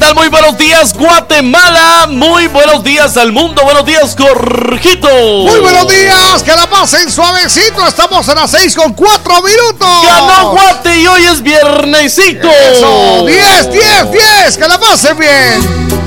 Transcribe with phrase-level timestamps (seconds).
[0.00, 0.14] tal?
[0.14, 2.08] Muy buenos días, Guatemala.
[2.08, 3.62] Muy buenos días al mundo.
[3.62, 5.08] Buenos días, Corjito.
[5.08, 7.86] Muy buenos días, que la pasen suavecito.
[7.86, 9.88] Estamos a las 6 con 4 minutos.
[10.06, 12.48] Ganó Guate y hoy es viernesito.
[12.48, 15.99] Eso, 10, 10, 10, que la pasen bien.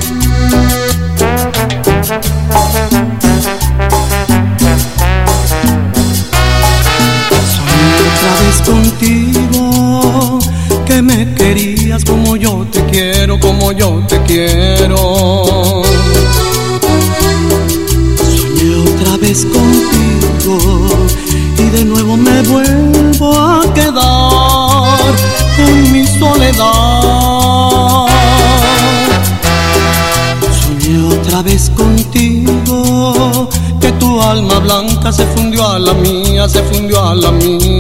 [36.50, 37.74] Se fundió a la mía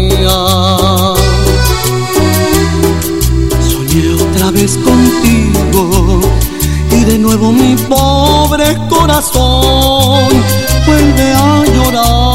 [4.22, 6.22] otra vez contigo
[6.92, 10.30] y de nuevo mi pobre corazón
[10.86, 12.33] vuelve a llorar.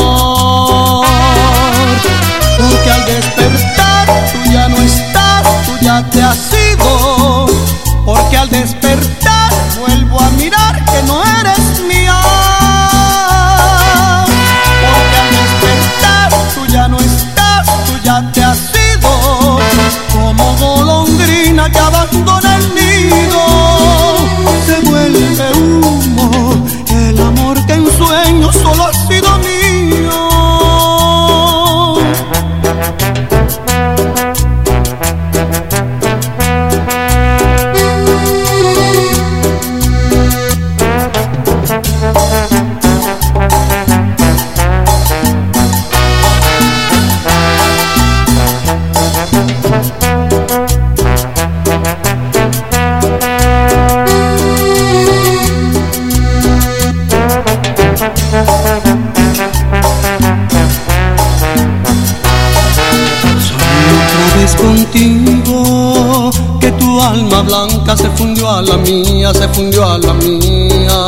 [67.08, 70.98] Alma blanca se fundió a la mía, se fundió a la mía.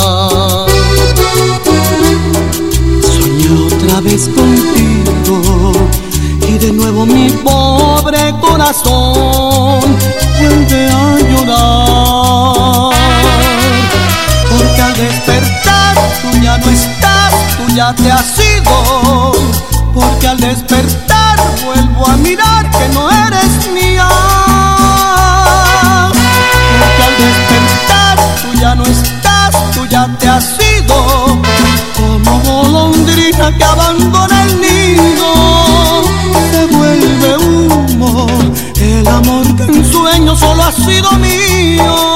[3.02, 5.72] Soñé otra vez contigo
[6.48, 9.80] y de nuevo mi pobre corazón
[10.38, 12.94] vuelve a llorar.
[14.50, 19.32] Porque al despertar tú ya no estás, tú ya te has ido.
[19.92, 23.79] Porque al despertar vuelvo a mirar que no eres mía.
[28.80, 30.96] No estás, tú ya te has ido.
[31.96, 35.28] Como golondrina que abandona el nido,
[36.50, 38.26] se vuelve humo
[38.80, 42.09] el amor que en sueño solo ha sido mío.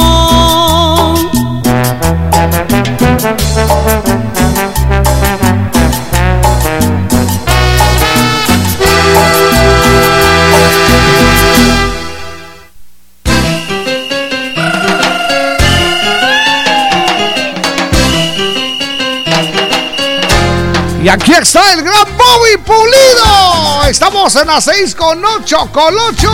[23.94, 26.28] Estamos en las 6 con 8, con 8.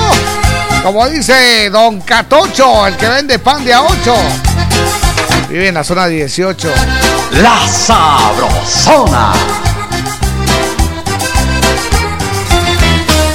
[0.82, 4.14] Como dice Don Catocho, el que vende pan de a 8.
[5.50, 6.72] Vive en la zona 18.
[7.32, 9.34] La Sabrosona.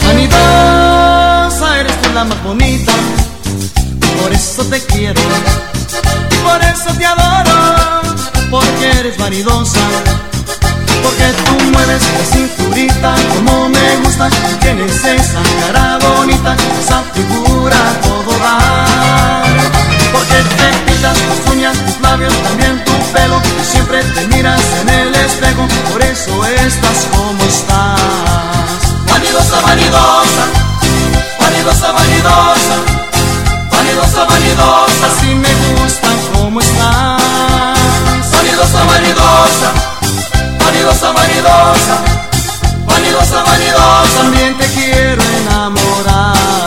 [0.08, 2.94] Vanidosa, eres tú la más bonita.
[4.24, 5.22] Por eso te quiero.
[6.32, 8.02] Y por eso te adoro.
[8.50, 9.80] Porque eres vanidosa
[11.06, 14.30] porque tú mueves la cinturita como me gusta.
[14.60, 19.46] Tienes esa cara bonita, esa figura todo dar.
[20.14, 23.40] Porque te pintas tus uñas, tus labios, también tu pelo.
[23.62, 28.82] Y siempre te miras en el espejo, por eso estás como estás.
[29.12, 30.44] Vanidosa, vanidosa,
[31.40, 32.76] vanidosa, vanidosa,
[33.72, 37.22] vanidosa, vanidosa, si me gusta como estás.
[38.32, 39.25] Vanidosa, vanidosa
[40.86, 41.98] vanidosa, vanidosa,
[42.86, 46.65] vanidosa, vanidosa, también te quiero enamorar.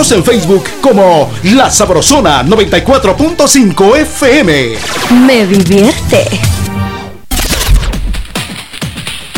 [0.00, 4.78] En Facebook como La Sabrosona 94.5 FM.
[5.26, 6.40] Me divierte.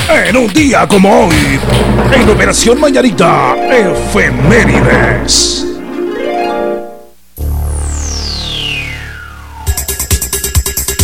[0.09, 1.59] En un día como hoy,
[2.13, 5.67] en Operación Mañanita, Efemérides.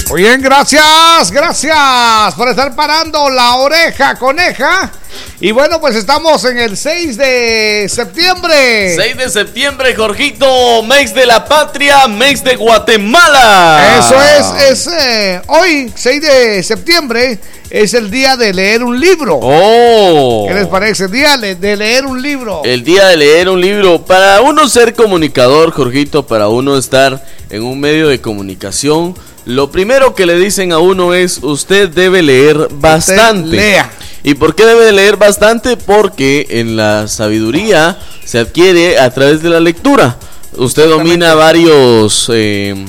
[0.08, 4.92] Muy bien, gracias, gracias por estar parando la oreja coneja.
[5.40, 8.96] Y bueno, pues estamos en el 6 de septiembre.
[8.96, 14.00] 6 de septiembre, Jorgito, mes de la patria, mes de Guatemala.
[14.00, 17.38] Eso es, es eh, hoy, 6 de septiembre,
[17.70, 19.38] es el día de leer un libro.
[19.40, 20.46] Oh.
[20.48, 21.04] ¿Qué les parece?
[21.04, 22.62] El día de leer un libro.
[22.64, 24.04] El día de leer un libro.
[24.04, 29.14] Para uno ser comunicador, Jorgito, para uno estar en un medio de comunicación,
[29.44, 33.56] lo primero que le dicen a uno es usted debe leer bastante.
[33.56, 33.88] lea.
[34.24, 35.76] ¿Y por qué debe de leer bastante?
[35.76, 40.16] Porque en la sabiduría se adquiere a través de la lectura.
[40.56, 42.84] Usted domina varios eh,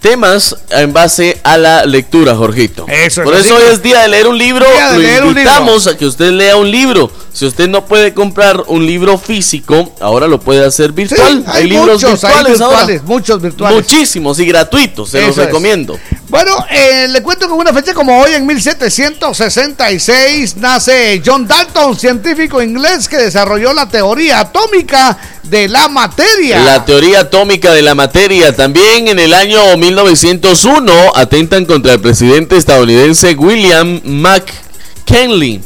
[0.00, 2.86] temas en base a la lectura, Jorgito.
[2.88, 4.66] Eso es Por eso hoy es día de leer un libro.
[4.94, 7.10] Lo invitamos a que usted lea un libro.
[7.32, 11.44] Si usted no puede comprar un libro físico, ahora lo puede hacer Sí, virtual.
[11.46, 12.86] hay, libros muchos, hay virtuales, ahora.
[13.04, 13.76] muchos virtuales.
[13.76, 15.44] Muchísimos y gratuitos, se los es.
[15.46, 15.96] recomiendo.
[16.28, 22.60] Bueno, eh, le cuento que una fecha como hoy, en 1766, nace John Dalton, científico
[22.62, 26.58] inglés que desarrolló la teoría atómica de la materia.
[26.60, 28.54] La teoría atómica de la materia.
[28.54, 35.60] También en el año 1901 atentan contra el presidente estadounidense William McKinley.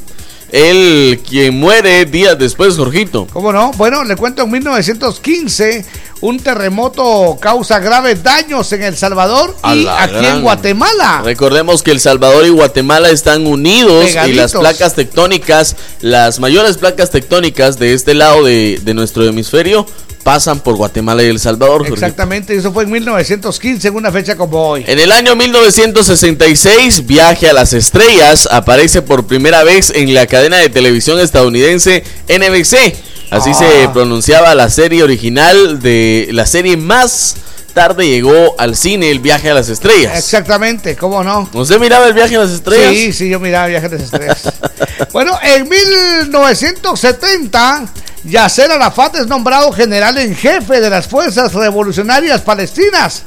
[0.54, 3.26] Él quien muere días después, Jorgito.
[3.32, 3.72] ¿Cómo no?
[3.72, 5.84] Bueno, le cuento en 1915,
[6.20, 10.36] un terremoto causa graves daños en El Salvador A y aquí gran.
[10.36, 11.22] en Guatemala.
[11.24, 17.10] Recordemos que El Salvador y Guatemala están unidos y las placas tectónicas, las mayores placas
[17.10, 19.86] tectónicas de este lado de, de nuestro hemisferio,
[20.24, 21.86] pasan por Guatemala y El Salvador.
[21.86, 24.84] Exactamente, eso fue en 1915, en una fecha como hoy.
[24.88, 30.56] En el año 1966, Viaje a las Estrellas aparece por primera vez en la cadena
[30.58, 32.96] de televisión estadounidense NBC.
[33.30, 33.54] Así Ah.
[33.54, 37.36] se pronunciaba la serie original de la serie más
[37.74, 40.16] tarde llegó al cine, El Viaje a las Estrellas.
[40.16, 41.46] Exactamente, ¿cómo no?
[41.52, 42.94] ¿Usted miraba El Viaje a las Estrellas?
[42.94, 44.42] Sí, sí, yo miraba Viajes de las Estrellas.
[45.12, 47.84] bueno, en 1970,
[48.24, 53.20] Yasser Arafat es nombrado general en jefe de las Fuerzas Revolucionarias Palestinas.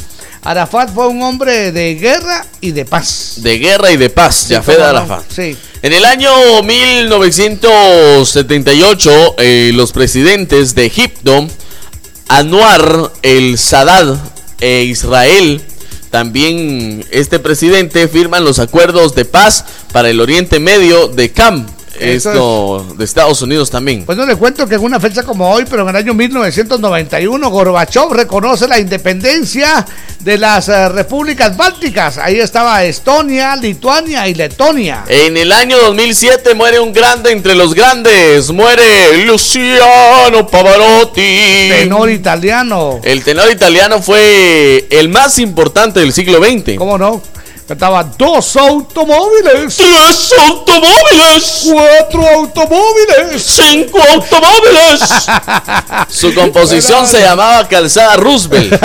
[0.43, 3.33] Arafat fue un hombre de guerra y de paz.
[3.37, 4.85] De guerra y de paz, ¿Cómo no?
[4.85, 5.23] Arafat.
[5.29, 5.57] Sí.
[5.81, 6.31] En el año
[6.63, 11.47] 1978, eh, los presidentes de Egipto,
[12.29, 15.61] Anwar el Sadat e Israel,
[16.09, 21.69] también este presidente firman los acuerdos de paz para el Oriente Medio de Camp.
[21.99, 24.05] Esto de Estados Unidos también.
[24.05, 27.49] Pues no le cuento que en una fecha como hoy, pero en el año 1991,
[27.49, 29.85] Gorbachev reconoce la independencia
[30.19, 32.17] de las eh, repúblicas bálticas.
[32.17, 35.03] Ahí estaba Estonia, Lituania y Letonia.
[35.07, 38.51] En el año 2007 muere un grande entre los grandes.
[38.51, 41.69] Muere Luciano Pavarotti.
[41.69, 42.99] Tenor italiano.
[43.03, 46.75] El tenor italiano fue el más importante del siglo XX.
[46.77, 47.21] ¿Cómo no?
[47.67, 49.75] Cantaba dos automóviles.
[49.75, 51.65] Tres automóviles.
[51.65, 53.43] Cuatro automóviles.
[53.43, 55.01] Cinco automóviles.
[56.09, 58.71] Su composición se llamaba Calzada Roosevelt.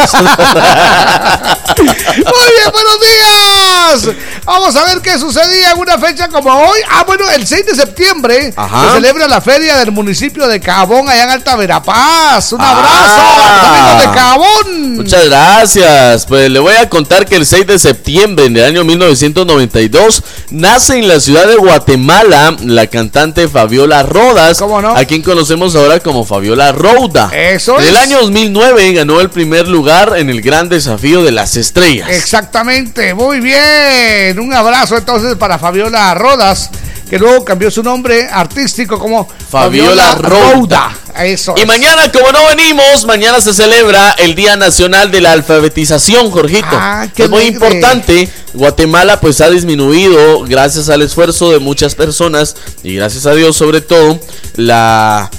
[1.77, 4.17] Muy bien, buenos días.
[4.45, 6.81] Vamos a ver qué sucedía en una fecha como hoy.
[6.91, 8.89] Ah, bueno, el 6 de septiembre Ajá.
[8.89, 12.53] se celebra la feria del municipio de Cabón, allá en Alta Verapaz.
[12.53, 13.93] Un abrazo Ah.
[13.95, 14.97] amigos de Cabón.
[14.97, 16.27] Muchas gracias.
[16.27, 21.07] Pues le voy a contar que el 6 de septiembre del año 1992 nace en
[21.09, 24.97] la ciudad de Guatemala la cantante Fabiola Rodas, ¿Cómo no?
[24.97, 27.31] a quien conocemos ahora como Fabiola Rouda.
[27.33, 31.57] Eso En el año 2009 ganó el primer lugar en el Gran Desafío de las
[31.57, 32.09] Estrellas.
[32.11, 34.32] Exactamente, muy bien.
[34.41, 36.71] Un abrazo entonces para Fabiola Rodas,
[37.09, 40.97] que luego cambió su nombre artístico como Fabiola Rouda.
[41.19, 41.55] Eso.
[41.57, 41.67] Y es.
[41.67, 46.67] mañana, como no venimos, mañana se celebra el Día Nacional de la Alfabetización, Jorgito.
[46.73, 48.29] Ah, es muy importante.
[48.55, 53.81] Guatemala pues ha disminuido gracias al esfuerzo de muchas personas y gracias a Dios sobre
[53.81, 54.21] todo
[54.57, 55.31] la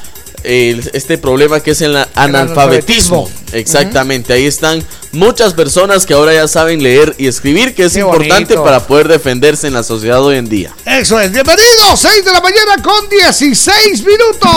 [0.43, 3.27] el- este problema que es el analfabetismo.
[3.27, 3.29] analfabetismo.
[3.53, 8.00] Exactamente, ahí están muchas personas que ahora ya saben leer y escribir, que es Qué
[8.00, 8.63] importante bonito.
[8.63, 10.71] para poder defenderse en la sociedad hoy en día.
[10.85, 11.31] Eso es.
[11.31, 14.50] Bienvenidos, 6 de la mañana con 16 minutos.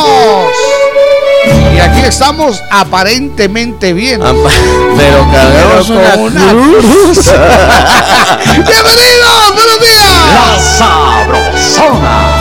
[1.75, 4.23] Y aquí estamos aparentemente bien.
[4.23, 4.51] Ampa-
[4.97, 7.19] Pero una con una cruz.
[8.67, 9.55] ¡Bienvenidos!
[9.55, 10.11] ¡Buenos días!
[10.35, 12.36] La Sabrosona.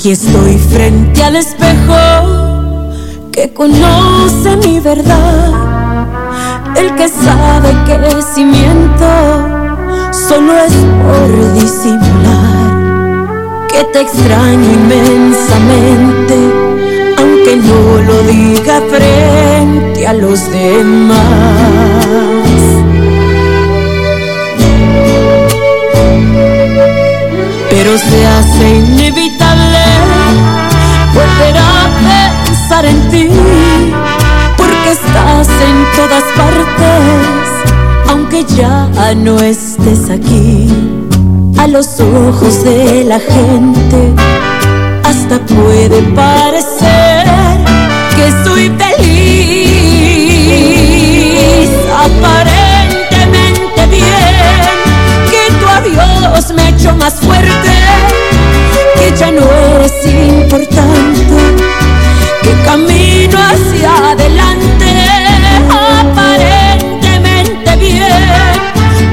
[0.00, 2.88] Aquí estoy frente al espejo
[3.30, 5.52] que conoce mi verdad.
[6.74, 9.04] El que sabe que si miento
[10.10, 12.78] solo es por disimular.
[13.68, 16.34] Que te extraño inmensamente,
[17.18, 22.00] aunque no lo diga frente a los demás.
[27.82, 29.69] pero se hace inevitable
[32.84, 33.28] en ti,
[34.56, 37.48] porque estás en todas partes,
[38.08, 40.68] aunque ya no estés aquí.
[41.58, 44.14] A los ojos de la gente,
[45.04, 47.26] hasta puede parecer
[48.16, 49.20] que soy feliz,
[52.06, 54.34] aparentemente bien,
[55.30, 57.72] que tu adiós me ha más fuerte,
[58.96, 59.42] que ya no
[59.74, 61.79] eres importante,
[62.64, 64.86] camino hacia adelante,
[65.70, 68.56] aparentemente bien,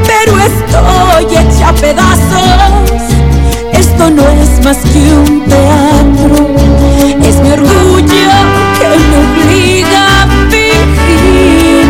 [0.05, 3.01] pero estoy hecha pedazos.
[3.73, 6.55] Esto no es más que un teatro,
[7.23, 8.31] es mi orgullo
[8.79, 11.85] que me obliga a fingir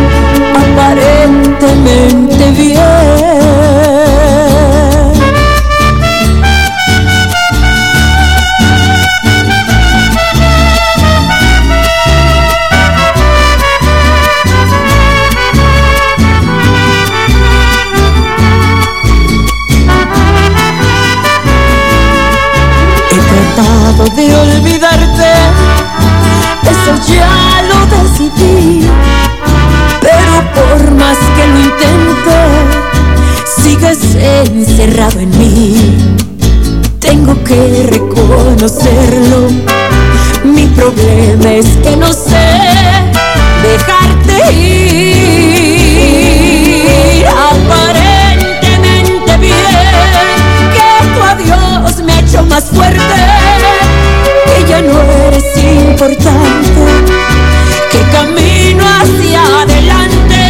[0.54, 3.37] aparentemente bien.
[27.06, 28.88] Ya lo decidí.
[30.00, 32.36] Pero por más que lo intento,
[33.62, 35.96] sigues encerrado en mí.
[37.00, 39.48] Tengo que reconocerlo.
[40.44, 42.60] Mi problema es que no sé
[43.62, 45.38] dejarte ir.
[47.28, 49.54] Aparentemente bien,
[50.74, 52.87] que tu adiós me ha hecho más fuerte.
[55.38, 56.82] Eres importante,
[57.92, 60.40] que camino hacia adelante.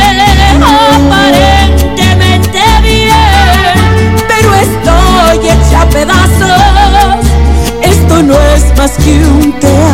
[0.65, 7.21] Aparentemente bien, pero estoy hecha a pedazos.
[7.83, 9.88] Esto no es más que un teatro,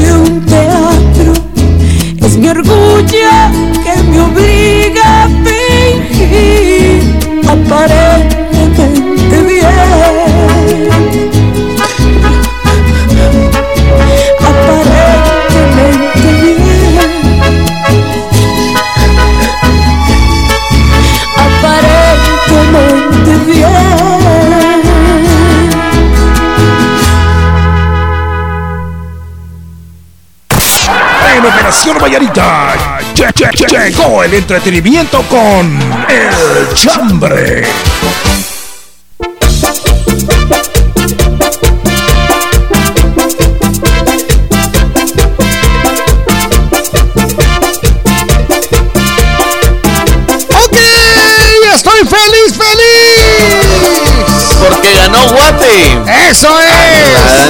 [0.00, 1.32] un teatro.
[2.20, 3.67] Es mi orgullo
[31.98, 32.98] Vallarita
[33.68, 35.78] llegó el entretenimiento con
[36.08, 37.64] El Chambre.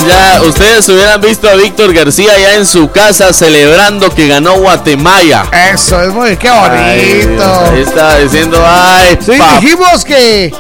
[0.07, 5.47] Ya, ustedes hubieran visto a Víctor García ya en su casa celebrando que ganó Guatemala.
[5.73, 7.64] Eso es muy, qué Ay, bonito.
[7.73, 10.52] ahí estaba diciendo, ay, Sí, dijimos que.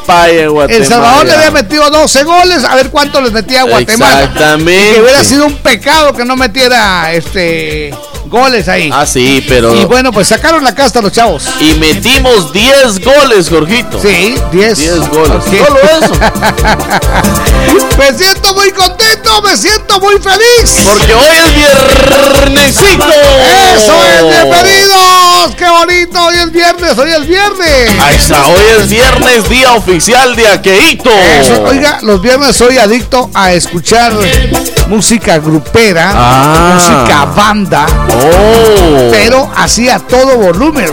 [0.68, 4.22] El Salvador le había metido 12 goles, a ver cuánto les metía a Guatemala.
[4.24, 4.90] Exactamente.
[4.90, 7.94] Y que hubiera sido un pecado que no metiera este
[8.28, 8.90] goles ahí.
[8.92, 9.74] Ah, sí, pero.
[9.74, 11.44] Y bueno, pues sacaron la casta los chavos.
[11.60, 14.00] Y metimos 10 goles, Jorgito.
[14.00, 14.78] Sí, 10.
[14.78, 15.44] 10 goles.
[15.44, 16.12] Solo eso.
[17.98, 20.84] Me siento muy contento, me siento muy feliz.
[20.84, 23.04] Porque hoy es viernesito.
[23.74, 25.56] Eso es, bienvenidos.
[25.56, 27.90] Qué bonito, hoy es viernes, hoy es viernes.
[28.00, 31.10] Ahí está, hoy es viernes, día oficial de Aqueito.
[31.10, 34.12] Eso, oiga, los viernes soy adicto a escuchar
[34.88, 36.74] música grupera, Ah.
[36.74, 39.10] música banda, Oh.
[39.10, 40.90] pero así a todo volumen.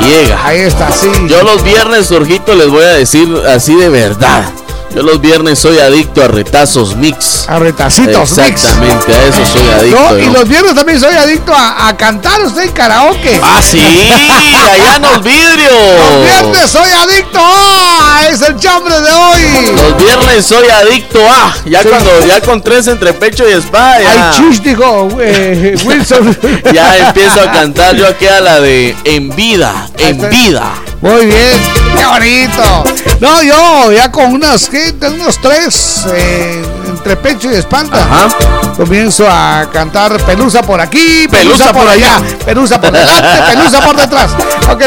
[0.00, 0.44] Me llega.
[0.46, 1.08] Ahí está, sí.
[1.28, 4.44] Yo los viernes, Jorgito, les voy a decir así de verdad.
[4.96, 7.44] Yo los viernes soy adicto a retazos mix.
[7.48, 8.38] A retacitos, mix.
[8.38, 10.00] Exactamente, a eso soy adicto.
[10.00, 13.38] No, y los viernes también soy adicto a, a cantar usted en karaoke.
[13.42, 15.70] Ah, sí, allá en los vidrios.
[15.70, 18.28] Los viernes soy adicto a.
[18.30, 19.72] Es el chambre de hoy.
[19.76, 21.54] Los viernes soy adicto a.
[21.66, 21.88] Ya Sí.
[21.90, 26.38] cuando ya con tres entre pecho y espada, ya, Ay, chis, dijo eh, Wilson.
[26.72, 30.72] ya empiezo a cantar yo aquí a la de En vida, en vida.
[31.06, 31.62] Muy bien,
[31.96, 32.84] qué bonito.
[33.20, 34.92] No, yo ya con unas, ¿qué?
[35.02, 38.02] Unos tres eh, entre pecho y espalda.
[38.02, 38.28] Ajá.
[38.76, 42.38] Comienzo a cantar pelusa por aquí, pelusa, Pelusa por, por allá, allá.
[42.44, 44.30] pelusa por delante, pelusa por detrás.
[44.68, 44.80] Ok.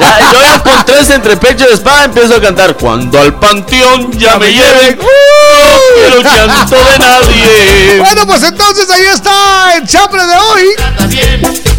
[0.00, 4.10] Ya, yo ya con tres entre pecho y espada empiezo a cantar Cuando al panteón
[4.12, 10.22] ya me lleven No quiero llanto de nadie Bueno, pues entonces ahí está el chambre
[10.26, 10.64] de hoy.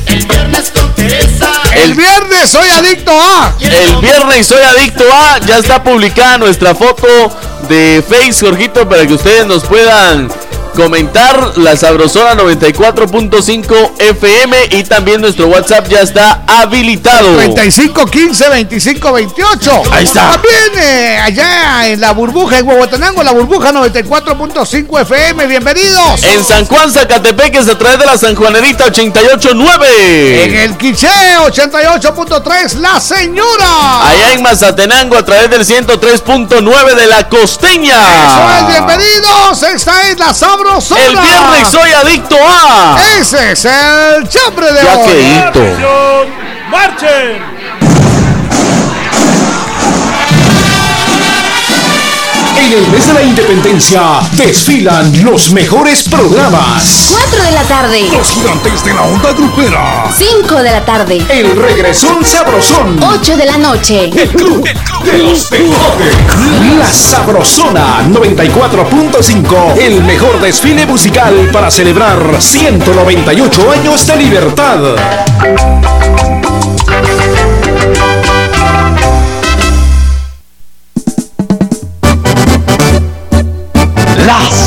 [0.10, 3.54] El El- viernes soy adicto a.
[3.62, 7.08] El viernes soy adicto a Ya está publicada nuestra foto
[7.68, 10.30] de Face, Jorgito Para que ustedes nos puedan
[10.80, 19.12] comentar La Sabrosona 94.5 FM Y también nuestro WhatsApp ya está habilitado 35 15 25
[19.12, 19.82] 28.
[19.92, 20.32] Ahí está.
[20.32, 25.48] También eh, allá en la burbuja, en Huehuetenango, la burbuja 94.5 FM.
[25.48, 26.24] Bienvenidos.
[26.24, 31.08] En San Juan, Zacatepeques a través de la Sanjuanerita 889 En el Quiché
[31.46, 34.08] 88.3, La Señora.
[34.08, 37.96] Allá en Mazatenango a través del 103.9 de la costeña.
[37.96, 39.64] Eso es, bienvenidos.
[39.64, 40.34] Esta es la
[40.80, 41.02] sabrosona.
[41.06, 42.98] El viernes soy adicto a.
[43.20, 45.08] Ese es el chambre de Ya hoy.
[45.08, 45.90] que hito.
[52.60, 54.02] En el mes de la independencia
[54.34, 57.16] desfilan los mejores programas.
[57.18, 60.04] 4 de la tarde, Los gigantes de la onda grupera.
[60.14, 63.00] 5 de la tarde, El regresón sabrosón.
[63.02, 64.10] 8 de la noche.
[64.14, 66.18] El club de los mejores.
[66.78, 69.78] La Sabrosona 94.5.
[69.78, 74.80] El mejor desfile musical para celebrar 198 años de libertad.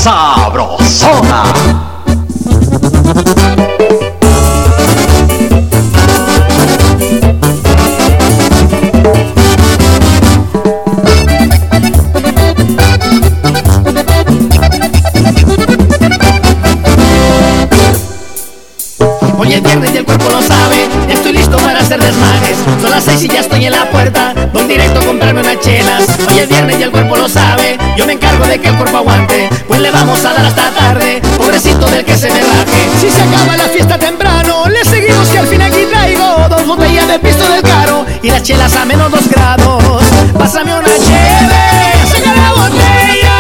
[0.03, 1.45] Sabrosona.
[19.39, 20.89] Hoy es viernes y el cuerpo lo sabe.
[21.09, 22.59] Estoy listo para hacer desmanes.
[22.81, 24.35] Son las seis y ya estoy en la puerta.
[24.53, 27.79] Voy directo a comprarme unas chelas viernes y el cuerpo lo sabe.
[27.97, 31.23] Yo me encargo de que el cuerpo aguante, pues le vamos a dar hasta tarde.
[31.39, 32.91] Pobrecito del que se me baje.
[33.01, 37.09] Si se acaba la fiesta temprano, le seguimos que al fin aquí traigo dos botellas
[37.09, 40.05] del pisto del caro y las chelas a menos dos grados.
[40.39, 41.63] Pásame una cheve,
[42.13, 43.37] saca la botella,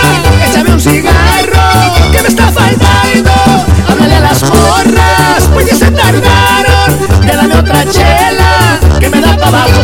[0.48, 3.32] échame un cigarro que me está faltando.
[3.88, 7.26] Háblale a las gorras, pues ya se tardaron.
[7.26, 9.81] Ya dame otra chela que me da para abajo.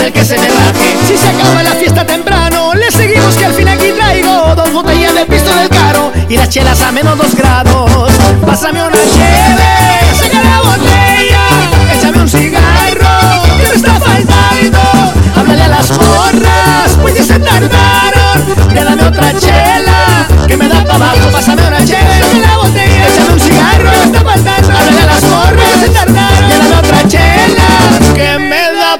[0.00, 0.48] Del que se me.
[1.06, 5.14] Si se acaba la fiesta temprano, le seguimos que al fin aquí traigo dos botellas
[5.14, 7.79] de pisto del caro y las chelas a menos dos grados.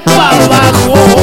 [0.05, 1.20] Me da pa' abajo.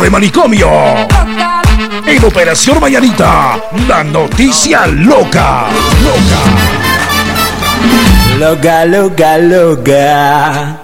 [0.00, 0.70] De manicomio.
[2.06, 5.66] En Operación Mañanita, la noticia loca.
[6.02, 6.40] Loca.
[8.38, 10.76] Loca, loca, loca.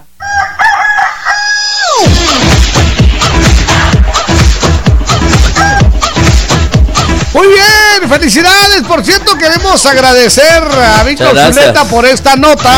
[7.33, 8.83] Muy bien, felicidades.
[8.87, 11.37] Por cierto, queremos agradecer a Víctor.
[11.53, 12.73] Zuleta por esta nota.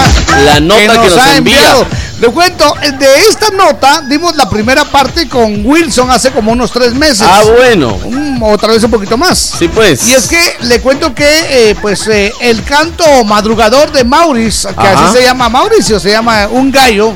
[0.45, 1.75] La nota que nos envía.
[2.21, 6.73] Le cuento, eh, de esta nota dimos la primera parte con Wilson hace como unos
[6.73, 7.23] tres meses.
[7.23, 7.97] Ah, bueno.
[8.05, 9.39] Mm, otra vez un poquito más.
[9.39, 10.05] Sí, pues.
[10.05, 14.87] Y es que le cuento que eh, pues eh, el canto madrugador de Maurice, que
[14.87, 15.07] Ajá.
[15.11, 17.15] así se llama Mauricio, se llama un gallo,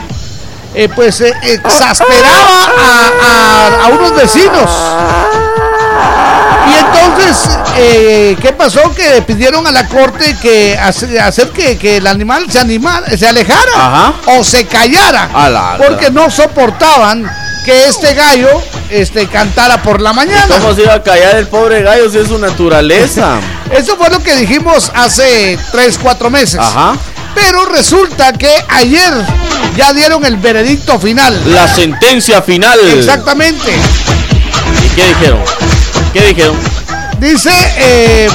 [0.75, 3.11] eh, pues eh, exasperaba a,
[3.83, 4.71] a- a unos vecinos.
[6.71, 8.81] Y entonces, eh, ¿qué pasó?
[8.95, 13.27] Que pidieron a la corte que hace- hacer que, que el animal se, animara, se
[13.27, 14.13] alejara Ajá.
[14.27, 17.29] o se callara, la- porque no soportaban
[17.65, 18.49] que este gallo
[18.91, 20.59] este, cantara por la mañana.
[20.61, 23.37] ¿Cómo se iba a callar el pobre gallo si es su naturaleza?
[23.71, 26.61] Eso fue lo que dijimos hace 3, 4 meses.
[26.61, 26.95] Ajá.
[27.35, 29.13] Pero resulta que ayer
[29.77, 31.41] ya dieron el veredicto final.
[31.55, 32.79] La sentencia final.
[32.95, 33.73] Exactamente.
[34.85, 35.41] ¿Y qué dijeron?
[36.13, 36.57] ¿Qué dijeron?
[37.19, 38.29] Dice, eh,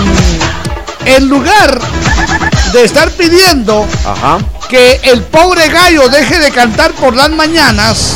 [1.05, 1.79] en lugar
[2.73, 4.39] de estar pidiendo Ajá.
[4.69, 8.13] que el pobre gallo deje de cantar por las mañanas,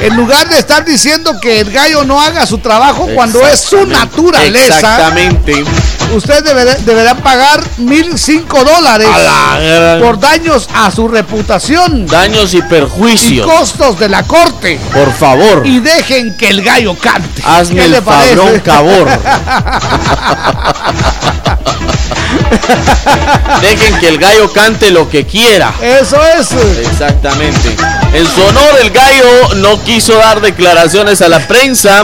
[0.00, 3.86] en lugar de estar diciendo que el gallo no haga su trabajo cuando es su
[3.86, 5.64] naturaleza, Exactamente.
[6.12, 12.58] Usted deberá, deberá pagar mil cinco dólares gran- por daños a su reputación Daños y
[12.58, 13.46] y perjuicios.
[13.46, 14.78] costos de la corte.
[14.92, 15.62] Por favor.
[15.66, 17.42] Y dejen que el gallo cante.
[17.44, 18.36] Hazme ¿Qué el le parece?
[18.36, 19.08] fabrón cabor.
[23.60, 25.72] Dejen que el gallo cante lo que quiera.
[25.80, 26.50] Eso es.
[26.86, 27.76] Exactamente.
[28.12, 32.02] En su honor, el gallo no quiso dar declaraciones a la prensa.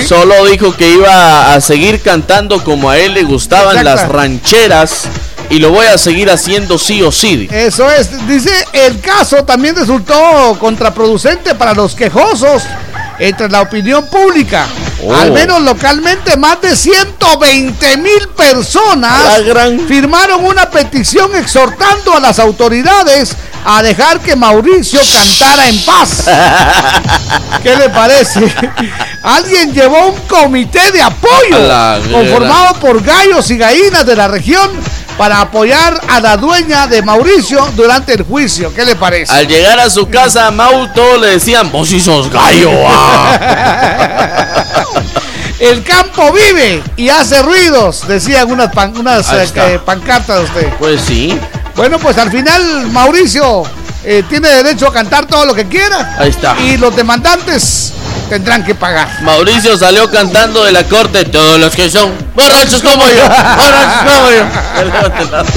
[0.00, 0.06] Sí.
[0.06, 4.02] Solo dijo que iba a seguir cantando como a él le gustaban Exacto.
[4.02, 5.04] las rancheras.
[5.50, 7.46] Y lo voy a seguir haciendo sí o sí.
[7.52, 8.26] Eso es.
[8.26, 12.62] Dice, el caso también resultó contraproducente para los quejosos
[13.18, 14.66] entre la opinión pública.
[15.04, 15.14] Oh.
[15.14, 22.38] Al menos localmente, más de 120 mil personas gran- firmaron una petición exhortando a las
[22.38, 23.34] autoridades
[23.64, 26.24] a dejar que Mauricio cantara en paz.
[27.62, 28.40] ¿Qué le parece?
[29.22, 31.56] Alguien llevó un comité de apoyo
[32.12, 34.70] conformado por gallos y gallinas de la región
[35.18, 38.72] para apoyar a la dueña de Mauricio durante el juicio.
[38.74, 39.32] ¿Qué le parece?
[39.32, 42.70] Al llegar a su casa, a Mau todos le decían, vos sí sos gallo.
[42.88, 44.48] ah".
[45.62, 50.68] El campo vive y hace ruidos, decían unas, pan- unas eh, pancartas usted.
[50.80, 51.38] Pues sí,
[51.76, 53.62] Bueno, pues al final Mauricio
[54.04, 56.16] eh, tiene derecho a cantar todo lo que quiera.
[56.18, 56.56] Ahí está.
[56.58, 57.92] Y los demandantes
[58.28, 59.22] tendrán que pagar.
[59.22, 63.22] Mauricio salió cantando de la corte, todos los que son borrachos como yo,
[63.56, 65.52] borrachos como yo.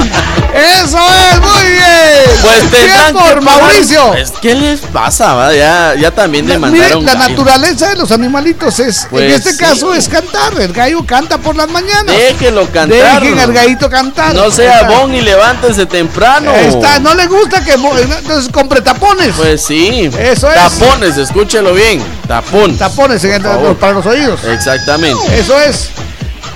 [0.53, 2.39] Eso es, muy bien.
[2.41, 3.41] Pues tendrán Bien por que.
[3.41, 4.07] Mauricio.
[4.11, 5.33] Pues, ¿Qué les pasa?
[5.33, 5.53] va?
[5.53, 6.99] Ya, ya también demandaron.
[6.99, 7.29] mire, la gallo.
[7.29, 9.57] naturaleza de los animalitos es, Pues en este sí.
[9.57, 10.53] caso es cantar.
[10.59, 12.05] El gallo canta por las mañanas.
[12.15, 13.21] Déjelo cantar.
[13.21, 14.33] Dejen al gallito cantar.
[14.33, 16.51] No sea bon y levántese temprano.
[16.53, 19.33] Está, no le gusta que entonces compre tapones.
[19.35, 20.09] Pues sí.
[20.17, 20.55] Eso es.
[20.55, 22.01] Tapones, escúchelo bien.
[22.27, 22.77] Tapón.
[22.77, 24.39] tapones en el- para los oídos.
[24.45, 25.37] Exactamente.
[25.39, 25.89] Eso es.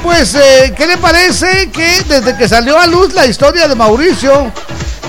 [0.04, 4.52] Pues, eh, ¿qué le parece que desde que salió a luz la historia de Mauricio,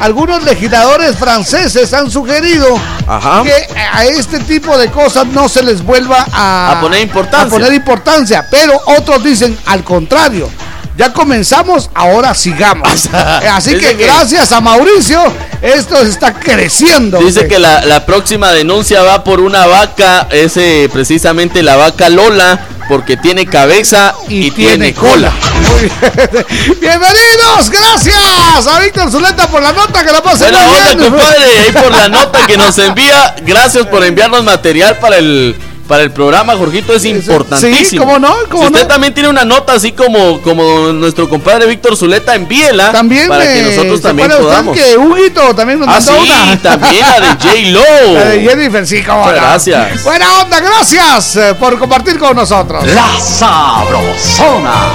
[0.01, 2.67] algunos legisladores franceses han sugerido
[3.07, 3.43] Ajá.
[3.45, 3.53] que
[3.93, 7.47] a este tipo de cosas no se les vuelva a, A poner importancia.
[7.47, 10.51] a poner importancia, pero otros dicen al contrario.
[10.97, 13.09] Ya comenzamos, ahora sigamos.
[13.43, 15.23] Eh, Así que, que- gracias a Mauricio,
[15.63, 17.19] esto está creciendo.
[17.19, 22.09] Dice que la, la próxima denuncia va por una vaca, es eh, precisamente la vaca
[22.11, 25.33] Lola, porque tiene cabeza y, tiene, cola.
[25.71, 26.47] Muy bien.
[26.81, 31.73] Bienvenidos, gracias a Víctor Zuleta por la nota que la pase Buena onda, compadre, ahí
[31.73, 33.37] por la nota que nos envía.
[33.43, 35.57] Gracias por enviarnos material para el
[35.91, 37.85] para el programa, Jorgito, es importantísimo.
[37.85, 38.87] sí, cómo no, cómo si usted no.
[38.87, 43.63] también tiene una nota así como, como nuestro compadre Víctor Zuleta, envíela También para que
[43.63, 44.77] nosotros ¿se también podamos.
[44.77, 46.63] que Huguito también nos Ah, mandó sí, una.
[46.63, 48.15] también la de J-Lo.
[48.15, 49.33] La de Jennifer, sí, cómo no.
[49.33, 50.05] gracias.
[50.05, 52.87] Buena onda, gracias eh, por compartir con nosotros.
[52.87, 54.91] La Sabrosona.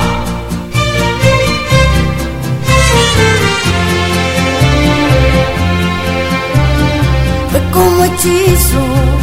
[7.51, 9.14] fue como hechizo lo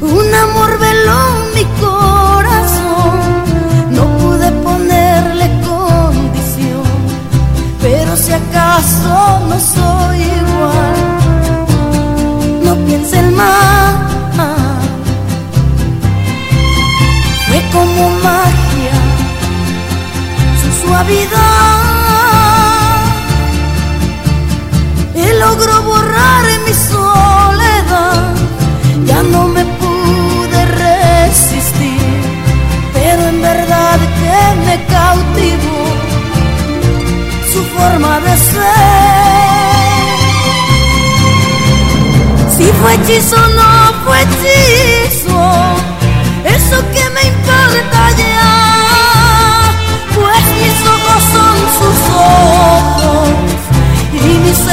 [0.00, 1.22] Un amor veló
[1.54, 3.18] mi corazón,
[3.90, 6.84] no pude ponerle condición,
[7.82, 10.96] pero si acaso no soy igual,
[12.62, 13.94] no piensen más.
[17.48, 18.96] Fue como magia
[20.62, 21.77] su suavidad.
[25.58, 28.34] Logró borrar mi soledad,
[29.04, 32.00] ya no me pude resistir,
[32.92, 35.84] pero en verdad que me cautivó
[37.52, 38.58] su forma de ser.
[42.56, 45.27] Si fue hechizo no fue hechizo,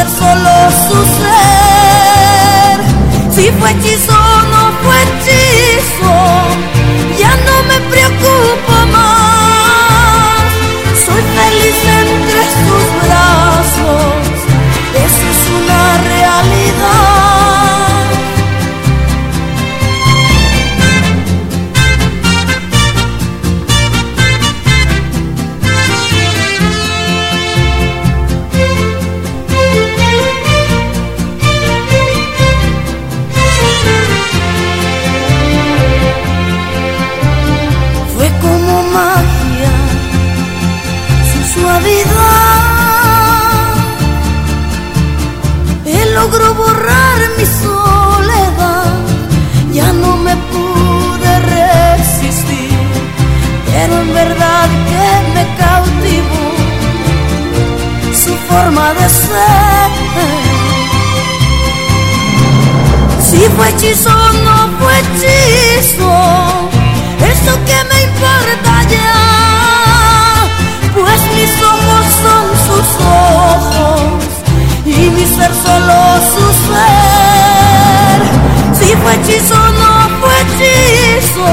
[0.05, 2.77] ser solo su ser.
[3.31, 6.13] Si fue hechizo no fue hechizo,
[63.55, 64.09] fue hechizo
[64.43, 66.11] no fue hechizo,
[67.19, 69.13] eso que me importa ya,
[70.93, 74.21] pues mis ojos son sus ojos
[74.85, 75.95] y mi ser solo
[76.33, 78.19] su ser.
[78.79, 81.49] Si fue hechizo o no fue hechizo,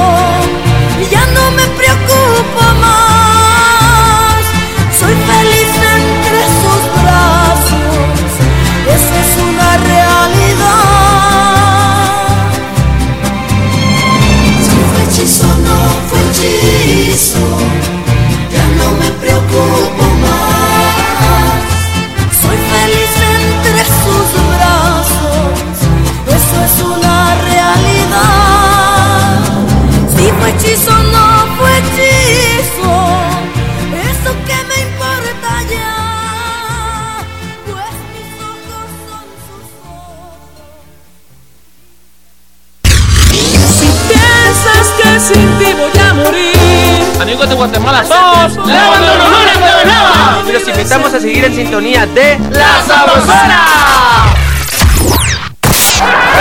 [48.03, 49.53] de Guatemala somos la banda Honora
[49.85, 50.43] Nueva.
[50.49, 53.61] Y los invitamos a seguir en sintonía de La Sabrosona.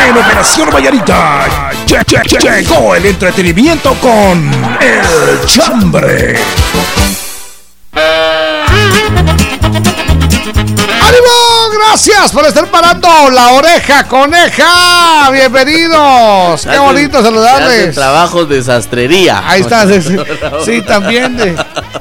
[0.08, 1.46] En Operación Vallarita
[1.86, 6.40] lle- lle- lle- llegó el entretenimiento con El Chambre.
[11.94, 15.30] Gracias por estar parando la oreja, coneja.
[15.30, 16.62] Bienvenidos.
[16.66, 17.94] Qué bonito saludarles.
[17.94, 19.44] trabajos de sastrería.
[19.46, 20.16] Ahí está, sí, sí.
[20.66, 21.36] Sí, también.
[21.36, 21.54] de-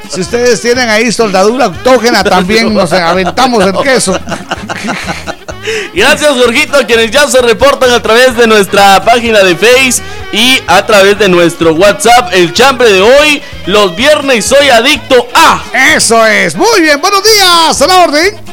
[0.08, 4.16] si ustedes tienen ahí soldadura autógena, también nos aventamos el queso.
[5.94, 10.00] Gracias, Jorgito, quienes ya se reportan a través de nuestra página de Face.
[10.32, 15.60] y a través de nuestro WhatsApp, el chambre de hoy, los viernes soy adicto a.
[15.96, 16.54] Eso es.
[16.54, 17.82] Muy bien, buenos días.
[17.82, 18.49] A la orden.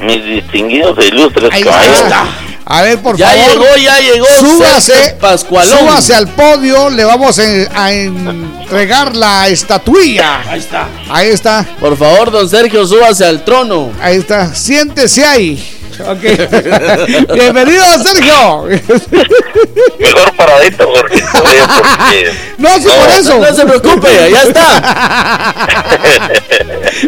[0.00, 2.00] Mis distinguidos e ilustres Ahí caballeros.
[2.00, 2.24] está.
[2.72, 3.48] A ver, por Ya favor.
[3.50, 4.26] llegó, ya llegó.
[4.38, 5.78] Súbase, Pascualón.
[5.78, 6.88] súbase al podio.
[6.90, 10.40] Le vamos en- a entregar la estatuilla.
[10.48, 10.88] Ahí está.
[11.10, 11.66] Ahí está.
[11.80, 13.90] Por favor, don Sergio, súbase al trono.
[14.00, 14.54] Ahí está.
[14.54, 15.76] Siéntese ahí.
[16.06, 16.22] Ok.
[17.34, 18.62] Bienvenido, Sergio.
[19.98, 21.22] Mejor paradito, Jorge.
[21.32, 23.38] porque- No, sí, por eso.
[23.38, 26.30] No se preocupe, allá está.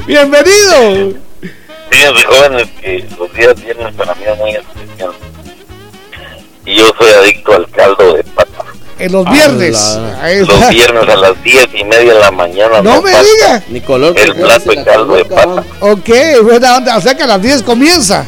[0.06, 1.14] Bienvenido.
[1.92, 5.12] Fíjense, jóvenes, que los días viernes para mí es muy especial.
[6.64, 8.64] Y yo soy adicto al caldo de pata.
[8.98, 9.98] En los viernes.
[10.48, 12.80] Los viernes a las diez y media de la mañana.
[12.80, 13.62] No me falta diga.
[13.68, 14.18] Ni color.
[14.18, 15.64] El plato de caldo de pata.
[15.80, 16.08] Ok,
[16.44, 16.96] buena onda.
[16.96, 18.24] O sea que a las 10 comienza.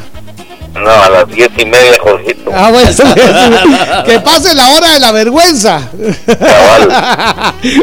[0.75, 2.51] No, a las diez y media, Jorgito.
[2.53, 2.91] Ah, bueno,
[4.05, 5.89] que pase la hora de la vergüenza.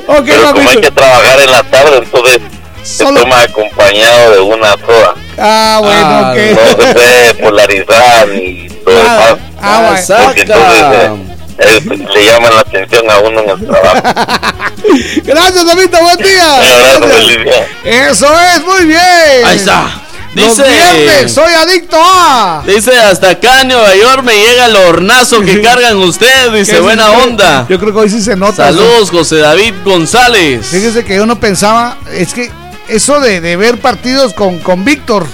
[0.08, 2.42] ok, Pero como hay que trabajar en la tarde, entonces
[2.84, 5.16] se Solo- toma acompañado de una soda.
[5.38, 6.38] Ah, bueno, Ah, ok.
[6.78, 9.36] No se puede polarizar ni todo demás.
[9.62, 10.26] Ah, bueno.
[10.26, 11.12] Porque entonces eh,
[11.60, 14.02] eh, le llaman la atención a uno en el trabajo.
[15.24, 16.60] Gracias, Damito, buen día.
[17.00, 17.68] Gracias.
[17.84, 19.46] Eso es, muy bien.
[19.46, 20.02] Ahí está.
[20.34, 20.70] Los Dice.
[20.70, 22.64] viernes, soy adicto a.
[22.66, 26.54] Dice, hasta acá en Nueva York me llega el hornazo que cargan ustedes.
[26.54, 27.66] Dice, ¿Qué es buena onda.
[27.70, 28.64] Yo creo que hoy sí se nota.
[28.68, 30.66] Saludos, José David González.
[30.68, 32.50] Fíjese que uno pensaba, es que
[32.96, 35.28] eso de, de ver partidos con, con Víctor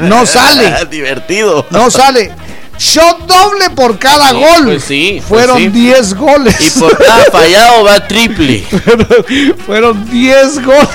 [0.00, 1.66] no sale, Divertido.
[1.70, 2.32] no sale.
[2.82, 4.64] Shot doble por cada Sí, gol.
[4.64, 5.68] pues sí, pues Fueron sí.
[5.68, 6.56] 10 goles.
[6.76, 8.66] Y por cada fallado va triple.
[9.64, 10.88] Fueron 10 goles.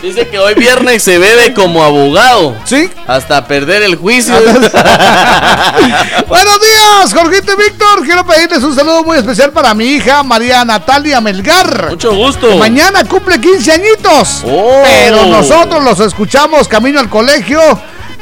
[0.00, 2.56] Dice que hoy viernes se bebe como abogado.
[2.64, 2.88] ¿Sí?
[3.06, 4.34] Hasta perder el juicio.
[6.28, 8.02] Buenos días, Jorgito y Víctor.
[8.04, 11.90] Quiero pedirles un saludo muy especial para mi hija María Natalia Melgar.
[11.90, 12.56] Mucho gusto.
[12.56, 14.42] Mañana cumple 15 añitos.
[14.46, 14.82] Oh.
[14.82, 17.60] Pero nosotros los escuchamos camino al colegio.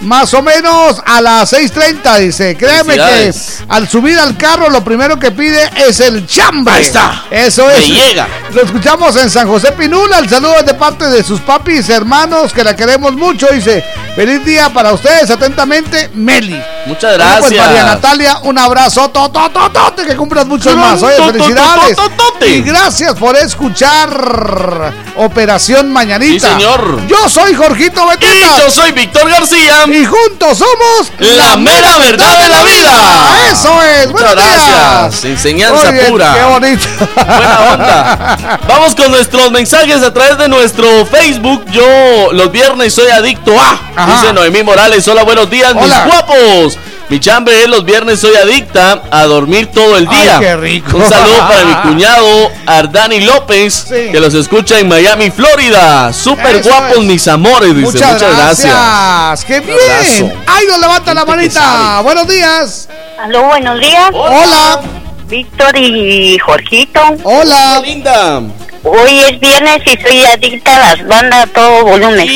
[0.00, 2.56] Más o menos a las 6.30, dice.
[2.56, 3.32] Créeme que
[3.68, 6.72] al subir al carro lo primero que pide es el chambre.
[6.74, 7.24] Ahí está.
[7.30, 7.86] Eso Me es.
[7.88, 8.26] llega.
[8.54, 10.18] Lo escuchamos en San José Pinula.
[10.20, 13.46] El saludo es de parte de sus papis, hermanos, que la queremos mucho.
[13.52, 13.84] Dice,
[14.16, 15.30] feliz día para ustedes.
[15.30, 16.60] Atentamente, Meli.
[16.86, 17.66] Muchas Bueno, pues, gracias.
[17.66, 21.02] María Natalia, un abrazo, totototote, que cumplas muchos más.
[21.02, 21.98] Oye, felicidades.
[22.46, 26.46] Y gracias por escuchar Operación Mañanita.
[26.46, 27.06] Sí, señor.
[27.06, 28.58] Yo soy Jorgito Y Beteta.
[28.58, 29.86] yo soy Víctor García.
[29.90, 33.50] Y juntos somos La mera verdad de la vida.
[33.50, 34.08] Eso es.
[34.08, 35.24] Muchas gracias.
[35.24, 36.32] Enseñanza bien, pura.
[36.32, 36.86] Qué bonito.
[37.16, 38.60] Buena onda.
[38.68, 41.64] Vamos con nuestros mensajes a través de nuestro Facebook.
[41.72, 43.80] Yo los viernes soy adicto a.
[43.96, 44.14] Ajá.
[44.14, 45.06] Dice Noemí Morales.
[45.08, 46.04] Hola, buenos días, Hola.
[46.04, 46.78] mis guapos.
[47.10, 50.38] Mi chambre es los viernes soy adicta a dormir todo el Ay, día.
[50.38, 50.96] qué rico.
[50.96, 54.12] Un saludo para mi cuñado Ardani López, Sí.
[54.12, 56.12] que los escucha en Miami, Florida.
[56.12, 57.04] Súper guapos es.
[57.04, 57.80] mis amores, dice.
[57.92, 58.72] Muchas, Muchas, gracias.
[58.74, 59.44] gracias.
[59.44, 60.32] ¡Qué bien!
[60.46, 62.00] ¡Ay, nos levanta la manita!
[62.02, 62.88] Buenos días.
[63.20, 64.10] Aló, buenos días.
[64.12, 64.80] Hola.
[65.26, 67.00] Víctor y Jorgito.
[67.24, 67.80] Hola.
[67.84, 68.40] Linda.
[68.82, 72.26] Hoy es viernes y soy adicta a las bandas a todo volumen.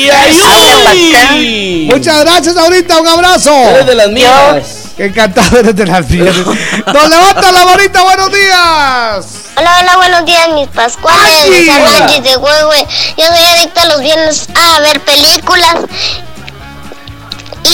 [1.35, 1.87] Y.
[1.91, 2.99] Muchas gracias, ahorita.
[2.99, 3.51] Un abrazo.
[3.51, 4.91] Eres de las mías.
[4.95, 6.35] Qué encantado eres de las mías.
[6.35, 8.03] Nos levanta la manita.
[8.03, 9.25] Buenos días.
[9.57, 11.69] Hola, hola, buenos días, mis pascuales.
[11.99, 12.87] Angie de Huehue.
[13.17, 15.75] Yo soy adicta los viernes a ver películas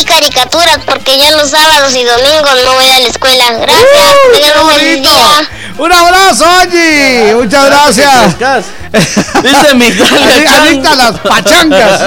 [0.02, 3.52] y caricaturas porque ya los sábados y domingos no voy a la escuela.
[3.54, 4.16] Gracias.
[4.58, 5.50] ¡Uh, un día.
[5.78, 7.34] Un abrazo, Angie.
[7.36, 8.66] Muchas gracias.
[9.44, 10.68] Dice Migdalia Chan.
[10.68, 12.02] Adicta a las pachangas.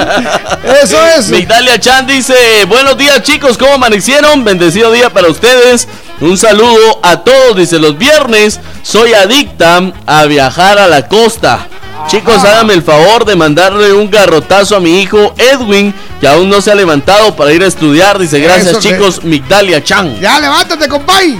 [0.83, 1.29] Eso es.
[1.29, 4.45] Migdalia Chan dice, buenos días chicos, ¿cómo amanecieron?
[4.45, 5.89] Bendecido día para ustedes.
[6.21, 11.69] Un saludo a todos, dice los viernes, soy adicta a viajar a la costa.
[12.09, 16.61] Chicos, háganme el favor de mandarle un garrotazo a mi hijo Edwin, que aún no
[16.61, 18.19] se ha levantado para ir a estudiar.
[18.19, 20.21] Dice, gracias Eso, chicos, Migdalia Chan.
[20.21, 21.33] Ya, levántate, compay.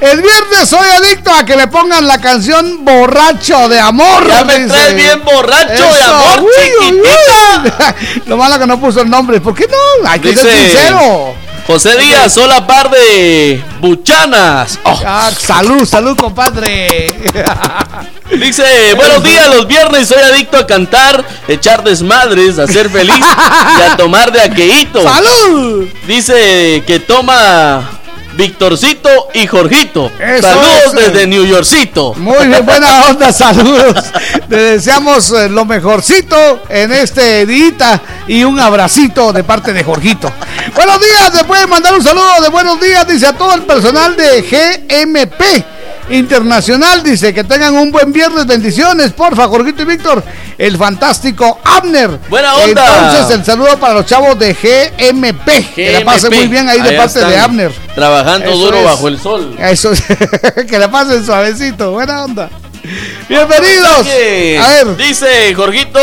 [0.00, 4.26] El viernes soy adicto a que le pongan la canción Borracho de Amor.
[4.26, 4.68] Ya me dice.
[4.68, 7.62] traes bien borracho de amor, uy, uy, chiquitita.
[7.64, 8.22] uy.
[8.26, 9.40] Lo malo que no puso el nombre.
[9.40, 10.08] ¿Por qué no?
[10.08, 11.34] Hay que ser sincero.
[11.66, 14.78] José Díaz, hola par de buchanas.
[14.84, 15.00] Oh.
[15.06, 17.06] Ah, salud, salud, compadre.
[18.32, 23.82] Dice, buenos días, los viernes soy adicto a cantar, echar desmadres, a ser feliz y
[23.82, 25.02] a tomar de aqueíto.
[25.02, 25.86] ¡Salud!
[26.06, 28.01] Dice que toma
[28.36, 30.10] Victorcito y Jorgito.
[30.18, 31.10] Eso Saludos es, eh.
[31.10, 32.14] desde New Yorkcito.
[32.14, 34.04] Muy bien, buena onda, saludos.
[34.48, 40.32] Le deseamos eh, lo mejorcito en este día y un abracito de parte de Jorgito.
[40.74, 44.16] Buenos días, le pueden mandar un saludo de buenos días, dice a todo el personal
[44.16, 45.64] de GMP.
[46.12, 50.22] Internacional dice que tengan un buen viernes, bendiciones, porfa, Jorgito y Víctor,
[50.58, 52.10] el fantástico Abner.
[52.28, 53.10] Buena onda.
[53.10, 56.92] Entonces, el saludo para los chavos de GMP, que la pasen muy bien ahí de
[56.92, 57.72] parte de Abner.
[57.94, 58.84] Trabajando Eso duro es.
[58.84, 59.56] bajo el sol.
[59.58, 60.02] Eso es,
[60.68, 62.50] que la pasen suavecito, buena onda.
[63.28, 64.00] Bienvenidos.
[64.00, 64.96] A ver.
[64.96, 65.98] Dice Jorgito.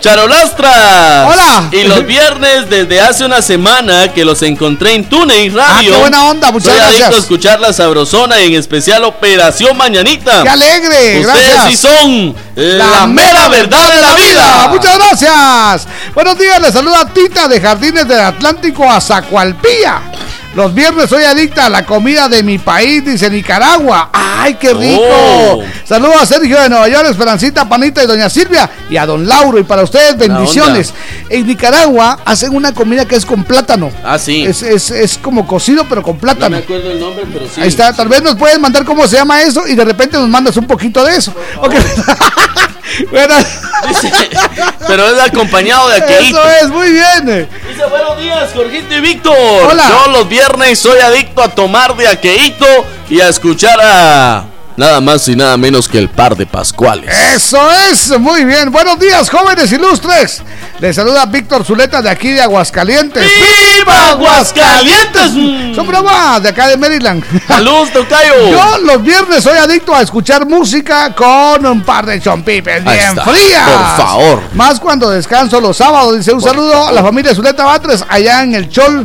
[0.00, 1.28] Charolastras.
[1.32, 1.68] Hola.
[1.72, 5.92] Y los viernes desde hace una semana que los encontré en TuneIn Radio.
[5.92, 7.00] Ah, qué buena onda, muchas Soy gracias.
[7.02, 10.42] adicto a escuchar la sabrosona y en especial Operación Mañanita.
[10.42, 11.20] ¡Qué alegre!
[11.20, 11.66] Ustedes gracias.
[11.70, 14.68] sí son la, mera verdad de la vida.
[14.68, 15.88] Muchas gracias.
[16.14, 20.02] Buenos días, les saluda Tita de Jardines del Atlántico a Zacualpía.
[20.58, 24.10] Los viernes soy adicta a la comida de mi país, dice Nicaragua.
[24.12, 25.04] ¡Ay, qué rico!
[25.04, 25.62] Oh.
[25.84, 29.60] Saludos a Sergio de Nueva York, Esperancita, Panita y Doña Silvia y a Don Lauro.
[29.60, 30.92] Y para ustedes, bendiciones.
[31.30, 33.92] En Nicaragua hacen una comida que es con plátano.
[34.02, 34.42] Ah, sí.
[34.42, 36.56] Es, es, es como cocido, pero con No plátano.
[36.56, 37.60] me acuerdo el nombre, pero sí.
[37.60, 40.28] Ahí está, tal vez nos pueden mandar cómo se llama eso y de repente nos
[40.28, 41.32] mandas un poquito de eso.
[41.62, 41.74] Ok.
[43.10, 43.34] bueno,
[44.86, 46.38] Pero es acompañado de aquelito.
[46.38, 47.48] eso es, muy bien.
[47.68, 49.36] Dice buenos días, Jorgito y Víctor.
[49.70, 49.88] Hola.
[49.88, 52.66] Yo los viernes soy adicto a tomar de aqueíto
[53.08, 54.44] y a escuchar a
[54.78, 57.12] nada más y nada menos que el par de Pascuales.
[57.34, 57.58] Eso
[57.90, 58.70] es, muy bien.
[58.70, 60.40] Buenos días, jóvenes ilustres.
[60.78, 63.22] Les saluda Víctor Zuleta de aquí de Aguascalientes.
[63.22, 65.74] ¡Viva Aguascalientes!
[65.74, 67.24] Son bromas de acá de Maryland.
[67.48, 68.50] Saludos, Tocayo.
[68.50, 73.24] Yo los viernes soy adicto a escuchar música con un par de chompipes bien está,
[73.24, 73.68] frías.
[73.68, 74.42] por favor.
[74.54, 76.16] Más cuando descanso los sábados.
[76.16, 79.04] Dice un saludo a la familia Zuleta Batres allá en el Chol,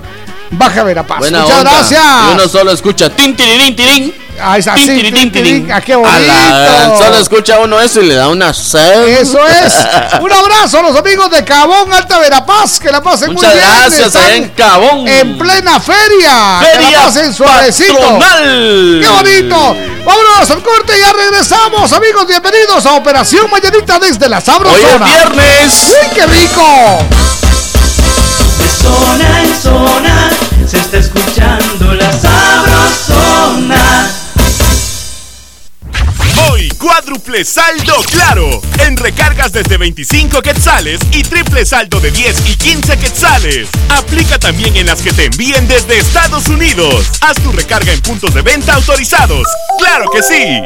[0.57, 1.19] Baja Verapaz.
[1.19, 1.71] Buena Muchas onda.
[1.71, 2.01] gracias.
[2.29, 4.13] Y uno solo escucha tin tirirín tirín.
[4.41, 5.71] Ah, es así, tin, tin, tirín.
[5.71, 7.03] Ah, qué A la- bonito.
[7.03, 9.07] solo escucha uno eso y le da una sed.
[9.19, 9.73] Eso es.
[10.21, 12.79] Un abrazo a los amigos de Cabón, Alta Verapaz.
[12.79, 13.69] Que la pasen Muchas muy bien.
[13.79, 15.07] gracias, Están en Cabón.
[15.07, 16.59] En plena feria.
[16.61, 17.93] que Feria la pasen suavecito.
[17.93, 18.99] patronal.
[19.03, 19.77] ¡Qué bonito!
[20.03, 22.25] Vámonos al corte, ya regresamos, amigos.
[22.27, 24.87] Bienvenidos a Operación Mañanita desde la Hoy Sabrosona.
[24.95, 25.83] es viernes.
[25.89, 27.05] ¡Uy, qué rico!
[28.57, 30.29] De zona en zona
[30.73, 34.11] se está escuchando la sabrosona.
[36.49, 38.59] Hoy, cuádruple saldo claro.
[38.79, 43.69] En recargas desde 25 quetzales y triple saldo de 10 y 15 quetzales.
[43.89, 47.05] Aplica también en las que te envíen desde Estados Unidos.
[47.21, 49.45] Haz tu recarga en puntos de venta autorizados.
[49.77, 50.63] ¡Claro que sí!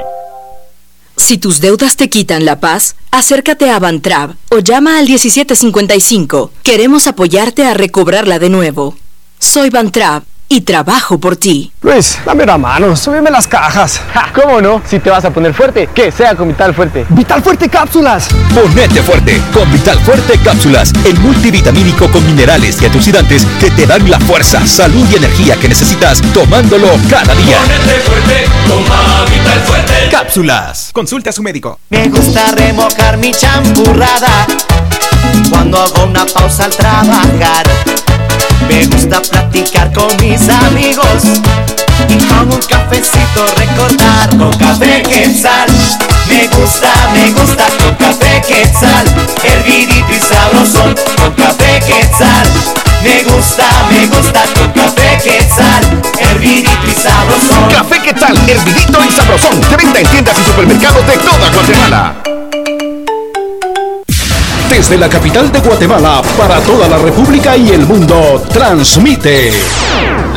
[1.17, 6.51] Si tus deudas te quitan la paz, acércate a Bantrab o llama al 1755.
[6.63, 8.95] Queremos apoyarte a recobrarla de nuevo.
[9.39, 11.71] Soy Bantrab y trabajo por ti.
[11.81, 14.01] Luis, dame una mano, súbeme las cajas.
[14.33, 14.81] ¿Cómo no?
[14.85, 17.05] Si te vas a poner fuerte, que sea con Vital Fuerte.
[17.09, 18.29] ¡Vital Fuerte Cápsulas!
[18.53, 24.09] Ponete fuerte con Vital Fuerte Cápsulas, el multivitamínico con minerales y antioxidantes que te dan
[24.09, 27.59] la fuerza, salud y energía que necesitas tomándolo cada día.
[28.05, 30.09] fuerte, toma Vital Fuerte.
[30.09, 30.89] Cápsulas.
[30.93, 31.79] Consulta a su médico.
[31.89, 34.47] Me gusta remojar mi champurrada
[35.49, 37.63] cuando hago una pausa al trabajar.
[38.67, 41.23] Me gusta platicar con mis amigos
[42.09, 44.29] y con un cafecito recordar.
[44.37, 45.69] Con café quetzal,
[46.27, 49.07] me gusta, me gusta con café quetzal.
[49.43, 52.47] Hervidito y sabrosón con café quetzal.
[53.03, 55.83] Me gusta, me gusta con café quetzal.
[56.19, 57.69] Hervidito y sabrosón.
[57.71, 58.35] Café ¿qué tal?
[58.49, 59.61] Hervidito y sabrosón.
[59.61, 62.36] De venta en tiendas y supermercados de toda Guatemala.
[64.69, 69.51] Desde la capital de Guatemala para toda la República y el mundo, transmite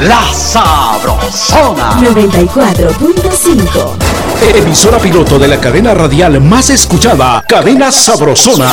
[0.01, 2.01] La Sabrosona.
[2.01, 3.97] 94.5.
[4.55, 8.71] Emisora piloto de la cadena radial más escuchada, Cadena Sabrosona.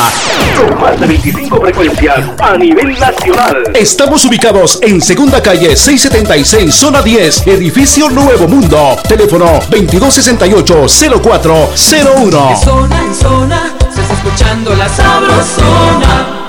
[0.56, 3.64] Con más de 25 frecuencias a nivel nacional.
[3.74, 8.96] Estamos ubicados en Segunda Calle 676, Zona 10, Edificio Nuevo Mundo.
[9.06, 12.48] Teléfono 2268-0401.
[12.48, 16.44] De zona en zona se está escuchando la sabrosona.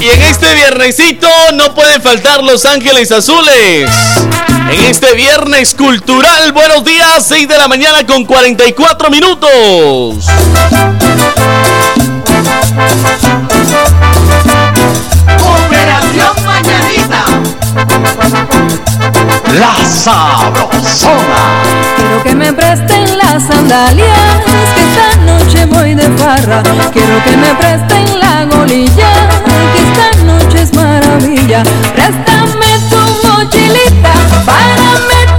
[0.00, 3.90] Y en este viernesito no pueden faltar Los Ángeles Azules.
[4.70, 10.26] En este viernes cultural, buenos días, 6 de la mañana con 44 minutos.
[15.66, 17.24] Operación Mañanita
[19.54, 21.62] la sabrosona.
[21.96, 24.40] Quiero que me presten las sandalias,
[24.74, 26.62] que esta noche voy de farra.
[26.92, 29.10] Quiero que me presten la golilla,
[29.72, 31.62] que esta noche es maravilla.
[31.94, 34.12] Préstame tu mochilita
[34.44, 35.35] para meter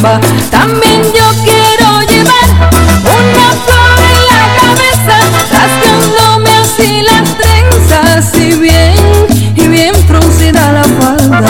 [0.00, 2.70] También yo quiero llevar
[3.02, 5.16] una flor en la cabeza,
[5.50, 8.94] rascándome así las trenzas y bien,
[9.56, 11.42] y bien fruncida la falda.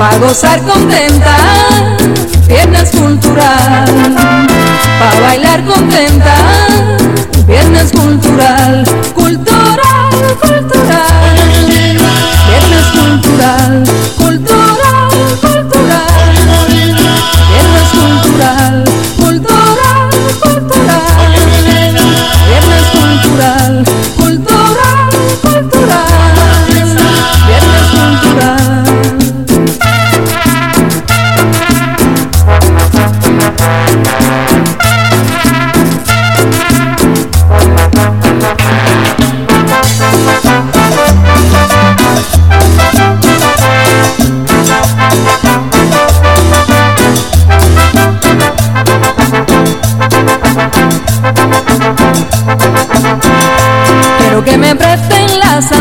[0.00, 1.36] Pa' gozar contenta,
[2.48, 4.16] piernas cultural.
[4.98, 6.34] Pa' bailar contenta,
[7.46, 8.84] piernas cultural.
[9.14, 9.78] Cultural,
[10.40, 11.36] cultural.
[12.48, 13.84] Piernas cultural,
[14.16, 14.47] cultural.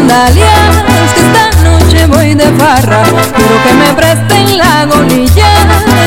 [0.08, 0.84] Sandalias,
[1.14, 3.03] que esta noche voy de farra.
[3.03, 5.49] Quiero que me presten la golilla,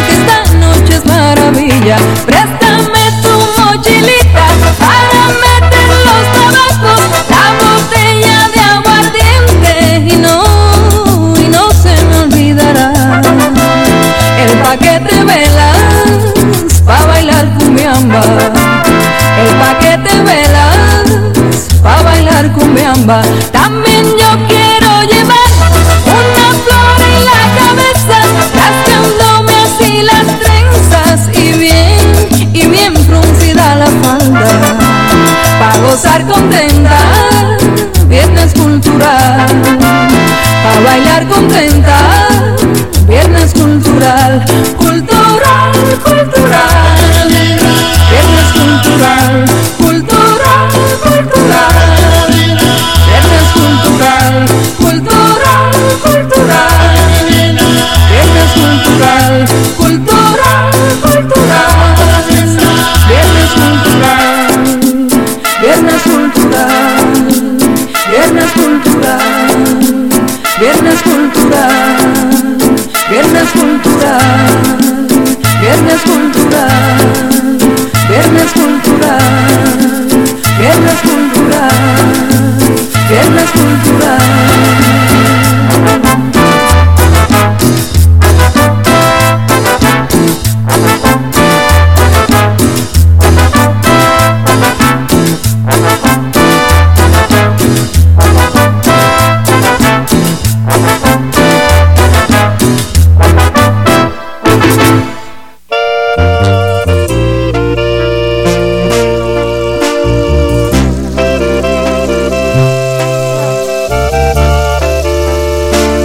[0.06, 1.96] que esta noche es maravilla.
[2.24, 4.46] Préstame tu mochilita
[4.78, 5.59] para
[41.50, 41.98] contenta,
[43.08, 44.44] viernes cultural.
[44.78, 45.72] Cultural,
[46.04, 46.98] cultural.
[48.10, 49.44] Viernes cultural,
[49.78, 50.70] cultural,
[51.02, 51.74] cultural.
[53.06, 54.46] Viernes cultural,
[54.78, 55.70] cultural,
[56.02, 56.80] cultural.
[58.54, 59.79] Cultural,
[73.22, 75.06] Viernes cultural,
[75.60, 76.19] viernes cultural.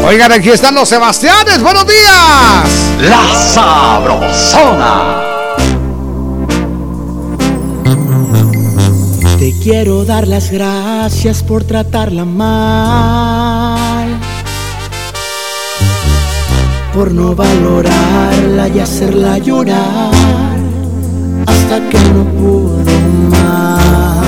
[0.07, 1.63] Oigan, aquí están los Sebastianes.
[1.63, 2.69] Buenos días.
[3.01, 5.23] La Sabrosona.
[9.39, 14.19] Te quiero dar las gracias por tratarla mal,
[16.93, 20.11] por no valorarla y hacerla llorar
[21.47, 22.85] hasta que no pudo
[23.31, 24.23] más,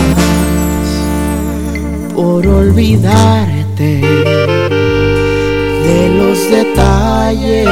[2.16, 4.02] por olvidarte
[6.50, 7.68] detalles.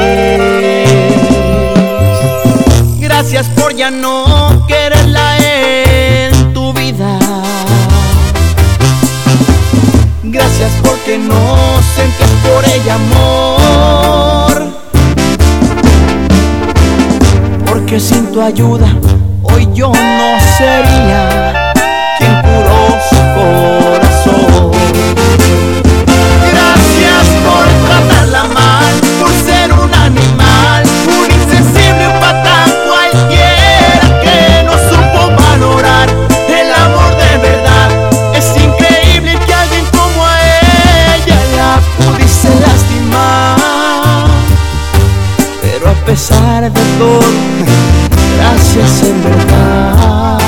[3.00, 7.20] Gracias por ya no quererla en tu vida.
[10.24, 11.58] Gracias porque no
[11.96, 14.46] sentías por ella amor.
[17.66, 18.88] Porque sin tu ayuda
[19.44, 21.74] hoy yo no sería
[22.18, 23.16] quien curó su
[48.38, 50.40] Gracias en verdad.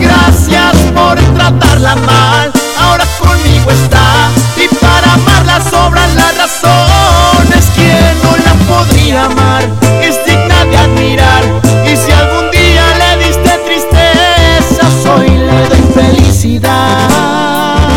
[0.00, 2.52] Gracias por tratarla mal.
[2.78, 4.30] Ahora conmigo está.
[4.56, 7.64] Y para amarla sobran las razones.
[7.74, 9.64] Quien no la podría amar
[10.02, 11.42] es digna de admirar.
[11.84, 17.88] Y si algún día le diste tristeza, hoy le doy felicidad.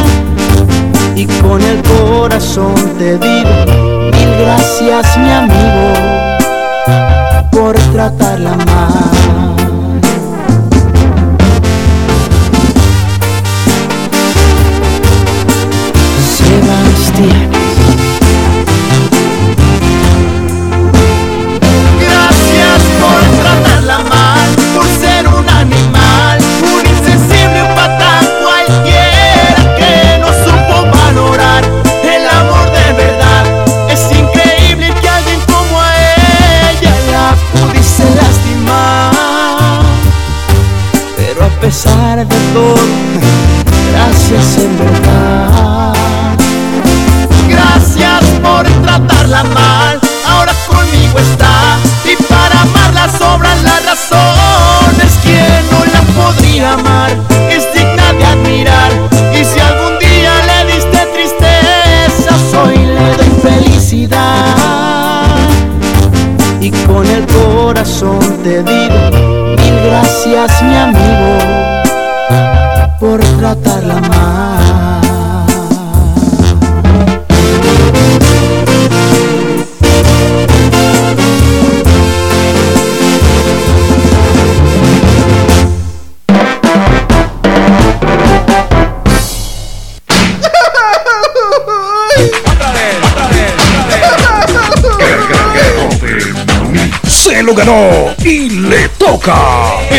[1.16, 5.95] Y con el corazón te digo mil gracias mi amigo
[8.06, 9.15] tratarla mal.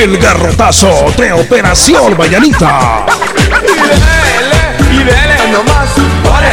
[0.07, 2.17] El garrotazo de Operación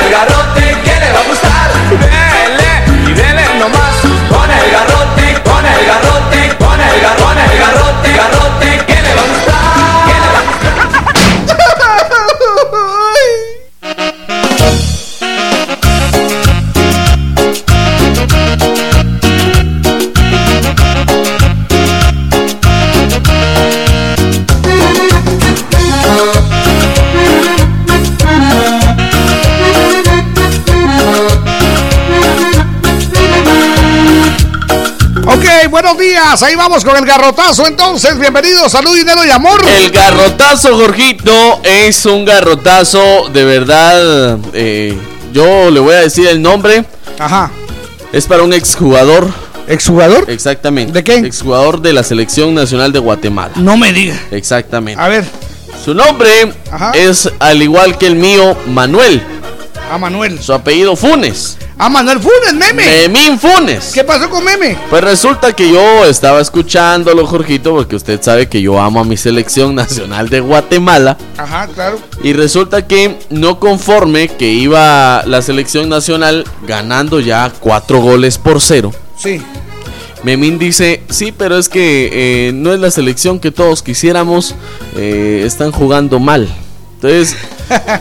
[0.10, 0.33] garrote
[36.12, 37.66] Ahí vamos con el garrotazo.
[37.66, 39.62] Entonces, bienvenidos, salud, dinero y amor.
[39.66, 44.38] El garrotazo, Jorgito, es un garrotazo de verdad.
[44.54, 44.98] eh,
[45.32, 46.84] yo le voy a decir el nombre.
[47.18, 47.50] Ajá.
[48.12, 49.32] Es para un exjugador.
[49.68, 50.30] ¿Exjugador?
[50.30, 50.92] Exactamente.
[50.92, 51.16] ¿De qué?
[51.26, 53.54] Exjugador de la Selección Nacional de Guatemala.
[53.56, 54.20] No me diga.
[54.32, 55.02] Exactamente.
[55.02, 55.24] A ver,
[55.86, 56.54] Su nombre
[56.96, 59.24] es, al igual que el mío, Manuel.
[59.90, 60.42] a Manuel.
[60.42, 61.53] Su apellido Funes.
[61.84, 63.10] A Manuel Funes, meme.
[63.10, 63.92] Memín Funes.
[63.94, 64.78] ¿Qué pasó con meme?
[64.90, 69.18] Pues resulta que yo estaba escuchándolo, Jorgito, porque usted sabe que yo amo a mi
[69.18, 71.18] selección nacional de Guatemala.
[71.36, 72.00] Ajá, claro.
[72.24, 78.62] Y resulta que no conforme que iba la selección nacional ganando ya cuatro goles por
[78.62, 78.94] cero.
[79.18, 79.42] Sí.
[80.24, 84.56] Memín dice, sí, pero es que eh, no es la selección que todos quisiéramos,
[84.96, 86.48] eh, están jugando mal.
[86.96, 87.36] Entonces,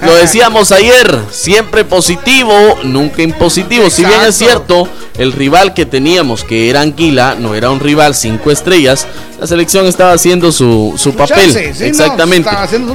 [0.02, 2.52] lo decíamos ayer, siempre positivo,
[2.82, 3.90] nunca impositivo.
[3.90, 4.88] Si bien es cierto,
[5.18, 9.06] el rival que teníamos, que era Anguila, no era un rival cinco estrellas,
[9.40, 11.52] la selección estaba haciendo su, su papel.
[11.52, 12.48] chance, sí, Exactamente.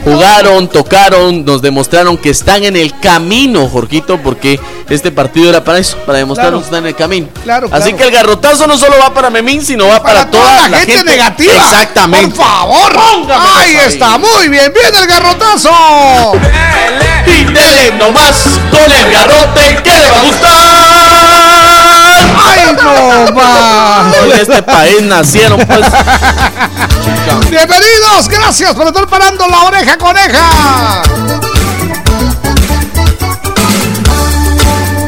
[0.03, 4.59] Jugaron, tocaron, nos demostraron que están en el camino, Jorgito, porque
[4.89, 6.59] este partido era para eso, para demostrarnos Claro.
[6.61, 7.27] que están en el camino.
[7.43, 7.97] Claro, Así claro.
[7.97, 11.53] que el garrotazo no solo va para Memín, sino va para, toda, la, gente, negativa.
[11.53, 12.35] Exactamente.
[12.35, 12.97] Por favor.
[13.57, 14.71] Ahí está, muy bien.
[14.73, 15.69] Viene el garrotazo.
[17.27, 18.35] Y dele nomás
[18.71, 20.86] con el garrote que le va a gustar.
[24.57, 25.81] Este país nacieron, pues.
[27.49, 31.01] Bienvenidos, gracias por estar parando la oreja coneja.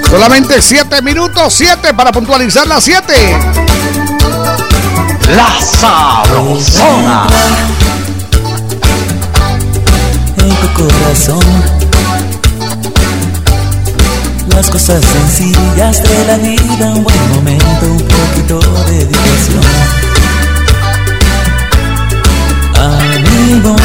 [0.09, 3.37] Solamente 7 minutos, 7 para puntualizar las 7.
[5.35, 7.27] La sabrosona.
[10.37, 11.78] en tu corazón.
[14.55, 19.63] Las cosas sencillas de la vida, un buen momento, un poquito de diversión.
[22.75, 23.75] Amigo,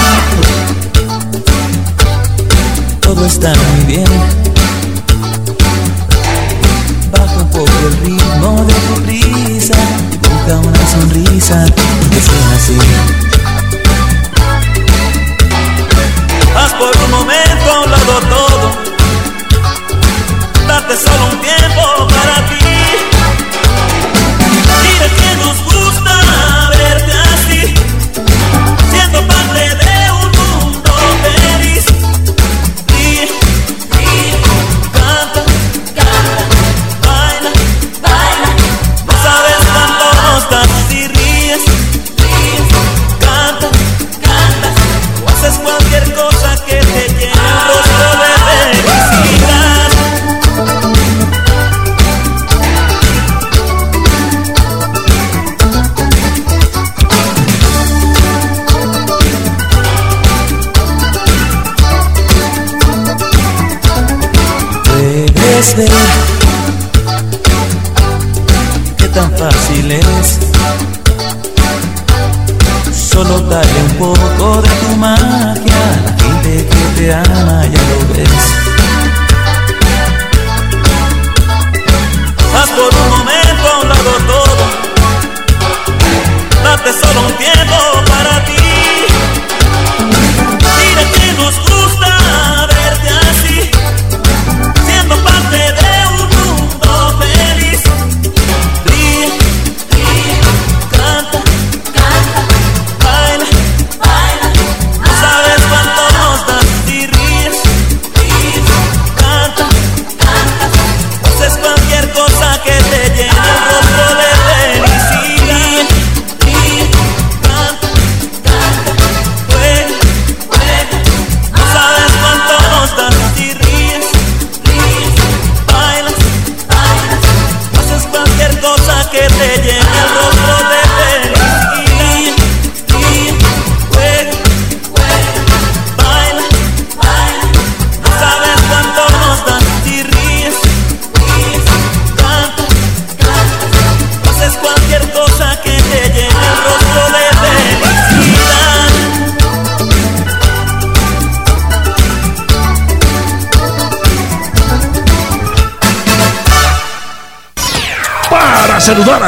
[3.00, 4.06] todo está muy bien.
[7.12, 9.76] Baja un poco el ritmo de tu prisa,
[10.10, 11.66] dibuja una sonrisa
[12.10, 12.78] que sea así.
[16.56, 17.43] Haz por un momento
[20.86, 22.13] Date solo un tiempo
[65.72, 66.13] Puedes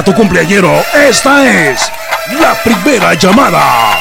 [0.07, 1.91] tu cumpleañero, esta es
[2.41, 3.99] la primera llamada.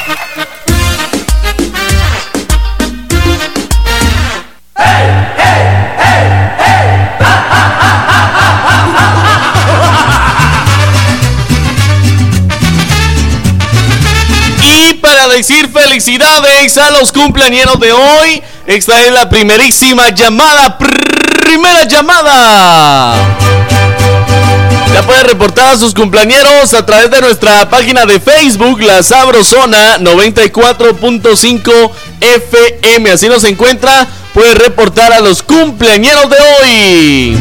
[14.62, 20.78] Y para decir felicidades a los cumpleañeros de hoy, esta es la primerísima llamada.
[20.78, 23.45] Primera llamada.
[24.96, 29.98] Ya pueden reportar a sus cumpleañeros a través de nuestra página de Facebook, La Sabrosona
[29.98, 33.10] 94.5 FM.
[33.10, 34.08] Así nos encuentra.
[34.32, 37.38] Puede reportar a los cumpleañeros de hoy.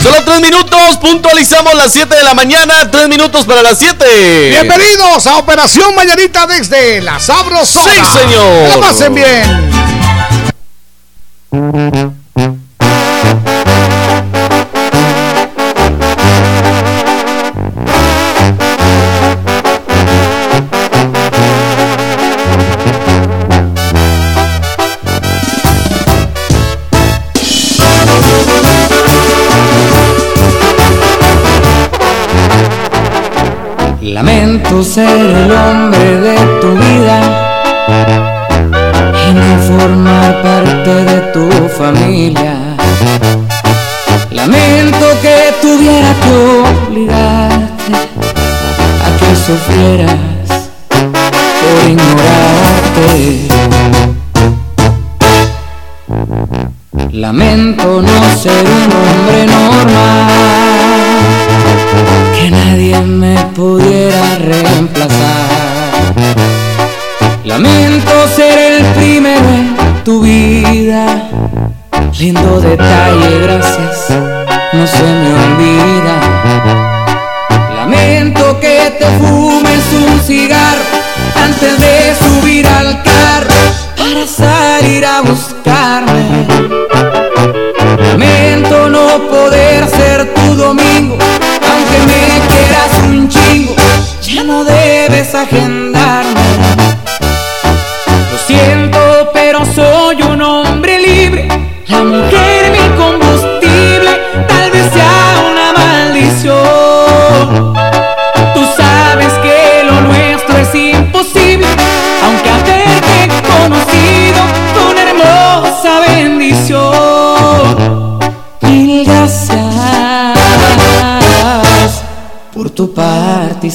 [0.00, 4.50] Solo tres minutos, puntualizamos las 7 de la mañana, tres minutos para las 7.
[4.50, 7.92] Bienvenidos a Operación Mañanita desde La Sabrosona.
[7.92, 8.62] Sí, señor.
[8.62, 9.67] Que la pasen bien.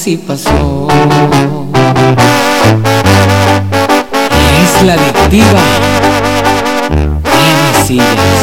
[0.04, 0.88] así pasó.
[4.62, 5.62] Es la adictiva.
[7.88, 8.43] Sillas.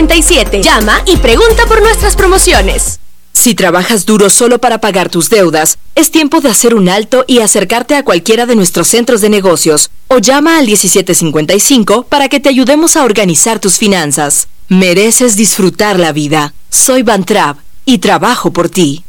[0.00, 3.00] Llama y pregunta por nuestras promociones.
[3.34, 7.40] Si trabajas duro solo para pagar tus deudas, es tiempo de hacer un alto y
[7.40, 12.48] acercarte a cualquiera de nuestros centros de negocios o llama al 1755 para que te
[12.48, 14.48] ayudemos a organizar tus finanzas.
[14.68, 16.54] Mereces disfrutar la vida.
[16.70, 19.04] Soy Van Trapp y trabajo por ti.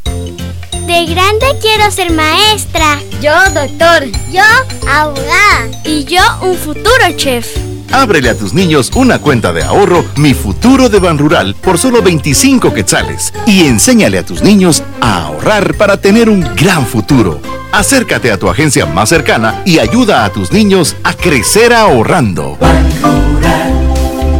[0.88, 3.02] De grande quiero ser maestra.
[3.22, 4.08] Yo, doctor.
[4.30, 4.44] Yo,
[4.90, 5.70] abogada.
[5.86, 7.71] Y yo, un futuro chef.
[7.94, 12.02] Ábrele a tus niños una cuenta de ahorro Mi Futuro de Ban Rural por solo
[12.02, 17.42] 25 quetzales y enséñale a tus niños a ahorrar para tener un gran futuro.
[17.72, 22.58] Acércate a tu agencia más cercana y ayuda a tus niños a crecer ahorrando.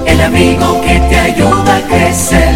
[0.06, 2.56] El amigo que te ayuda a crecer.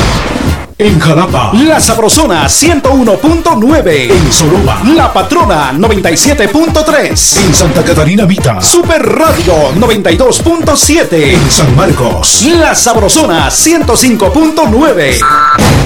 [0.83, 4.11] En Jalapa, La Sabrosona 101.9.
[4.11, 7.37] En Soroba, La Patrona 97.3.
[7.37, 11.33] En Santa Catarina Vita, Super Radio 92.7.
[11.35, 15.19] En San Marcos, La Sabrosona 105.9.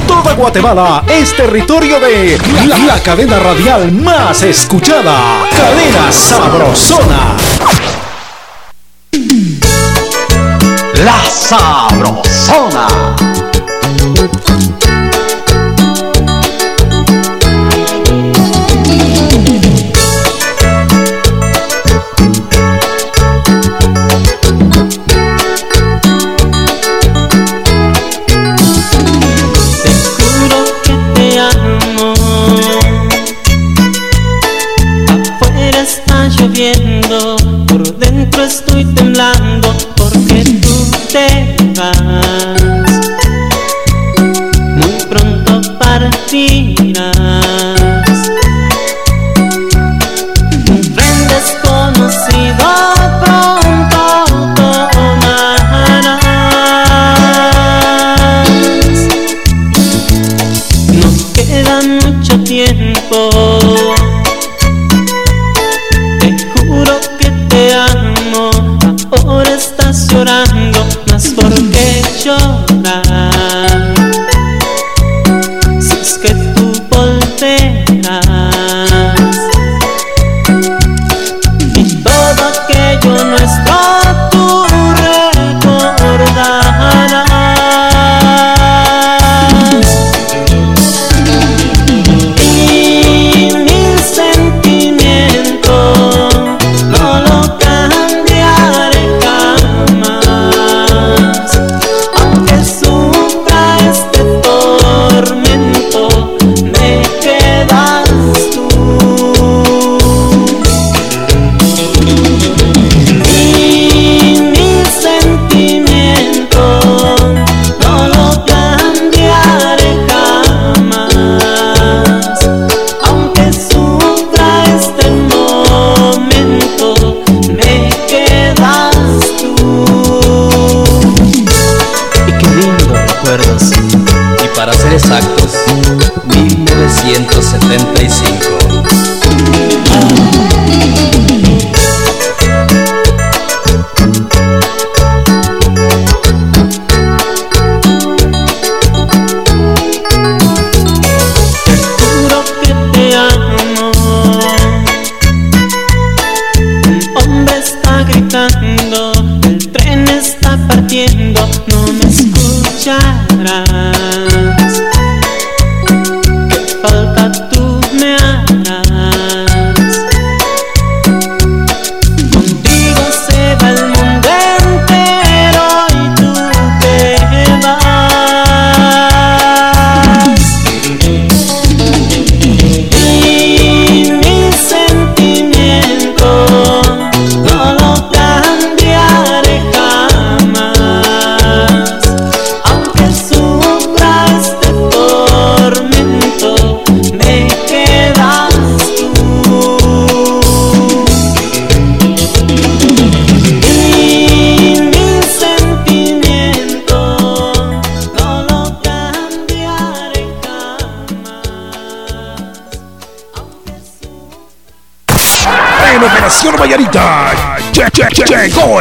[0.07, 5.45] Toda Guatemala es territorio de la, la cadena radial más escuchada.
[5.51, 7.35] Cadena Sabrosona.
[11.03, 12.87] La Sabrosona.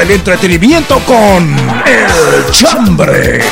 [0.05, 3.43] El entretenimiento con El Chambre.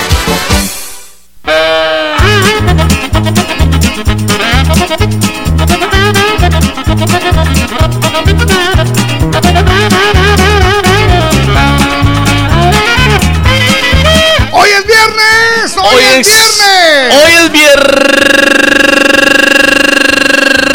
[14.53, 15.77] ¡Hoy es viernes!
[15.79, 17.15] ¡Hoy, Hoy es, es- viernes!
[17.25, 17.53] Hoy es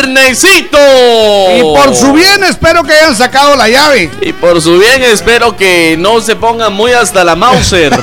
[0.07, 0.77] viernesito.
[1.57, 4.09] Y por su bien espero que hayan sacado la llave.
[4.21, 7.91] Y por su bien espero que no se pongan muy hasta la Mauser.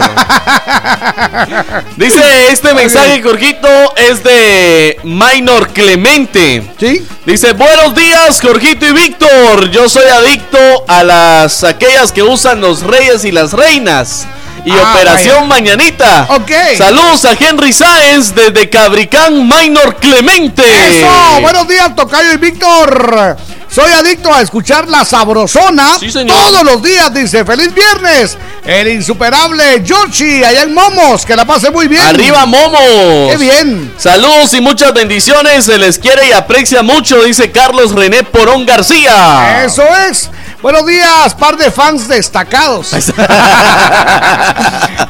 [1.97, 6.63] Dice este mensaje, Jorgito, es de Minor Clemente.
[6.79, 7.07] ¿Sí?
[7.25, 9.71] Dice, buenos días, Jorgito y Víctor.
[9.71, 14.27] Yo soy adicto a las aquellas que usan los reyes y las reinas.
[14.65, 15.47] Y Ah, Operación vaya.
[15.47, 16.27] Mañanita.
[16.31, 16.51] Ok.
[16.79, 20.63] Saludos a Henry Sáenz desde Cabricán Minor Clemente.
[20.63, 21.41] ¡Eso!
[21.43, 23.37] Buenos días, Tocayo y Víctor.
[23.75, 26.37] Soy adicto a escuchar la sabrosona Sí, señor.
[26.37, 27.45] todos los días, dice.
[27.45, 28.39] ¡Feliz viernes!
[28.65, 32.03] El insuperable Georgie, allá en Momos, que la pase muy bien.
[32.03, 33.31] Arriba Momos.
[33.31, 33.93] ¡Qué bien!
[33.99, 35.65] Saludos y muchas bendiciones.
[35.65, 39.65] Se les quiere y aprecia mucho, dice Carlos René Porón García.
[39.65, 40.31] Eso es.
[40.63, 42.91] Buenos días, par de fans destacados.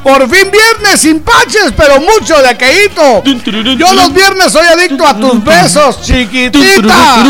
[0.03, 3.23] Por fin viernes sin paches, pero mucho de aqueíto.
[3.77, 7.25] Yo los viernes soy adicto a tus besos, chiquitita.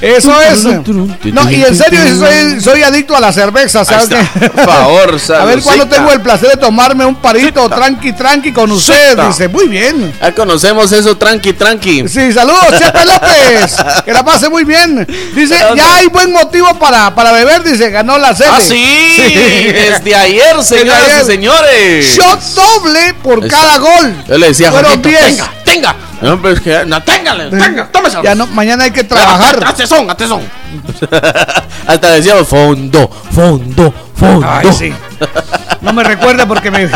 [0.00, 0.64] Eso es.
[0.64, 4.48] No, y en serio soy, soy adicto a la cerveza, ¿sabes qué?
[4.48, 8.70] Por favor, A ver cuándo tengo el placer de tomarme un parito tranqui tranqui con
[8.70, 9.18] usted.
[9.26, 10.12] Dice, muy bien.
[10.20, 12.08] Ya conocemos eso, tranqui, tranqui.
[12.08, 13.76] Sí, saludos, Chepe López.
[14.04, 15.06] Que la pase muy bien.
[15.34, 17.62] Dice, ya hay buen motivo para, para beber.
[17.62, 18.48] Dice, ganó la sede.
[18.50, 19.16] Ah, sí,
[19.72, 21.22] desde ayer, señoras ayer.
[21.22, 22.06] y señores.
[22.16, 24.14] Shot doble por cada gol.
[24.28, 25.20] Yo le decía Fueron Jorgito, 10.
[25.24, 25.96] tenga, tenga.
[26.20, 28.22] No, pero es que, no, téngale, tenga, tómeselo.
[28.22, 29.62] Ya no, mañana hay que trabajar.
[29.64, 30.08] Hazte son.
[31.86, 34.46] Hasta decíamos fondo, fondo, fondo.
[34.48, 34.92] Ay, sí.
[35.80, 36.88] No me recuerda porque me,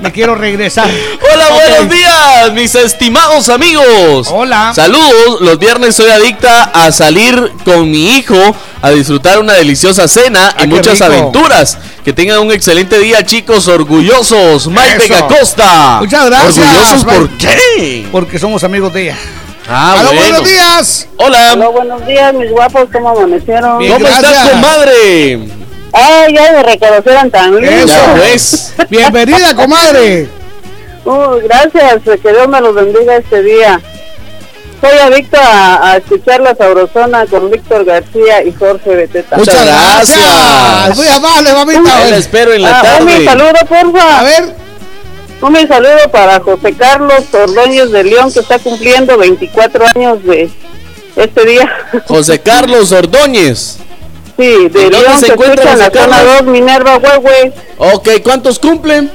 [0.00, 0.88] me quiero regresar.
[1.32, 4.28] Hola, buenos días, mis estimados amigos.
[4.30, 4.72] Hola.
[4.74, 8.36] Saludos, los viernes soy adicta a salir con mi hijo
[8.82, 11.04] a disfrutar una deliciosa cena Ah, y muchas rico.
[11.04, 11.78] aventuras.
[12.04, 14.66] Que tengan un excelente día, chicos, orgullosos.
[14.66, 15.26] Mike Eso.
[15.28, 15.98] Costa.
[16.00, 16.58] Muchas gracias.
[16.58, 17.34] ¿Orgullosos por Mike.
[17.78, 18.06] qué?
[18.12, 19.16] Porque somos amigos de ella.
[19.66, 20.20] Ah, Aló, bueno.
[20.20, 21.08] buenos días.
[21.16, 21.52] Hola.
[21.54, 23.78] Hola, buenos días, mis guapos, ¿cómo amanecieron?
[23.78, 24.32] Bien, ¿Cómo gracias.
[24.32, 25.63] estás, comadre?
[25.94, 27.90] Ay, ya me reconocieron tan lindos.
[27.90, 28.00] Eso.
[28.16, 28.74] Pues.
[28.90, 30.28] Bienvenida, comadre.
[31.04, 33.80] Uh, gracias, que Dios me los bendiga este día.
[34.80, 39.36] Soy adicto a, a escuchar la sabrosona con Víctor García y Jorge Beteta.
[39.36, 40.96] Muchas gracias.
[40.96, 42.04] Muy amable, mamita.
[42.10, 43.24] La espero en la Ah, un tarde.
[43.24, 44.18] saludo, porfa.
[44.18, 44.54] A ver,
[45.40, 50.50] Un saludo para José Carlos Ordóñez de León, que está cumpliendo 24 años de
[51.16, 51.70] este día.
[52.06, 53.78] José Carlos Ordóñez.
[54.36, 56.38] Sí, de León, se se encuentra en la zona Carlos?
[56.40, 57.52] 2, Minerva, Huehue.
[57.78, 59.10] Ok, ¿cuántos cumplen?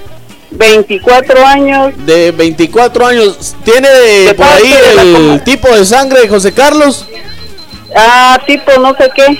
[0.51, 1.93] 24 años.
[2.05, 3.55] De 24 años.
[3.63, 7.05] ¿Tiene de- por ahí de el tipo de sangre de José Carlos?
[7.95, 9.39] Ah, tipo no sé qué.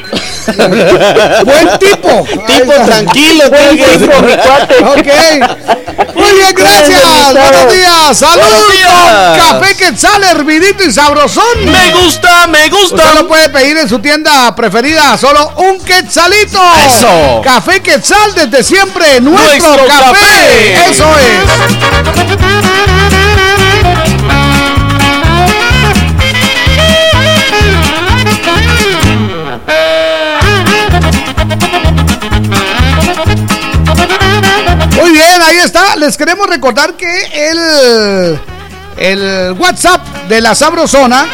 [1.45, 2.25] buen tipo.
[2.47, 4.75] Tipo tranquilo, Buen que tipo, mi cuate.
[4.83, 5.07] Ok.
[6.15, 7.33] Muy bien, gracias.
[7.33, 8.17] Buenos días.
[8.17, 8.69] Saludos
[9.37, 11.43] café quetzal, hervidito y sabrosón.
[11.65, 12.95] Me gusta, me gusta.
[12.95, 16.59] Usted lo puede pedir en su tienda preferida, solo un quetzalito.
[16.85, 17.41] Eso.
[17.43, 20.19] Café quetzal desde siempre, nuestro, Nuestro café.
[20.19, 20.89] café.
[20.91, 23.18] Eso es.
[35.20, 35.95] Bien, ahí está.
[35.95, 38.39] Les queremos recordar que el,
[38.97, 41.28] el WhatsApp de la Sabrosona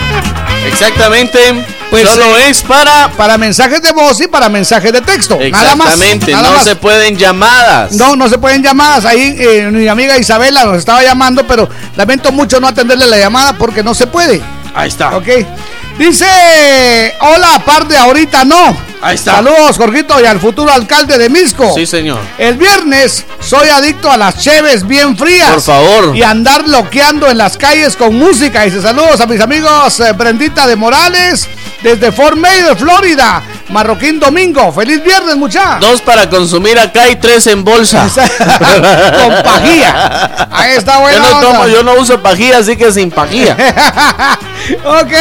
[0.67, 1.65] Exactamente.
[1.89, 3.11] Pues, Solo eh, es para.
[3.11, 5.37] para mensajes de voz y para mensajes de texto.
[5.37, 5.87] Nada más.
[5.93, 6.31] Exactamente.
[6.31, 6.63] nada no más.
[6.65, 7.93] se pueden llamadas.
[7.93, 9.05] No, no se pueden llamadas.
[9.05, 13.53] Ahí eh, mi amiga Isabela nos estaba llamando, pero lamento mucho no atenderle la llamada
[13.57, 14.41] porque no se puede.
[14.73, 15.15] Ahí está.
[15.15, 15.27] Ok.
[15.97, 18.75] Dice, hola, par de ahorita no.
[19.01, 19.35] Ahí está.
[19.35, 21.71] Saludos, Jorgito, y al futuro alcalde de Misco.
[21.73, 22.19] Sí, señor.
[22.37, 25.51] El viernes soy adicto a las cheves bien frías.
[25.53, 26.15] Por favor.
[26.17, 28.63] Y andar bloqueando en las calles con música.
[28.63, 31.47] Dice saludos a mis amigos eh, Brendita de Morales
[31.81, 33.41] desde Fort Mayer, Florida.
[33.69, 34.71] Marroquín Domingo.
[34.71, 35.79] Feliz viernes, muchachos.
[35.79, 38.07] Dos para consumir acá y tres en bolsa.
[38.07, 40.47] con pajía.
[40.51, 41.29] Ahí está Yo bueno.
[41.29, 43.55] no, tomo, yo no uso pajía, así que sin pajía.
[44.85, 45.13] ok,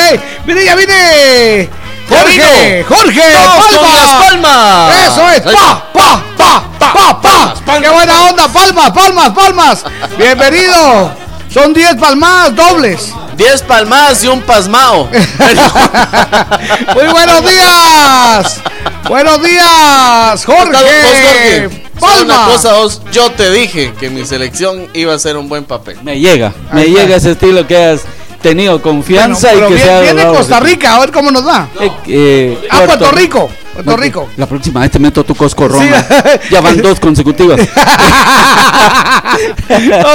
[0.46, 1.70] mire, ya viene
[2.08, 2.84] Jorge.
[2.86, 4.24] Jorge, con palmas.
[4.24, 4.94] palmas.
[5.06, 9.84] Eso es, pa, pa, pa, pa, pa, palmas, Qué buena onda, palmas, palmas, palmas.
[10.18, 11.23] Bienvenido.
[11.54, 13.14] Son 10 palmas dobles.
[13.36, 15.08] 10 palmadas y un pasmao.
[16.94, 18.60] Muy buenos días.
[19.08, 20.78] buenos días, Vos, Jorge.
[21.04, 21.68] Jorge,
[22.00, 22.46] solo una Palma.
[22.52, 25.96] cosa, vos, yo te dije que mi selección iba a ser un buen papel.
[26.02, 28.00] Me llega, me llega ese estilo que has
[28.42, 31.30] tenido confianza Bueno, y que pero se ha viene, viene Costa Rica, a ver cómo
[31.30, 31.68] nos va.
[31.80, 33.48] Eh, eh, Puerto Puerto Rico.
[33.74, 34.28] Puerto Rico.
[34.36, 35.84] La próxima vez te meto tu coscorrón.
[36.50, 37.60] ya van dos consecutivas.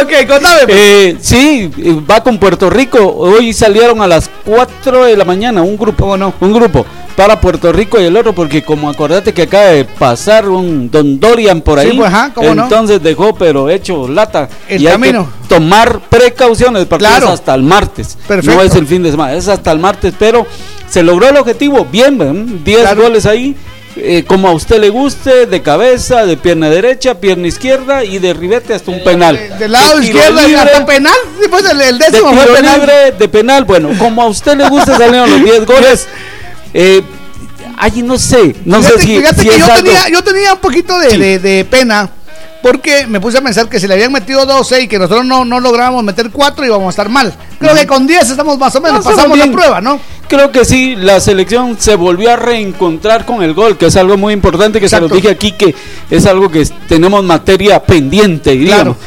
[0.02, 0.65] ok, contame.
[0.65, 0.77] pues.
[0.77, 3.06] Eh, sí, eh, va con Puerto Rico.
[3.06, 6.06] Hoy salieron a las 4 de la mañana un grupo.
[6.40, 6.86] Un grupo
[7.20, 11.20] para Puerto Rico y el otro, porque como acordate que acaba de pasar un Don
[11.20, 11.98] Dorian por Sí, ahí.
[11.98, 12.64] pues, ajá, cómo no.
[12.64, 14.48] entonces dejó, pero hecho lata.
[14.70, 15.30] El y hay camino.
[15.50, 16.86] que tomar precauciones.
[16.86, 17.26] Claro.
[17.28, 18.18] es hasta el martes.
[18.26, 18.56] Perfecto.
[18.56, 20.48] No es el fin de semana, es hasta el martes, pero
[20.90, 21.86] se logró el objetivo.
[21.91, 22.64] Bien, ¿ven?
[22.64, 23.54] 10 goles ahí.
[23.98, 28.34] eh, como a usted le guste, de cabeza, de pierna derecha, pierna izquierda y de
[28.34, 29.38] ribete hasta un penal.
[29.60, 31.14] Del lado De tiro izquierdo libre, hasta penal.
[31.41, 32.80] Sí, pues el, el de décimo fue tiro penal.
[32.80, 36.08] libre, de penal, bueno, como a usted le gusta salieron los 10 goles.
[36.74, 37.02] Eh,
[37.78, 40.60] ay, no sé, no fíjate, sé si, fíjate si que yo, tenía, yo tenía un
[40.60, 41.18] poquito de, Sí.
[41.18, 42.10] de- de pena
[42.62, 45.46] porque me puse a pensar que si le habían metido 12 y que nosotros no,
[45.46, 47.34] no lográbamos meter 4 íbamos a estar mal.
[47.58, 49.98] Creo que con 10 estamos más o menos, No, pasamos la prueba, ¿no?
[50.28, 54.18] Creo que sí, la selección se volvió a reencontrar con el gol, que es algo
[54.18, 55.16] muy importante, que se Exacto.
[55.16, 55.74] los dije aquí, que
[56.10, 58.98] es algo que tenemos materia pendiente, diríamos.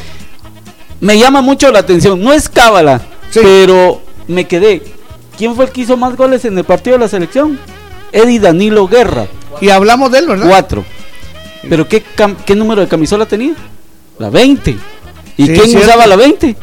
[0.99, 3.01] Me llama mucho la atención, no es cábala,
[3.33, 4.81] pero me quedé.
[5.37, 7.59] ¿Quién fue el que hizo más goles en el partido de la selección?
[8.11, 9.27] Eddie Danilo Guerra.
[9.61, 10.47] Y hablamos de él, ¿verdad?
[10.47, 10.85] Cuatro.
[11.67, 12.03] ¿Pero qué,
[12.55, 13.53] número de camisola tenía?
[14.19, 14.77] La 20.
[15.37, 16.55] ¿Y Sí, quién usaba la 20?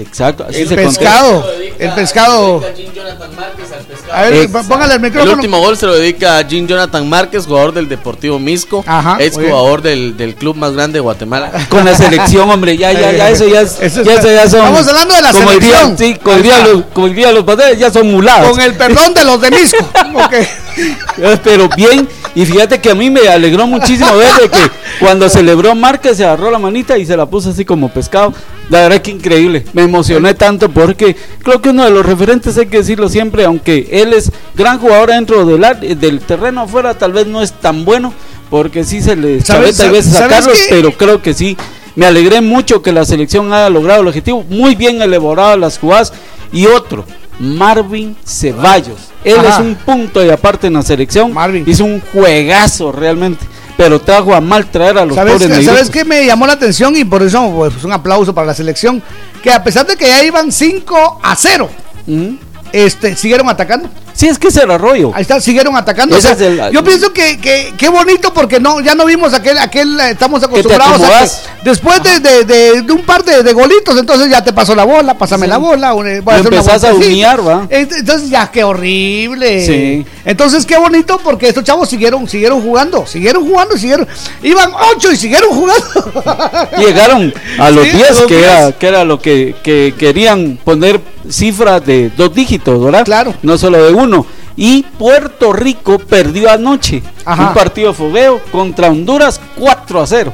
[0.00, 1.44] Exacto, así El se pescado,
[1.78, 2.62] el pescado.
[4.12, 5.32] A ver, póngale el micrófono.
[5.32, 9.16] El último gol se lo dedica a Jean Jonathan Márquez, jugador del Deportivo Misco, Ajá,
[9.20, 11.50] ex jugador del, del club más grande de Guatemala.
[11.68, 13.78] Con la selección, hombre, ya, ya, ya, eso ya es.
[13.80, 14.60] Eso ya, eso ya son.
[14.60, 15.96] Estamos hablando de la como selección.
[15.96, 18.50] Dirían, sí, como dirían los, como dirían los padres, ya son mulados.
[18.50, 19.88] Con el perdón de los de Misco.
[20.16, 20.34] Ok.
[21.44, 24.70] Pero bien, y fíjate que a mí me alegró muchísimo ver de que
[25.00, 28.32] cuando celebró Márquez se agarró la manita y se la puso así como pescado.
[28.68, 32.66] La verdad que increíble, me emocioné tanto porque creo que uno de los referentes hay
[32.66, 37.26] que decirlo siempre, aunque él es gran jugador dentro del, del terreno afuera, tal vez
[37.26, 38.12] no es tan bueno
[38.50, 40.66] porque sí se le ¿Sabes- chaveta a veces a Carlos, qué?
[40.70, 41.56] pero creo que sí.
[41.94, 46.12] Me alegré mucho que la selección haya logrado el objetivo, muy bien elaboradas las jugadas
[46.52, 47.06] y otro,
[47.38, 48.98] Marvin Ceballos.
[49.26, 49.48] Él Ajá.
[49.48, 51.34] es un punto y aparte en la selección.
[51.66, 53.44] Hizo un juegazo realmente.
[53.76, 56.96] Pero trajo a mal traer a los ¿Sabes, pobres ¿Sabes qué me llamó la atención?
[56.96, 59.02] Y por eso pues, un aplauso para la selección.
[59.42, 61.68] Que a pesar de que ya iban 5 a 0,
[62.72, 63.90] este, siguieron atacando.
[64.16, 65.10] Sí, es que es el arroyo.
[65.14, 66.14] Ahí está, siguieron atacando.
[66.16, 69.04] O Ese sea, es el- yo pienso que, que qué bonito porque no ya no
[69.04, 71.30] vimos aquel, aquel eh, estamos acostumbrados a que
[71.64, 75.18] después de, de- de- de un par de, golitos, entonces ya te pasó la bola,
[75.18, 75.90] pásame la bola.
[75.90, 77.66] eh, voy a Lo hacer una empezás a humear, ¿va?
[77.68, 79.66] Entonces ya qué horrible.
[79.66, 80.06] Sí.
[80.24, 84.08] Entonces qué bonito porque estos chavos siguieron, siguieron jugando, siguieron jugando, siguieron,
[84.42, 85.84] iban ocho y siguieron jugando.
[86.78, 88.46] Llegaron a los Sí, 10, a los que, 10.
[88.48, 93.04] era, que era lo que, que querían poner cifras de dos dígitos, ¿verdad?
[93.04, 93.34] Claro.
[93.42, 94.05] No solo de uno.
[94.56, 97.48] Y Puerto Rico perdió anoche Ajá.
[97.48, 100.32] un partido de fogueo contra Honduras 4 a 0.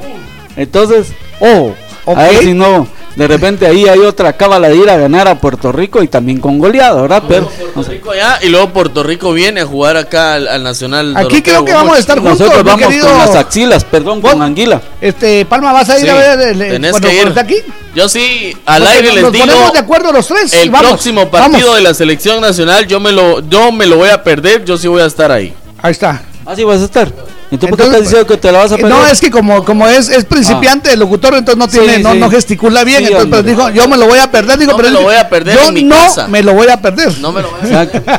[0.55, 1.73] Entonces, oh,
[2.05, 2.17] Ok.
[2.17, 5.35] a ver si no, de repente ahí hay otra cábala de ir a ganar a
[5.39, 7.23] Puerto Rico y también con goleada, ¿verdad?
[7.27, 7.91] Pero, no sé.
[7.91, 11.15] Rico allá, y luego Puerto Rico viene a jugar acá al, al Nacional.
[11.15, 14.21] Aquí Doroteo creo que vamos a estar juntos, Nosotros vamos querido- con las axilas, perdón,
[14.21, 14.81] con anguila.
[14.99, 17.21] Este, Palma, ¿vas a ir Sí, a ver el, cuando, que ir.
[17.23, 17.55] cuando aquí?
[17.95, 19.45] Yo sí, al aire les nos digo.
[19.45, 20.51] ponemos de acuerdo los tres.
[20.53, 21.75] El Vamos, próximo partido vamos.
[21.75, 24.65] de la selección nacional, yo me lo, yo me lo voy a perder.
[24.65, 25.53] Yo sí voy a estar ahí.
[25.81, 26.23] Ahí está.
[26.45, 27.11] Así vas a estar.
[27.53, 28.91] Entonces, ¿por qué estás diciendo que te la vas a perder?
[28.91, 32.13] No, es que como, como es, es principiante el locutor, entonces no Sí, tiene, no,
[32.13, 32.19] sí.
[32.19, 33.43] no gesticula bien, Sí, entonces hombre.
[33.43, 35.55] dijo, yo me lo voy a perder, digo, No pero me lo voy a perder
[35.57, 36.27] yo en mi no casa.
[36.27, 37.17] me lo voy a perder.
[37.19, 38.11] No me lo voy a Exacto.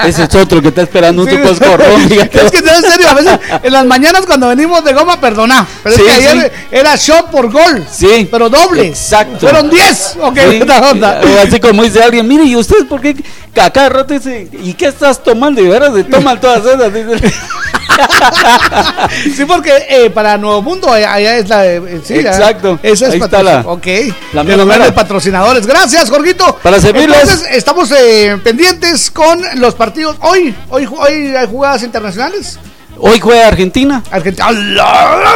[0.00, 2.46] Ese, ese es otro que está esperando un Sí, tu coscorrón, fíjate.
[2.46, 5.66] Es que en serio, a veces en las mañanas cuando venimos de goma, perdona.
[5.82, 6.66] Pero Sí, es que ayer sí.
[6.72, 7.84] era shot por gol.
[7.92, 8.26] Sí.
[8.30, 8.86] Pero doble.
[8.86, 9.38] Exacto.
[9.40, 10.16] Fueron 10.
[10.22, 10.38] Ok,
[11.46, 13.14] Así como dice alguien, mire, ¿y usted por qué
[13.56, 15.60] a cada rato dice, ¿y qué estás tomando?
[15.60, 16.92] Y verás, se toman todas esas.
[16.92, 17.32] dice.
[19.36, 21.66] Sí, porque eh, para Nuevo Mundo eh, allá es la.
[21.66, 22.14] eh, sí.
[22.14, 22.78] Exacto.
[22.82, 23.86] Esa es Ahí está la- Ok.
[24.32, 25.66] la de los grandes patrocinadores.
[25.66, 26.56] Gracias, Jorgito.
[26.62, 27.20] Para servirles.
[27.20, 30.16] Entonces, estamos eh, pendientes con los partidos.
[30.20, 32.58] Hoy, hoy, hoy hay jugadas internacionales.
[33.02, 34.02] Hoy juega Argentina.
[34.10, 34.48] Argentina.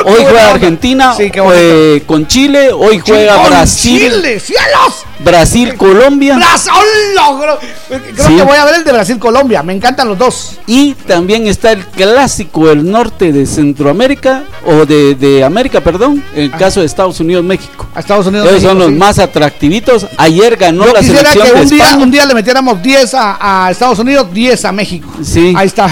[0.05, 2.70] Hoy juega Argentina Sí, qué con Chile.
[2.73, 4.12] Hoy juega ¡Con Brasil.
[4.12, 5.05] Chile, cielos.
[5.25, 6.37] Brasil-Colombia.
[6.37, 6.73] Brasil,
[7.15, 7.59] logro.
[7.89, 8.37] Creo Sí.
[8.37, 9.63] que voy a ver el de Brasil-Colombia.
[9.63, 10.59] Me encantan los dos.
[10.67, 16.45] Y también está el clásico del norte de Centroamérica, o de, de América, perdón, en
[16.45, 17.87] el caso de Estados Unidos-México.
[17.95, 18.47] A Estados Unidos.
[18.49, 18.99] Esos son México, los sí.
[18.99, 20.07] más atractivitos.
[20.17, 22.03] Ayer ganó Yo la quisiera selección que de un día, España.
[22.05, 25.09] un día le metiéramos 10 a, a Estados Unidos, 10 a México.
[25.23, 25.53] Sí.
[25.57, 25.87] Ahí está.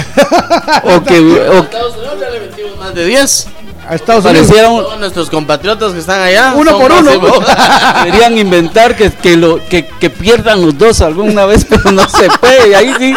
[0.85, 1.19] O que,
[1.51, 3.47] o- Más de 10.
[3.89, 6.53] A Estados Pareciera un- Todos nuestros compatriotas que están allá.
[6.55, 7.11] Uno por uno.
[8.05, 12.29] Querían inventar que, que, lo, que, que pierdan los dos alguna vez, pero no se
[12.41, 12.71] puede.
[12.71, 13.15] Y ahí sí,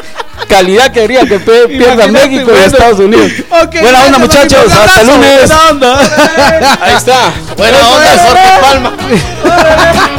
[0.50, 2.66] calidad quería que pe- pierda México y bueno.
[2.66, 3.32] Estados Unidos.
[3.64, 4.72] Ok, Buena onda, muchachos.
[4.72, 5.12] Hasta el abrazo.
[5.12, 5.38] lunes.
[5.48, 6.00] Buena onda.
[6.82, 7.34] Ahí está.
[7.56, 8.94] Buena onda, Jorge Palma.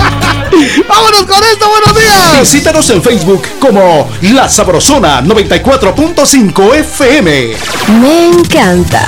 [0.88, 2.40] Vámonos con esto, buenos días.
[2.40, 7.56] Visítanos en Facebook como La Sabrosona 94.5 FM.
[8.00, 9.04] Me encanta.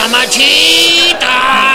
[0.00, 1.69] Mamachita!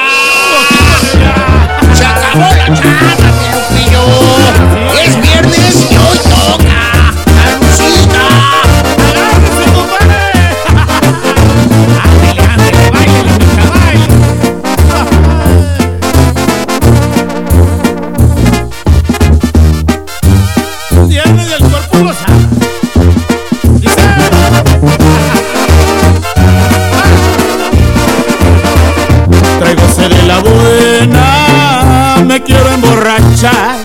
[33.46, 33.76] Emborrachar.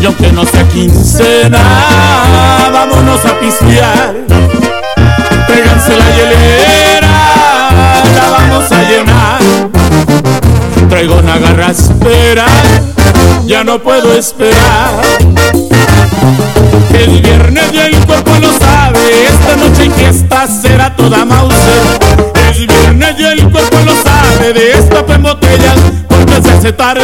[0.00, 1.58] Y aunque no sea quincena,
[2.72, 4.14] vámonos a pistear.
[5.46, 7.10] Tráiganse la hielera,
[8.14, 9.40] la vamos a llenar.
[10.88, 12.46] Traigo una garraspera,
[13.46, 15.02] ya no puedo esperar.
[16.92, 21.82] El viernes y el cuerpo lo sabe, esta noche hay fiesta será toda Mauser.
[22.50, 26.01] Es viernes y el cuerpo lo sabe, de esta en botellas
[26.70, 27.02] tarde.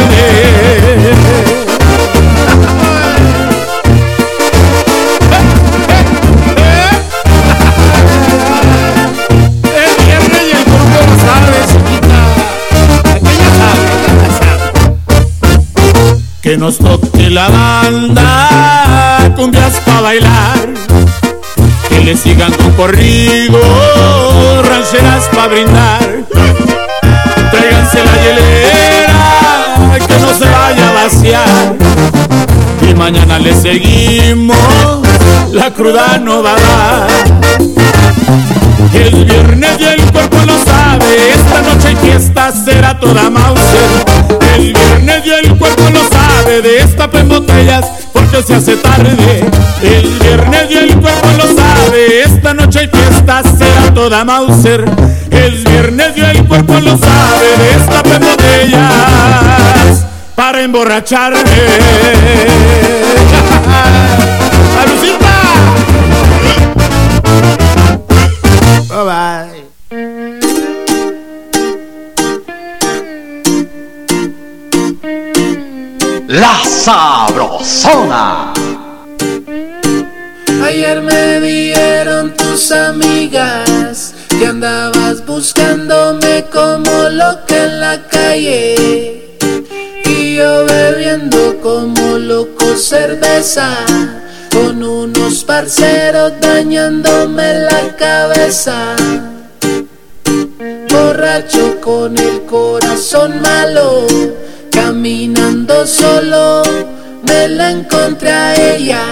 [16.41, 20.69] Que nos toque la banda, cumbias pa' bailar.
[21.89, 23.59] Que le sigan con corrido,
[24.63, 26.07] rancheras pa' brindar.
[27.51, 28.58] Tráiganse la hielera,
[30.09, 31.75] que no se vaya a vaciar.
[32.89, 34.57] Y mañana le seguimos,
[35.51, 37.07] la cruda no va a dar.
[38.93, 43.89] El viernes y el cuerpo lo sabe, esta noche hay fiesta será toda Mauser.
[44.55, 49.45] El viernes y el cuerpo lo sabe, de esta en botellas porque se hace tarde.
[49.83, 54.85] El viernes y el cuerpo lo sabe, esta noche hay fiesta será toda Mauser.
[55.29, 59.78] El viernes y el cuerpo lo sabe, de esta en botellas
[60.59, 61.39] para emborracharme.
[64.75, 65.35] ¡Salucita!
[68.89, 69.69] Bye bye.
[76.27, 78.53] La Sabrosona.
[80.65, 89.18] Ayer me dieron tus amigas que andabas buscándome como loca en la calle
[90.39, 93.75] yo bebiendo como loco cerveza
[94.49, 98.95] con unos parceros dañándome la cabeza.
[100.89, 104.07] Borracho con el corazón malo,
[104.71, 106.63] caminando solo,
[107.27, 109.03] me la encontré a ella.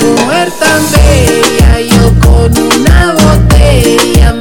[0.00, 4.32] Mujer tan bella, yo con una botella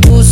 [0.00, 0.23] que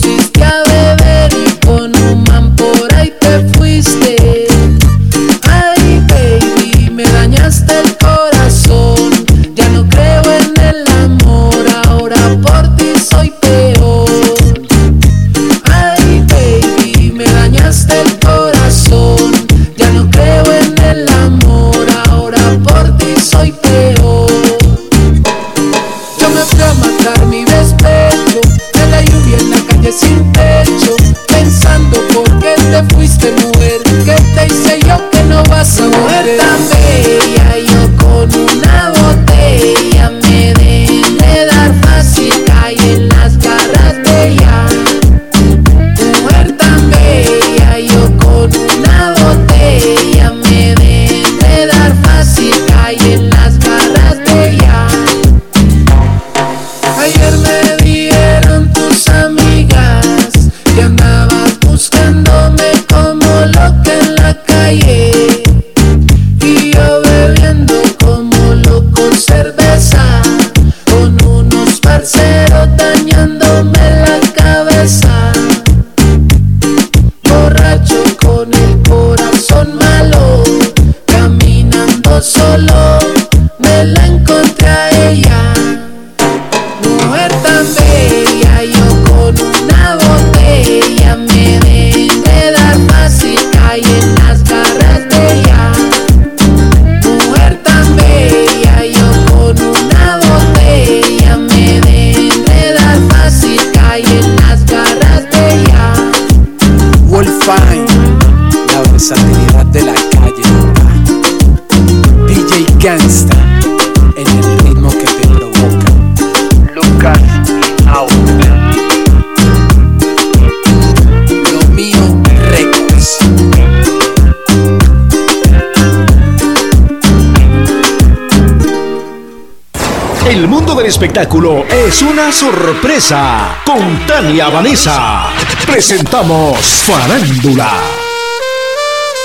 [131.03, 133.57] espectáculo es una sorpresa.
[133.66, 135.31] Con Tania Vanessa
[135.66, 136.57] presentamos
[136.87, 137.73] Farándula.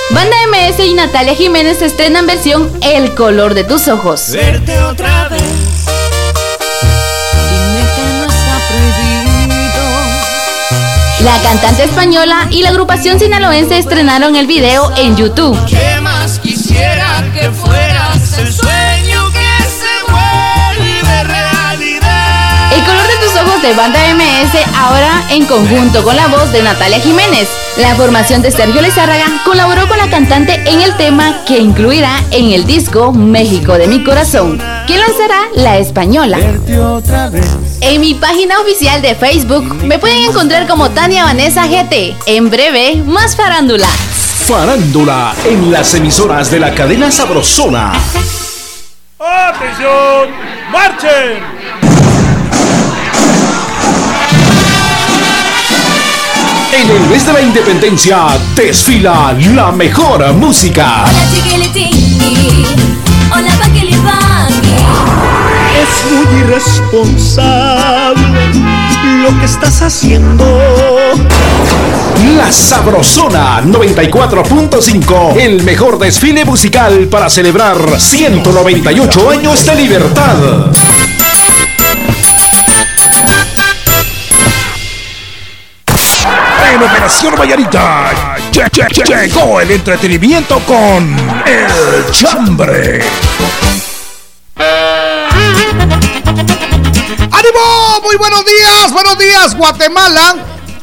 [0.10, 4.32] Banda MS y Natalia Jiménez estrenan versión El color de tus ojos.
[4.32, 5.42] Verte otra vez.
[7.52, 9.84] Dime que no está prohibido.
[11.26, 15.56] La cantante española y la agrupación sinaloense estrenaron el video en YouTube.
[15.68, 18.77] ¿Qué más quisiera que fueras el sueño
[23.68, 27.50] de Banda MS ahora en conjunto con la voz de Natalia Jiménez.
[27.78, 32.52] La formación de Sergio Lizárraga colaboró con la cantante en el tema que incluirá en
[32.52, 34.58] el disco México de mi corazón,
[34.88, 36.40] que lanzará la española.
[37.82, 42.16] En mi página oficial de Facebook me pueden encontrar como Tania Vanessa GT.
[42.26, 43.88] En breve, más farándula.
[43.88, 47.92] Farándula en las emisoras de la cadena Sabrosona.
[49.20, 50.30] ¡Atención!
[50.72, 51.57] ¡Marchen!
[56.80, 61.06] En el mes de la independencia desfila la mejor música.
[63.34, 63.50] Hola,
[65.82, 68.52] Es muy irresponsable
[69.24, 70.46] lo que estás haciendo.
[72.38, 80.36] La Sabrosona 94.5, el mejor desfile musical para celebrar 198 años de libertad.
[86.78, 88.12] En Operación Vallarita
[88.52, 91.16] lle- lle- lle- llegó el entretenimiento con
[91.48, 93.02] El Chambre.
[97.32, 98.00] ¡Ánimo!
[98.04, 100.36] Muy buenos días, buenos días, Guatemala.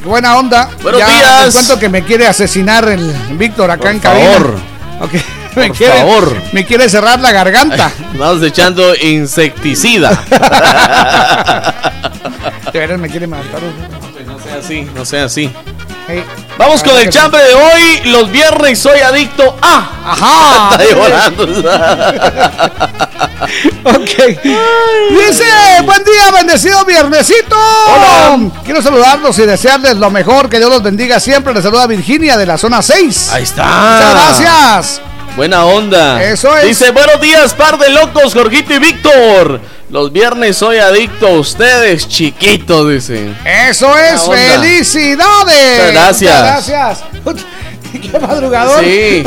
[0.03, 0.69] Buena onda.
[0.83, 1.45] Buenos ya días.
[1.45, 4.31] Les cuento que me quiere asesinar el Víctor acá en cabina.
[4.33, 4.59] favor.
[5.55, 6.35] Me Por quiere, favor.
[6.51, 7.89] Me quiere cerrar la garganta.
[8.15, 10.09] Vamos echando insecticida.
[12.73, 13.61] De veras me quiere matar.
[14.25, 15.49] No sea así, no sea así.
[16.07, 16.23] Hey.
[16.57, 18.01] Vamos con el chambre de hoy.
[18.05, 19.89] Los viernes soy adicto a.
[20.05, 20.69] Ajá.
[20.79, 21.43] Está llorando.
[23.83, 24.41] ok.
[25.09, 25.45] Dice,
[25.83, 27.55] buen día, bendecido viernesito.
[27.55, 28.51] Hola.
[28.63, 30.47] Quiero saludarlos y desearles lo mejor.
[30.49, 31.53] Que Dios los bendiga siempre.
[31.53, 33.29] Les saluda Virginia de la zona 6.
[33.33, 33.63] Ahí está.
[33.63, 35.01] Muchas gracias.
[35.35, 36.23] Buena onda.
[36.23, 36.65] Eso es.
[36.65, 39.59] Dice, buenos días, par de locos, Jorgito y Víctor.
[39.89, 43.33] Los viernes soy adicto a ustedes, chiquitos, dice.
[43.69, 45.77] Eso es, felicidades.
[45.77, 46.41] Muchas gracias.
[46.41, 47.45] Muchas gracias.
[48.11, 48.83] Qué madrugador.
[48.83, 49.23] Sí,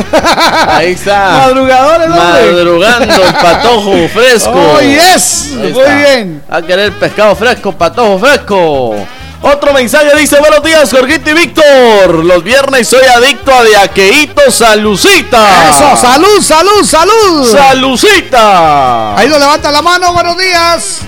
[0.66, 1.30] ahí está.
[1.46, 2.08] Madrugador.
[2.08, 4.48] Madrugando el patojo fresco.
[4.58, 5.52] Oh, yes.
[5.54, 6.42] Muy bien.
[6.48, 8.96] A querer pescado fresco, patojo fresco.
[9.40, 12.24] Otro mensaje dice, buenos días, Jorgito y Víctor.
[12.24, 15.70] Los viernes soy adicto a de aqueíto salucita.
[15.70, 17.52] Eso, salud, salud, salud.
[17.52, 19.16] Salucita.
[19.16, 21.00] Ahí lo levanta la mano, buenos días.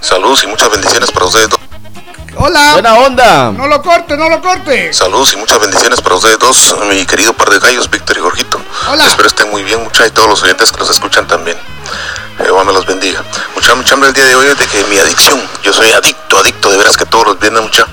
[0.00, 1.60] Saludos y muchas bendiciones para ustedes dos.
[2.36, 2.72] Hola.
[2.74, 3.52] Buena onda.
[3.52, 4.92] No lo corte, no lo corte.
[4.92, 8.60] Saludos y muchas bendiciones para ustedes dos, mi querido par de gallos, Víctor y Jorgito.
[8.90, 9.04] Hola.
[9.04, 11.56] Espero estén muy bien, muchachos, y todos los oyentes que los escuchan también.
[12.38, 13.22] Jehová me los bendiga.
[13.54, 16.38] Mucha, mucha hambre el día de hoy es de que mi adicción, yo soy adicto,
[16.38, 17.86] adicto, de veras que todos los viernes mucha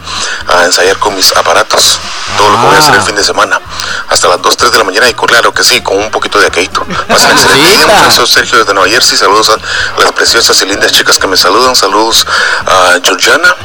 [0.47, 1.99] a ensayar con mis aparatos,
[2.38, 3.61] todo lo que voy a hacer el fin de semana,
[4.09, 6.47] hasta las 2, 3 de la mañana y claro que sí, con un poquito de
[6.47, 6.84] aqueito.
[7.07, 10.91] Pasen excelente día, muchachos, soy Sergio desde Nueva Jersey, saludos a las preciosas y lindas
[10.91, 12.26] chicas que me saludan, saludos
[12.65, 13.55] a Georgiana,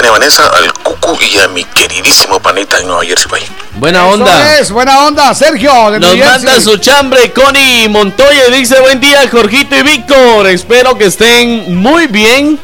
[0.00, 3.42] Tania Vanessa, al Cucu y a mi queridísimo panita en Nueva Jersey, bye.
[3.74, 4.58] Buena Eso onda.
[4.58, 5.90] es, buena onda, Sergio.
[5.90, 6.46] De Nos New Jersey.
[6.46, 10.46] manda su chambre Connie Montoya y dice buen día Jorgito y Víctor.
[10.46, 12.58] Espero que estén muy bien.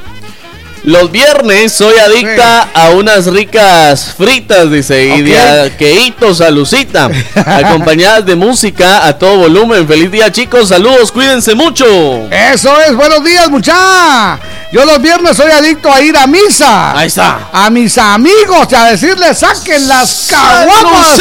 [0.84, 5.36] Los viernes soy adicta a unas ricas fritas, dice, y de
[5.66, 5.72] Ok.
[5.74, 9.86] aqueitos a Lucita, acompañadas de música a todo volumen.
[9.86, 11.84] Feliz día chicos, saludos, cuídense mucho.
[12.30, 14.38] Eso es, buenos días, mucha.
[14.72, 16.98] Yo los viernes soy adicto a ir a misa.
[16.98, 17.48] Ahí está.
[17.52, 21.20] A mis amigos, a decirles saquen las caguamas.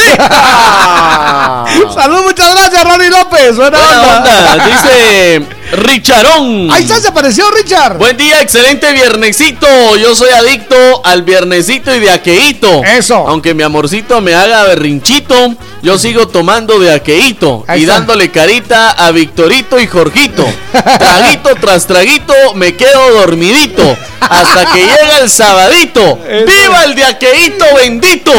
[1.94, 3.56] Salud, muchas gracias, Ronnie López.
[3.56, 4.52] Buena, Buena onda.
[4.54, 4.66] onda.
[4.66, 6.70] Dice Richarón.
[6.72, 7.98] Ahí está, se apareció Richard.
[7.98, 9.68] Buen día, excelente viernesito.
[9.98, 12.84] Yo soy adicto al viernesito y de aqueíto.
[12.84, 13.16] Eso.
[13.28, 17.96] Aunque mi amorcito me haga berrinchito, yo sigo tomando de aqueíto Ahí y está.
[17.96, 20.46] dándole carita a Victorito y Jorgito.
[21.00, 26.20] Traguito tras traguito me quedo dormidito hasta que llega el sabadito.
[26.46, 28.32] ¡Viva el de aqueíto bendito!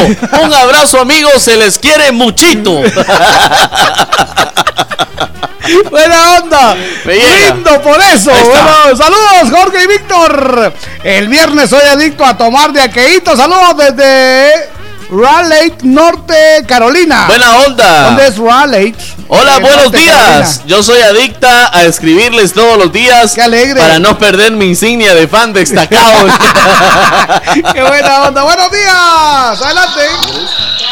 [0.43, 2.81] Un abrazo amigos, se les quiere muchito.
[5.91, 6.75] Buena onda.
[7.05, 8.31] Lindo por eso.
[8.31, 10.73] Bueno, saludos, Jorge y Víctor.
[11.03, 13.37] El viernes soy adicto a tomar de aqueíto.
[13.37, 14.71] Saludos desde
[15.11, 17.25] Raleigh, Norte Carolina.
[17.27, 18.03] Buena onda.
[18.05, 18.95] ¿Dónde es Raleigh?
[19.29, 20.17] Hola, Eh, buenos Norte días.
[20.17, 20.63] Carolina.
[20.67, 23.81] Yo soy adicta a escribirles todos los días Qué alegre.
[23.81, 26.29] para no perder mi insignia de fan destacado.
[27.75, 28.43] Qué buena onda.
[28.45, 29.63] Buenos días.
[29.63, 30.01] Adelante.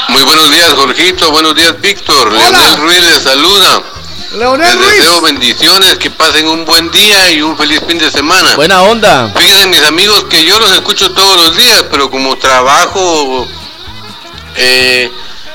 [0.09, 1.31] Muy buenos días, Jorgito.
[1.31, 2.33] Buenos días, Víctor.
[2.33, 3.83] Leonel Ruiz les saluda.
[4.35, 8.57] Leonel Les deseo bendiciones, que pasen un buen día y un feliz fin de semana.
[8.57, 9.33] Buena onda.
[9.37, 13.47] Fíjense, mis amigos, que yo los escucho todos los días, pero como trabajo
[14.57, 15.11] eh,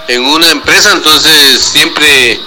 [0.07, 2.39] en una empresa, entonces siempre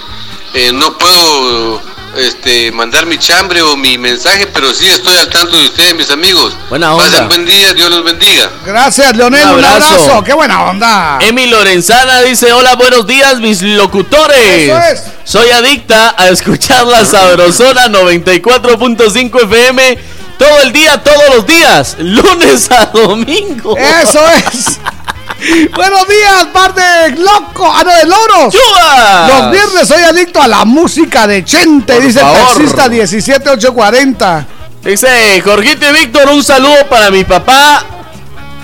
[0.55, 1.81] eh, no puedo
[2.17, 6.09] este, mandar mi chambre o mi mensaje, pero sí estoy al tanto de ustedes, mis
[6.09, 6.55] amigos.
[6.69, 7.09] Buena onda.
[7.09, 8.49] Pasen buen día, Dios los bendiga.
[8.65, 9.43] Gracias, Leonel.
[9.47, 9.93] Un Un abrazo.
[9.93, 10.23] abrazo.
[10.23, 11.19] Qué buena onda.
[11.21, 14.37] Emi Lorenzana dice, hola, buenos días, mis locutores.
[14.39, 15.03] Eso es.
[15.23, 19.97] Soy adicta a escuchar la Sabrosona 94.5 FM
[20.37, 23.77] todo el día, todos los días, lunes a domingo.
[23.77, 24.79] Eso es.
[25.75, 27.71] Buenos días, par de loco.
[27.73, 28.53] Ah, no, de loros.
[29.27, 32.47] Los viernes soy adicto a la música de Chente, Por dice el favor.
[32.47, 34.45] taxista 17840.
[34.83, 37.85] Dice Jorgito y Víctor, un saludo para mi papá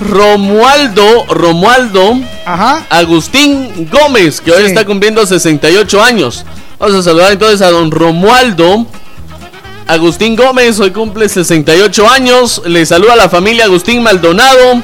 [0.02, 2.86] Romualdo, Romualdo Ajá.
[2.90, 4.68] Agustín Gómez, que hoy Sí.
[4.70, 6.46] está cumpliendo 68 años.
[6.78, 8.86] Vamos a saludar entonces a don Romualdo
[9.88, 12.62] Agustín Gómez, hoy cumple 68 años.
[12.66, 14.82] Le saluda a la familia Agustín Maldonado.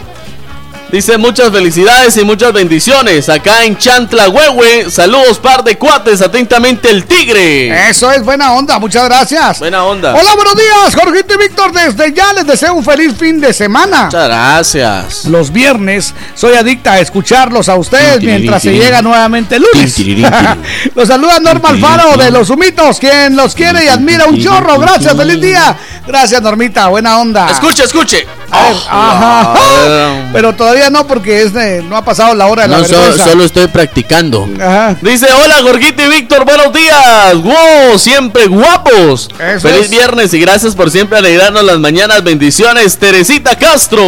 [0.95, 3.27] Dice muchas felicidades y muchas bendiciones.
[3.27, 4.89] Acá en Chantla, Huehue.
[4.89, 6.21] Saludos, par de cuates.
[6.21, 7.89] Atentamente, el tigre.
[7.89, 9.59] Eso es buena onda, muchas gracias.
[9.59, 10.15] Buena onda.
[10.15, 11.73] Hola, buenos días, Jorgito y Víctor.
[11.73, 14.05] Desde ya les deseo un feliz fin de semana.
[14.05, 15.25] Muchas gracias.
[15.25, 19.99] Los viernes soy adicta a escucharlos a ustedes mientras se llega nuevamente el lunes.
[20.95, 24.79] Los saluda Norma Alfaro de Los Humitos, quien los quiere y admira un chorro.
[24.79, 25.75] Gracias, feliz día.
[26.07, 27.51] Gracias, Normita, buena onda.
[27.51, 28.25] Escuche, escuche.
[28.51, 29.53] A ver, ajá.
[29.55, 30.29] Ah.
[30.33, 32.95] Pero todavía no, porque es de- no ha pasado la hora de la No, so-
[32.99, 33.25] vergüenza.
[33.25, 34.47] solo estoy practicando.
[34.59, 34.95] Ajá.
[35.01, 37.35] Dice, hola Jorgito y Víctor, buenos días.
[37.35, 37.97] ¡Wow!
[37.97, 39.29] Siempre guapos.
[39.39, 39.89] Eso Feliz es.
[39.89, 42.23] viernes y gracias por siempre alegrarnos las mañanas.
[42.23, 44.03] Bendiciones, Teresita Castro.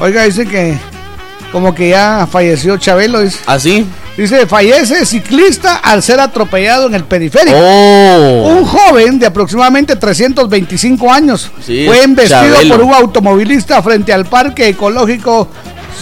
[0.00, 0.76] Oiga, dice que
[1.52, 3.20] como que ya falleció Chabelo.
[3.20, 3.86] Dice, ¿Así?
[4.16, 7.56] dice fallece ciclista al ser atropellado en el periférico.
[7.58, 8.48] Oh.
[8.58, 12.76] Un joven de aproximadamente 325 años Sí, fue embestido Chabelo.
[12.76, 15.48] por un automovilista frente al parque ecológico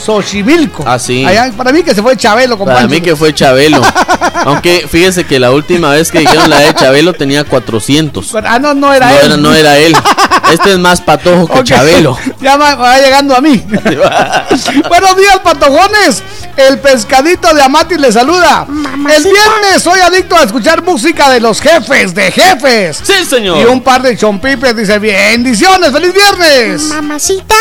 [0.04, 0.84] Xochimilco.
[0.86, 1.24] Ah, sí.
[1.24, 2.88] Allá- para mí que se fue Chabelo, Para compadre.
[2.88, 3.80] mí que fue Chabelo.
[4.44, 8.34] Aunque fíjese que la última vez que dijeron la de Chabelo tenía 400.
[8.44, 9.26] Ah, no, no era no, él.
[9.26, 9.96] Era, no era él.
[10.52, 11.64] Este es más patojo que.
[11.64, 12.16] Chabelo.
[12.40, 13.64] Ya va, va llegando a mí.
[13.68, 16.22] Buenos días, patojones.
[16.56, 18.64] El pescadito de Amati le saluda.
[18.68, 23.00] El viernes soy adicto a escuchar música de los jefes, de jefes.
[23.02, 23.58] Sí, señor.
[23.58, 26.82] Y un par de chompipes dice, bendiciones, feliz viernes.
[26.82, 27.54] Mamacita.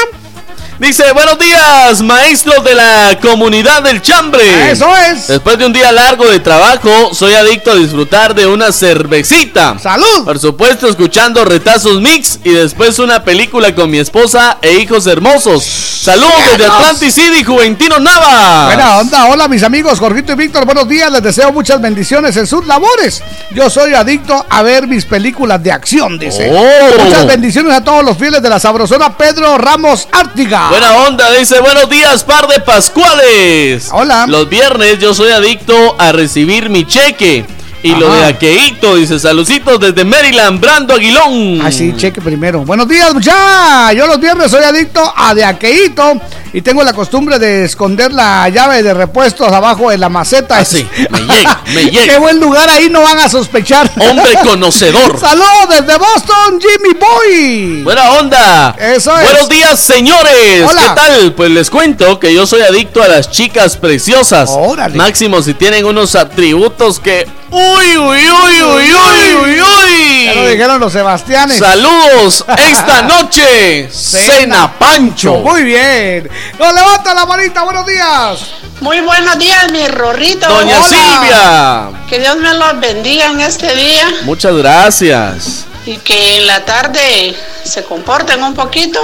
[0.78, 4.72] Dice, buenos días, maestros de la comunidad del chambre.
[4.72, 5.28] Eso es.
[5.28, 9.80] Después de un día largo de trabajo, soy adicto a disfrutar de una cervecita.
[9.80, 10.26] Salud.
[10.26, 15.64] Por supuesto, escuchando retazos mix y después una película con mi esposa e hijos hermosos.
[15.64, 18.66] Saludos desde Atlantic City, Juventino Nava.
[18.66, 22.46] Buena onda, hola mis amigos Jorgito y Víctor, buenos días, les deseo muchas bendiciones en
[22.46, 23.24] sus labores.
[23.50, 26.52] Yo soy adicto a ver mis películas de acción, dice.
[26.54, 27.04] Oh.
[27.04, 30.65] Muchas bendiciones a todos los fieles de la sabrosona Pedro Ramos Ártiga.
[30.70, 33.90] Buena onda, dice buenos días, par de Pascuales.
[33.92, 34.26] Hola.
[34.28, 37.46] Los viernes yo soy adicto a recibir mi cheque.
[37.86, 41.62] Y lo de aqueíto, dice saluditos desde Maryland, Brando Aguilón.
[41.64, 42.62] Ah, sí, cheque primero.
[42.62, 43.96] Buenos días, muchachos.
[43.96, 46.20] Yo los viernes soy adicto a de aqueíto
[46.52, 50.58] y tengo la costumbre de esconder la llave de repuestos abajo de la maceta.
[50.58, 52.14] Ah, sí, me llega, me llega.
[52.14, 53.92] Qué buen lugar ahí, no van a sospechar.
[54.00, 55.20] Hombre conocedor.
[55.20, 57.84] Saludos desde Boston, Jimmy Boy.
[57.84, 58.76] Buena onda.
[58.80, 59.26] Eso es.
[59.26, 60.64] Buenos días, señores.
[60.68, 60.82] Hola.
[60.82, 61.34] ¿Qué tal?
[61.34, 64.50] Pues les cuento que yo soy adicto a las chicas preciosas.
[64.52, 64.96] Órale.
[64.96, 67.28] Máximo si tienen unos atributos que.
[67.78, 70.26] Uy, uy, uy, uy, uy, uy, uy.
[70.26, 71.60] Ya lo dijeron los Sebastianes.
[71.60, 75.36] Saludos esta noche, Cena Pancho.
[75.36, 76.30] Muy bien.
[76.58, 78.40] Nos levanta la manita, buenos días.
[78.82, 80.48] Muy buenos días, mi Rorrito.
[80.48, 80.88] Doña Hola.
[80.88, 82.08] Silvia.
[82.10, 84.06] Que Dios me los bendiga en este día.
[84.24, 85.66] Muchas gracias.
[85.86, 89.00] y que en la tarde se comporten un poquito.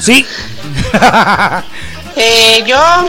[0.00, 0.26] Sí.
[2.20, 3.08] Eh, yo,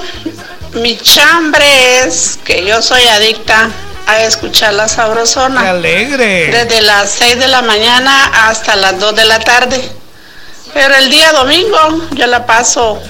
[0.74, 3.70] mi chambre es que yo soy adicta
[4.10, 5.62] a escuchar la sabrosona.
[5.62, 6.52] ¡Qué alegre!
[6.52, 9.92] Desde las 6 de la mañana hasta las 2 de la tarde.
[10.74, 13.02] Pero el día domingo yo la paso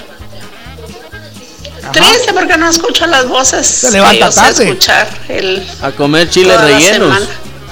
[1.92, 3.66] triste porque no escucho las voces.
[3.66, 4.64] Se levanta que yo sé tarde.
[4.64, 7.22] escuchar el, A comer chiles rellenos.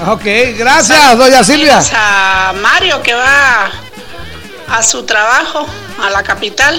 [0.07, 0.25] Ok,
[0.57, 1.83] gracias, doña Silvia.
[1.93, 3.71] A Mario que va
[4.71, 5.67] a su trabajo
[6.03, 6.79] a la capital.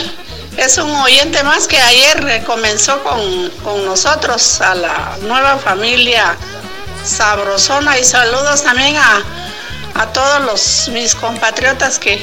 [0.57, 6.35] Es un oyente más que ayer comenzó con, con nosotros a la nueva familia
[7.03, 9.23] Sabrosona y saludos también a,
[9.95, 12.21] a todos los mis compatriotas que,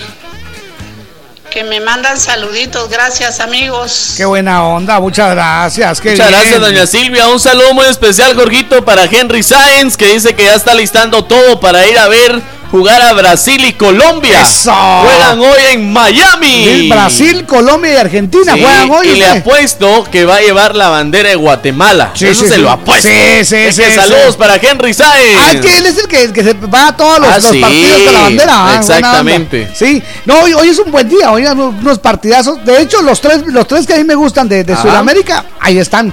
[1.50, 2.88] que me mandan saluditos.
[2.90, 4.14] Gracias amigos.
[4.16, 6.00] Qué buena onda, muchas gracias.
[6.00, 6.40] qué Muchas bien.
[6.40, 7.28] gracias, doña Silvia.
[7.28, 11.58] Un saludo muy especial, Jorgito, para Henry Sáenz, que dice que ya está listando todo
[11.58, 14.40] para ir a ver jugar a Brasil y Colombia.
[14.42, 14.72] Eso.
[14.72, 16.88] Juegan hoy en Miami.
[16.90, 19.08] Brasil, Colombia y Argentina Sí, juegan hoy.
[19.08, 22.10] y le apuesto que va a llevar la bandera de Guatemala.
[22.14, 23.08] Sí, Eso se lo apuesto.
[23.08, 25.38] Sí, sí, Es que saludos para Henry Sáenz.
[25.40, 27.98] Ah, que él es el que, que se va a todos los, Ah, los partidos
[28.04, 28.52] de la bandera.
[28.54, 29.70] ah, exactamente.
[29.74, 32.64] Sí, no, hoy, hoy es un buen día, hoy unos partidazos.
[32.64, 34.76] De hecho, los tres, los tres que a mí me gustan de, de.
[34.76, 36.12] Sudamérica, ahí están.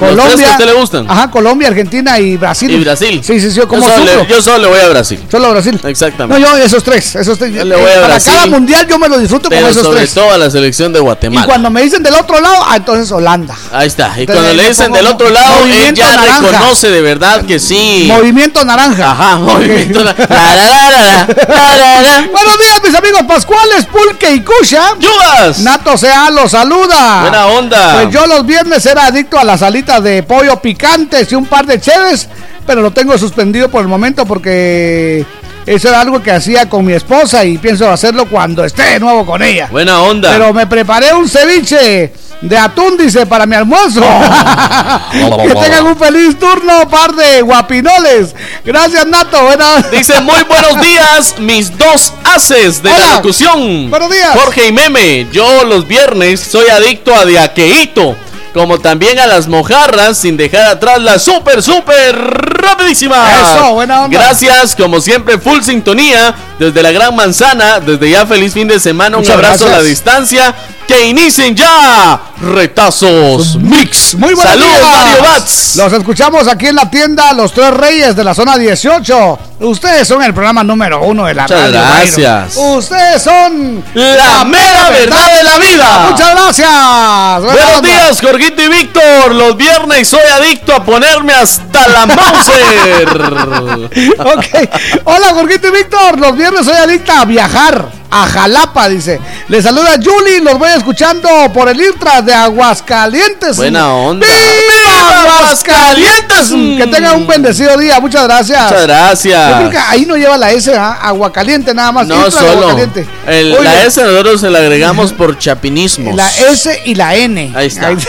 [0.00, 0.36] ¿Los tres Colombia.
[0.36, 1.10] que a usted le gustan?
[1.10, 2.70] Ajá, Colombia, Argentina y Brasil.
[2.70, 3.20] Y Brasil.
[3.24, 5.20] Sí, sí, sí, yo, como solo le, yo solo le voy a Brasil.
[5.30, 5.80] Solo Brasil.
[5.82, 6.42] No, Exactamente.
[6.42, 7.52] yo esos tres, esos tres.
[7.54, 8.32] Yo le voy a para Brasil.
[8.34, 10.14] cada mundial yo me lo disfruto con esos sobre tres.
[10.14, 11.46] todo a la selección de Y Guatemala.
[11.46, 13.54] cuando me dicen del otro lado, ah, entonces Holanda.
[13.72, 14.12] Ahí está.
[14.16, 16.40] Y Entonces, cuando le dicen del otro lado, él ya naranja.
[16.50, 18.06] reconoce de verdad que sí.
[18.08, 19.12] Movimiento naranja.
[19.12, 22.20] Ajá, movimiento na- la, la, la, la, la, la, la.
[22.32, 24.94] Buenos días, mis amigos Pascuales, Pulque y Cusha.
[24.98, 25.58] ¡Yugas!
[25.60, 27.20] Nato Sea los saluda.
[27.22, 27.92] Buena onda.
[27.94, 31.80] Pues yo los viernes era adicto a las de pollo picantes y un par de
[31.80, 32.28] cheves,
[32.66, 35.24] pero lo tengo suspendido por el momento porque
[35.66, 39.24] eso era algo que hacía con mi esposa y pienso hacerlo cuando esté de nuevo
[39.24, 39.68] con ella.
[39.70, 40.30] Buena onda.
[40.30, 42.12] Pero me preparé un ceviche
[42.42, 44.00] de atún, dice, para mi almuerzo.
[45.12, 48.34] que tengan un feliz turno, par de guapinoles.
[48.64, 49.42] Gracias, Nato.
[49.42, 49.80] Buena...
[49.90, 53.88] Dice muy buenos días, mis dos haces de la locución.
[53.88, 54.30] Buenos días.
[54.34, 58.14] Jorge y Meme, yo los viernes soy adicto a diaqueíto,
[58.54, 63.16] como también a las mojarras, sin dejar atrás la super, super rapidísima.
[63.32, 64.16] Eso, buena onda.
[64.16, 67.80] Gracias, como siempre, full sintonía desde la Gran Manzana.
[67.80, 69.16] Desde ya, feliz fin de semana.
[69.16, 70.54] Un Muchas abrazo a la distancia.
[70.86, 74.14] Que inicien ya retazos mix.
[74.16, 74.96] Muy buenos Saludos, días.
[74.96, 75.76] Mario Bats.
[75.76, 79.38] Los escuchamos aquí en la tienda Los Tres Reyes de la zona 18.
[79.60, 81.80] Ustedes son el programa número uno de la Muchas radio.
[81.80, 82.56] gracias.
[82.56, 86.06] Ustedes son La mera verdad de la vida.
[86.10, 87.42] Muchas gracias.
[87.54, 89.34] Buenos días, Jorgito y Víctor.
[89.34, 93.08] Los viernes soy adicto a ponerme hasta la Mauser.
[94.18, 94.70] Ok.
[95.04, 96.18] Hola, Jorgito y Víctor.
[96.18, 98.03] Los viernes soy adicta a viajar.
[98.10, 99.18] A Jalapa, dice.
[99.48, 100.40] Les saluda Julie.
[100.40, 103.56] Los voy escuchando por el Irtra de Aguascalientes.
[103.56, 104.24] Buena onda.
[104.26, 106.50] ¡Viva Aguascalientes!
[106.78, 107.98] Que tengan un bendecido día.
[108.00, 108.62] Muchas gracias.
[108.62, 109.56] Muchas Yo gracias.
[109.56, 110.98] creo que ahí no lleva la S, ¿ah?
[111.02, 112.06] Aguacaliente nada más.
[112.06, 112.50] No Irtra solo.
[112.52, 113.06] Aguacaliente.
[113.26, 116.14] El- Oye, la S nosotros se la agregamos por chapinismos.
[116.14, 117.52] La S y la N.
[117.56, 117.88] Ahí está.
[117.90, 118.02] ¡Viva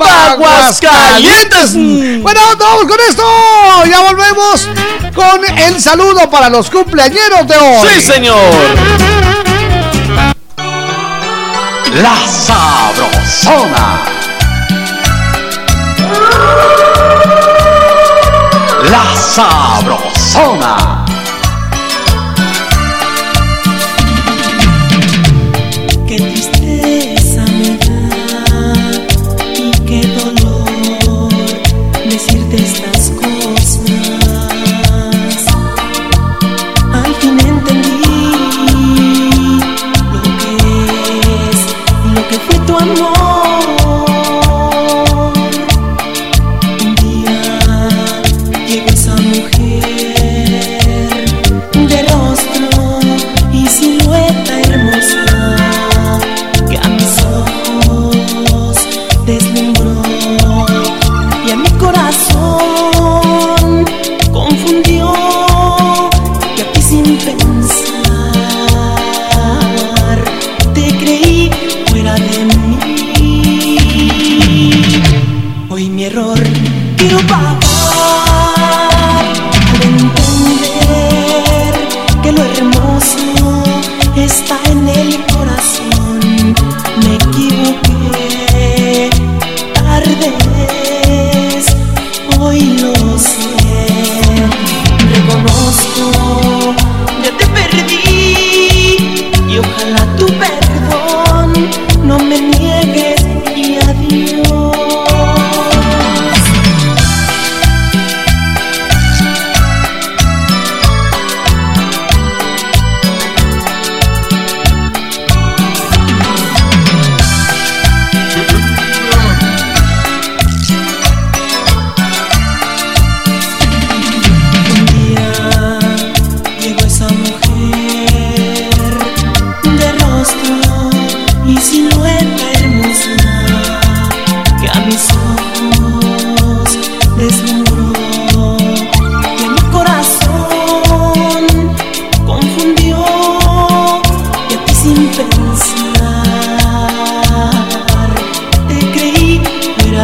[0.00, 1.74] Aguascalientes!
[2.22, 3.24] Bueno, vamos con esto.
[3.88, 4.68] Ya volvemos
[5.14, 7.88] con el saludo para los cumpleañeros de hoy.
[7.88, 8.36] Sí, señor.
[12.02, 14.00] La Sabrosona.
[18.90, 19.04] La
[19.34, 21.05] Sabrosona.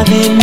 [0.05, 0.42] loving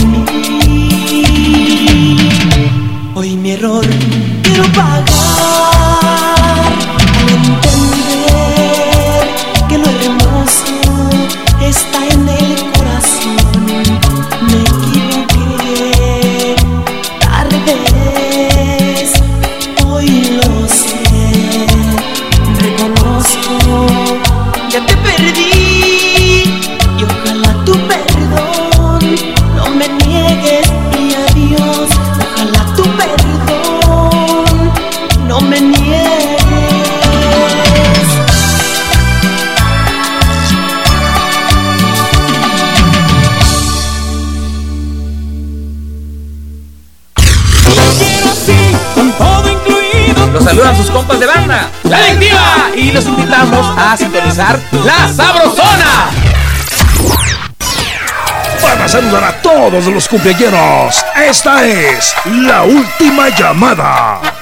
[58.91, 64.40] saludar a todos los cumpleaños, esta es la última llamada.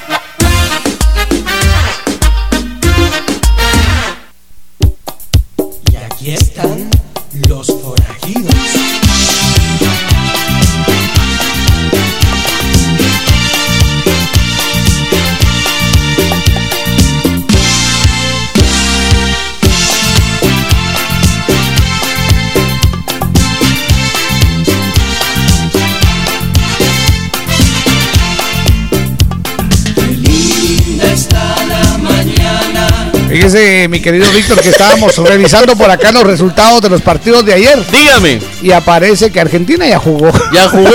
[33.50, 37.54] Fíjese, mi querido Víctor, que estábamos revisando por acá los resultados de los partidos de
[37.54, 37.78] ayer.
[37.90, 38.42] Dígame.
[38.60, 40.30] Y aparece que Argentina ya jugó.
[40.52, 40.90] Ya jugó.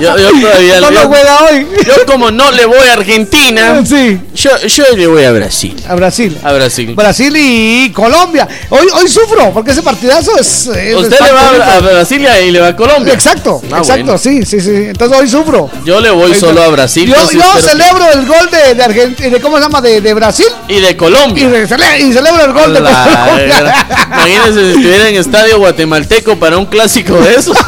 [0.00, 1.68] Yo, yo todavía No lo juega hoy.
[1.86, 4.18] Yo como no le voy a Argentina, sí.
[4.38, 5.74] Yo, yo le voy a Brasil.
[5.88, 6.38] A Brasil.
[6.44, 6.94] A Brasil.
[6.94, 8.46] Brasil y Colombia.
[8.70, 10.66] Hoy, hoy sufro, porque ese partidazo es.
[10.68, 13.12] es Usted le va a, a Brasil y le va a Colombia.
[13.14, 14.18] Exacto, Ah, exacto, bueno.
[14.18, 14.70] sí, sí, sí.
[14.90, 15.68] Entonces hoy sufro.
[15.84, 17.08] Yo le voy solo a Brasil.
[17.08, 19.80] Yo, yo que- celebro el gol de, de Argentina, de, ¿cómo se llama?
[19.80, 20.46] De, de Brasil.
[20.68, 21.44] Y de Colombia.
[21.44, 23.60] Y, de- cele- y celebro el gol de La Colombia.
[23.60, 27.52] gran- Imagínense si estuviera en estadio guatemalteco para un clásico de eso.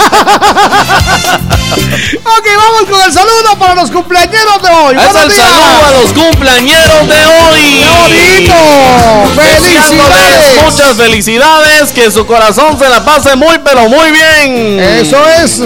[1.20, 4.94] ok, vamos con el saludo para los cumpleañeros de hoy.
[4.94, 6.12] Buenos el saludo a los
[6.61, 7.81] cumpleañeros de hoy.
[7.81, 9.43] ¡Qué bonito!
[9.43, 10.62] Deseándoles ¡Felicidades!
[10.62, 14.81] Muchas felicidades, que su corazón se la pase muy pero muy bien.
[14.81, 15.61] Eso es.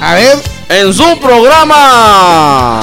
[0.00, 0.38] A ver.
[0.68, 2.80] En su programa.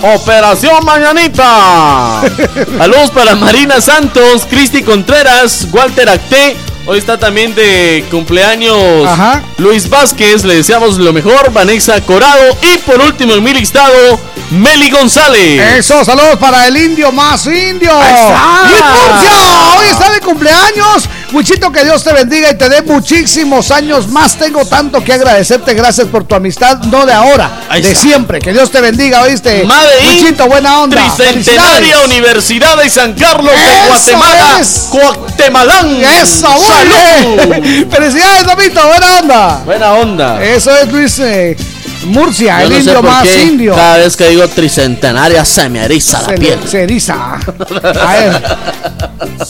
[0.00, 2.20] Operación Mañanita.
[2.78, 6.56] Saludos para Marina Santos, Cristi Contreras, Walter Acté.
[6.90, 9.42] Hoy está también de cumpleaños Ajá.
[9.58, 10.42] Luis Vázquez.
[10.42, 11.52] Le deseamos lo mejor.
[11.52, 12.56] Vanessa Corado.
[12.62, 14.18] Y por último en mi listado,
[14.52, 15.76] Meli González.
[15.76, 17.92] Eso, saludos para el indio más indio.
[17.92, 18.62] Ahí está.
[18.70, 21.10] Y Murcia, hoy está de cumpleaños.
[21.32, 24.36] Wichito, que Dios te bendiga y te dé muchísimos años más.
[24.36, 25.74] Tengo tanto que agradecerte.
[25.74, 28.02] Gracias por tu amistad, no de ahora, Ahí de está.
[28.02, 28.38] siempre.
[28.38, 29.64] Que Dios te bendiga, ¿oíste?
[29.64, 30.96] Made in Wichito, buena onda.
[31.14, 31.98] Tricentenaria.
[32.04, 34.58] Universidad de San Carlos de Guatemala.
[34.60, 34.88] es.
[34.90, 35.96] Guatemalán.
[36.22, 37.88] Eso, ¡Salud!
[37.90, 39.62] Felicidades, Domito, buena onda.
[39.64, 40.42] Buena onda.
[40.42, 41.56] Eso es Luis eh,
[42.04, 43.74] Murcia, Yo el no indio más indio.
[43.74, 46.58] Cada vez que digo tricentenaria se me eriza la piel.
[46.66, 47.34] se eriza.
[47.34, 48.42] A ver.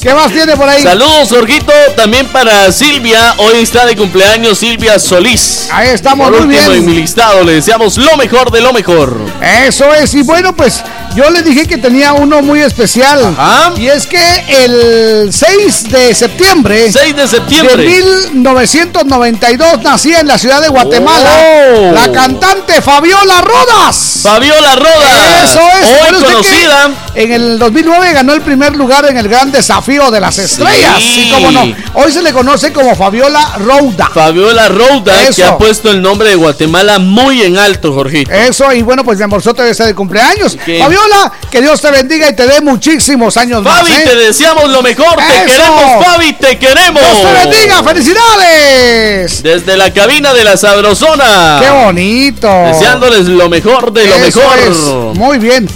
[0.01, 0.83] ¿Qué más tiene por ahí?
[0.83, 3.35] Saludos, Jorgito, también para Silvia.
[3.39, 5.69] Hoy está de cumpleaños Silvia Solís.
[5.73, 6.83] Ahí estamos, Por muy último bien.
[6.83, 9.17] en mi listado, le deseamos lo mejor de lo mejor.
[9.67, 10.83] Eso es, y bueno, pues
[11.15, 13.37] yo le dije que tenía uno muy especial.
[13.77, 14.19] Y es que
[14.49, 16.91] el 6 de septiembre.
[16.91, 17.77] 6 de septiembre.
[17.77, 21.31] De 1992 nacía en la ciudad de Guatemala.
[21.77, 21.93] Oh.
[21.93, 24.21] La cantante Fabiola Rodas.
[24.23, 25.45] Fabiola Rodas.
[25.45, 25.89] Eso es.
[25.89, 26.91] Hoy ¿Sabe usted que conocida.
[27.15, 30.97] En el 2009 ganó el primer lugar en el gran desafío de las estrellas.
[30.99, 31.19] Sí.
[31.19, 31.75] Sí, cómo no.
[31.95, 34.11] Hoy se le conoce como Fabiola Rouda.
[34.13, 38.31] Fabiola Rouda, que ha puesto el nombre de Guatemala muy en alto, Jorgito.
[38.31, 40.57] Eso, y bueno, pues mi amorzote debe ser de cumpleaños.
[40.65, 40.79] ¿Qué?
[40.79, 40.98] Fabiola,
[41.51, 44.01] que Dios te bendiga y te dé muchísimos años Fabi, más.
[44.01, 44.05] ¿eh?
[44.05, 45.17] te deseamos lo mejor.
[45.17, 47.03] Te queremos, Fabi, te queremos.
[47.03, 49.43] Dios te bendiga, felicidades.
[49.43, 51.59] Desde la cabina de la Sabrosona.
[51.61, 52.49] Qué bonito.
[52.67, 54.59] Deseándoles lo mejor de lo Eso mejor.
[54.59, 54.77] es.
[55.19, 55.69] Muy bien.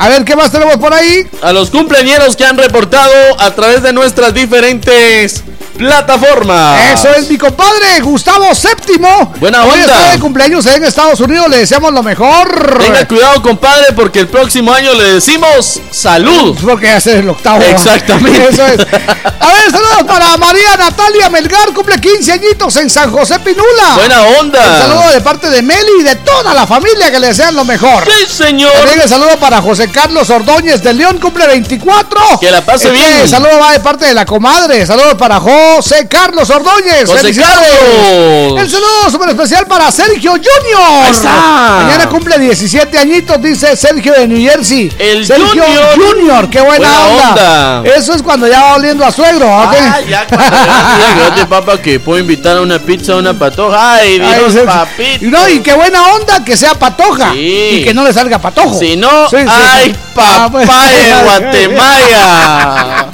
[0.00, 1.26] A ver, ¿qué más tenemos por ahí?
[1.42, 5.42] A los cumpleañeros que han reportado a través de nuestras diferentes
[5.76, 6.80] plataformas.
[6.92, 9.32] Eso es mi compadre Gustavo Séptimo.
[9.38, 9.94] Buena Hoy onda.
[9.94, 11.48] está de cumpleaños en Estados Unidos.
[11.48, 12.78] Le deseamos lo mejor.
[12.80, 16.56] Tenga cuidado, compadre, porque el próximo año le decimos salud.
[16.64, 17.62] Porque ya es el octavo.
[17.62, 18.48] Exactamente.
[18.50, 18.80] Eso es.
[18.80, 23.94] A ver, saludos para María Natalia Melgar, cumple 15 añitos en San José Pinula.
[23.96, 24.60] Buena onda.
[24.60, 27.64] Un saludo de parte de Meli y de toda la familia que le desean lo
[27.64, 28.04] mejor.
[28.04, 28.72] Sí, señor.
[28.72, 32.20] También el saludo para José Carlos Ordóñez de León, cumple 24.
[32.40, 33.28] Que la pase Este bien.
[33.28, 34.86] saludo va de parte de la comadre.
[34.86, 37.06] Saludos para José Carlos Ordóñez.
[37.06, 37.34] José.
[37.34, 38.60] Carlos.
[38.60, 41.04] El saludo súper especial para Sergio Junior.
[41.04, 41.80] Ahí está.
[41.84, 44.92] Mañana cumple 17 añitos, dice Sergio de New Jersey.
[44.98, 45.94] El Sergio Junior.
[45.96, 47.78] Junior, qué buena, Buena onda.
[47.80, 47.94] onda.
[47.96, 49.46] Eso es cuando ya va oliendo a suegro.
[49.46, 49.74] ¿ok?
[49.80, 53.94] Ah, ya cuando ya fíjate, papá, que puedo invitar a una pizza, a una patoja.
[53.94, 55.26] Ay, Dios, papito.
[55.26, 57.32] No, y qué buena onda que sea patoja.
[57.32, 57.38] Sí.
[57.80, 58.78] Y que no le salga patojo.
[58.78, 59.46] Si no, Sí, sí.
[59.78, 60.66] Ay, Ah, pues.
[60.66, 63.06] papá de Guatemala.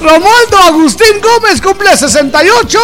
[0.00, 2.78] Romualdo Agustín Gómez cumple 68.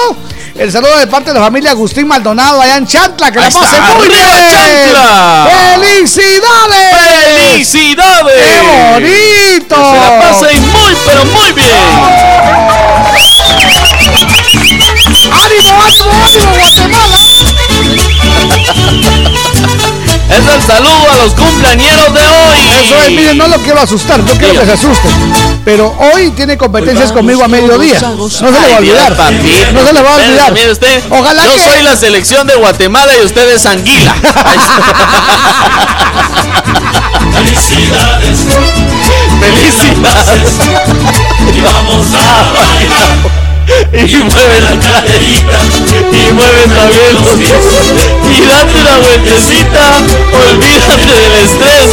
[0.56, 3.30] El saludo de parte de la familia Agustín Maldonado allá en Chantla.
[3.30, 4.50] Que la pase está, muy ¡arriba bien.
[4.50, 5.48] Chantla!
[5.74, 6.94] ¡Felicidades!
[7.52, 8.34] ¡Felicidades!
[8.36, 8.60] ¡Qué
[8.92, 9.76] bonito!
[9.76, 11.72] Que se la pasen muy, pero muy bien.
[15.32, 17.18] ¡Ánimo, ánimo, ánimo, Guatemala!
[20.32, 22.31] Es el saludo a los cumpleañeros de hoy.
[22.80, 25.10] Eso es, miren, no lo quiero asustar, no quiero que se asusten.
[25.64, 28.00] Pero hoy tiene competencias conmigo a mediodía.
[28.00, 29.16] No se le va a olvidar.
[29.72, 30.54] No se le va a olvidar.
[31.10, 34.14] Ojalá yo soy la selección de Guatemala y usted es Anguila.
[37.32, 38.38] Felicidades.
[39.40, 40.52] Felicidades.
[41.54, 43.51] Y vamos a bailar.
[43.92, 45.58] Y mueve la caderita
[46.12, 47.64] y mueve también los pies
[48.30, 49.84] y date una vueltecita,
[50.50, 51.90] olvídate del estrés,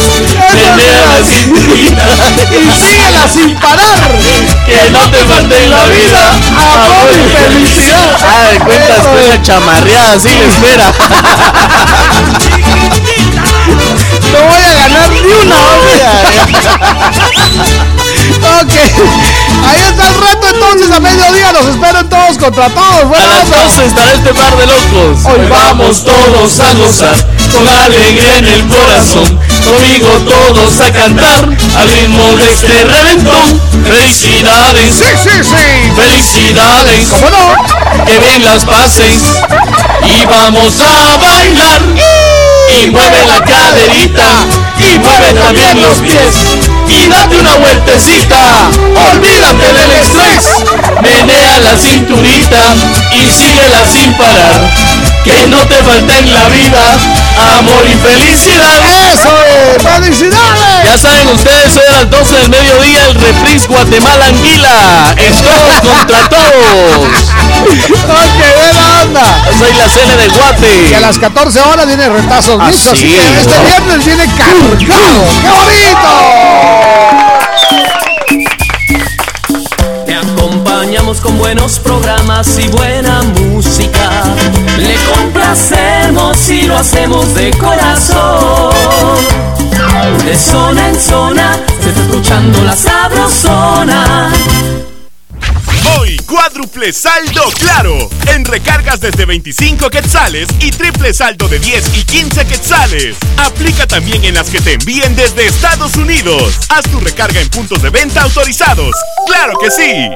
[0.54, 2.08] menea la cinturita
[2.50, 4.10] Y síguela sin parar.
[4.66, 6.22] que no te falte en la vida
[6.56, 8.10] amor y felicidad.
[8.22, 9.04] Ah, de cuentas es.
[9.26, 10.86] una chamarreada así le espera.
[14.32, 15.56] No voy a ganar ni una
[18.60, 18.72] Ok,
[19.68, 21.52] ahí está el reto entonces a mediodía.
[21.52, 22.96] Los espero en todos contra todos.
[22.96, 23.64] A Buena las onda.
[23.64, 25.24] 12 estará este par de locos.
[25.24, 27.16] Hoy vamos todos a gozar
[27.52, 29.40] con alegría en el corazón.
[29.64, 31.44] Conmigo todos a cantar
[31.78, 33.60] al ritmo de este reventón.
[33.84, 35.92] Felicidades, Sí, sí, sí.
[35.96, 37.08] felicidades.
[37.08, 38.04] ¿Cómo no?
[38.04, 39.22] Que bien las pases
[40.04, 41.80] y vamos a bailar.
[42.78, 44.28] Y mueve la caderita
[44.78, 46.69] y mueve también los pies.
[46.92, 48.68] Y date una vueltecita,
[49.12, 50.44] olvídate del estrés.
[51.00, 52.74] Menea la cinturita
[53.12, 54.99] y síguela sin parar.
[55.24, 56.98] Que no te falte en la vida
[57.58, 58.80] amor y felicidad.
[59.12, 59.30] Eso
[59.76, 59.82] es.
[59.82, 60.84] ¡Felicidades!
[60.84, 65.14] Ya saben ustedes, hoy a las 12 del mediodía el reprise Guatemala Anguila.
[65.16, 67.08] Es todos contra todos.
[67.60, 69.44] Ok, buena onda.
[69.58, 70.88] Soy la Cele de Guate.
[70.90, 73.46] Y a las 14 horas viene retazo Así mixto, así que es.
[73.46, 75.24] este viernes viene cargado.
[75.42, 76.99] ¡Qué bonito!
[81.18, 84.22] Con buenos programas y buena música.
[84.78, 88.72] Le complacemos y lo hacemos de corazón.
[90.24, 94.32] De zona en zona se está escuchando la sabrosona.
[95.98, 98.08] Hoy, cuádruple saldo claro.
[98.28, 103.16] En recargas desde 25 quetzales y triple saldo de 10 y 15 quetzales.
[103.36, 106.54] Aplica también en las que te envíen desde Estados Unidos.
[106.68, 108.94] Haz tu recarga en puntos de venta autorizados.
[109.26, 110.08] ¡Claro que sí!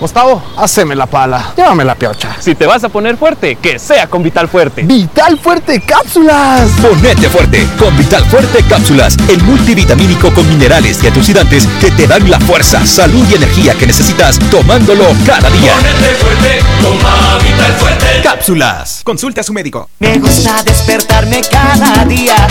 [0.00, 1.52] Gustavo, haceme la pala.
[1.56, 2.36] Llévame la piocha.
[2.38, 4.82] Si te vas a poner fuerte, que sea con Vital Fuerte.
[4.82, 6.70] Vital Fuerte Cápsulas.
[6.80, 12.30] Ponete fuerte con Vital Fuerte Cápsulas, el multivitamínico con minerales y antioxidantes que te dan
[12.30, 15.74] la fuerza, salud y energía que necesitas tomándolo cada día.
[15.74, 18.06] Ponete fuerte, toma Vital Fuerte.
[18.22, 19.00] Cápsulas.
[19.02, 19.90] Consulte a su médico.
[19.98, 22.46] Me gusta despertarme cada día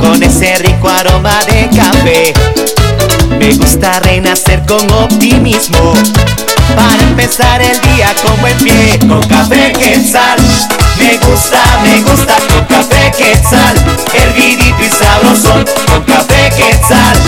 [0.00, 2.32] con ese rico aroma de café.
[3.38, 5.92] Me gusta renacer con optimismo
[6.76, 8.98] para empezar el día con buen pie.
[9.08, 10.38] Con café quetzal,
[10.98, 13.76] me gusta, me gusta con café quetzal.
[14.14, 17.18] Hervidito y sabrosón con café quetzal.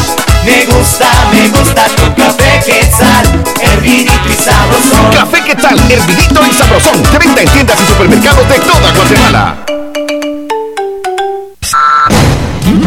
[0.44, 3.44] Me gusta, me gusta con café quetzal.
[3.60, 5.12] Hervidito y sabrosón.
[5.12, 5.78] Café ¿qué tal?
[5.90, 7.02] Hervidito y sabrosón.
[7.02, 9.79] De venta en tiendas y supermercados de toda Guatemala.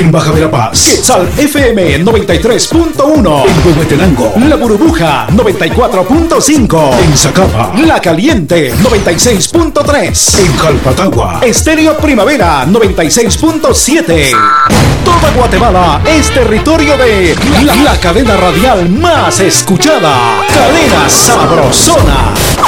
[0.00, 3.44] En Baja Verapaz, Quetzal FM 93.1.
[3.46, 6.98] En Huehuetenango, La Burbuja 94.5.
[7.04, 10.38] En Zacapa, La Caliente 96.3.
[10.38, 14.30] En Calpatagua, Estéreo Primavera 96.7.
[15.04, 20.40] Toda Guatemala es territorio de la, la cadena radial más escuchada.
[20.48, 22.59] Cadena Sabrosona.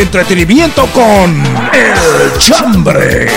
[0.00, 3.28] Entretenimiento con El Chambre.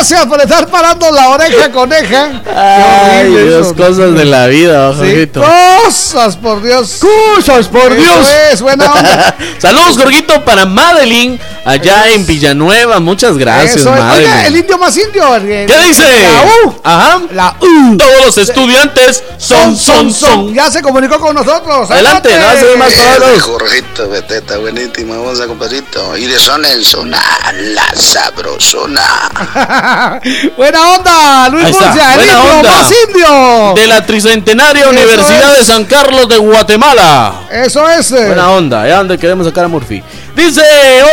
[0.00, 2.42] Gracias por estar parando la oreja coneja.
[2.56, 7.00] Ay, Dios, cosas de la vida, Sí, cosas, por Dios.
[7.36, 8.28] Cosas, por Eso Dios.
[8.50, 9.36] es, buena onda.
[9.58, 12.98] Saludos, Jorgito, para Madeline, allá en Villanueva.
[12.98, 13.84] Muchas gracias, es.
[13.84, 14.30] Madeline.
[14.30, 15.36] Oiga, el indio más indio.
[15.36, 16.02] el- ¿Qué dice?
[16.22, 16.80] La U.
[16.82, 17.20] Ajá.
[17.32, 17.96] La U.
[17.98, 20.54] Todos los estudiantes son, son, son.
[20.54, 21.90] Ya se comunicó con nosotros.
[21.90, 23.42] Adelante, no hace más palabras.
[23.42, 26.16] Jorgito, beteta, buenísima, vamos a compadrito.
[26.16, 27.20] Y de zona en zona,
[27.52, 29.02] la sabrosona.
[30.56, 32.70] Buena onda, Luis está, Murcia, el buena onda.
[32.72, 33.74] más indio.
[33.74, 35.58] De la Tricentenaria Eso Universidad es.
[35.66, 37.42] de San Carlos de Guatemala.
[37.50, 38.12] Eso es.
[38.12, 38.26] eh.
[38.26, 40.02] Buena onda, ya donde queremos sacar a Murphy.
[40.36, 40.62] Dice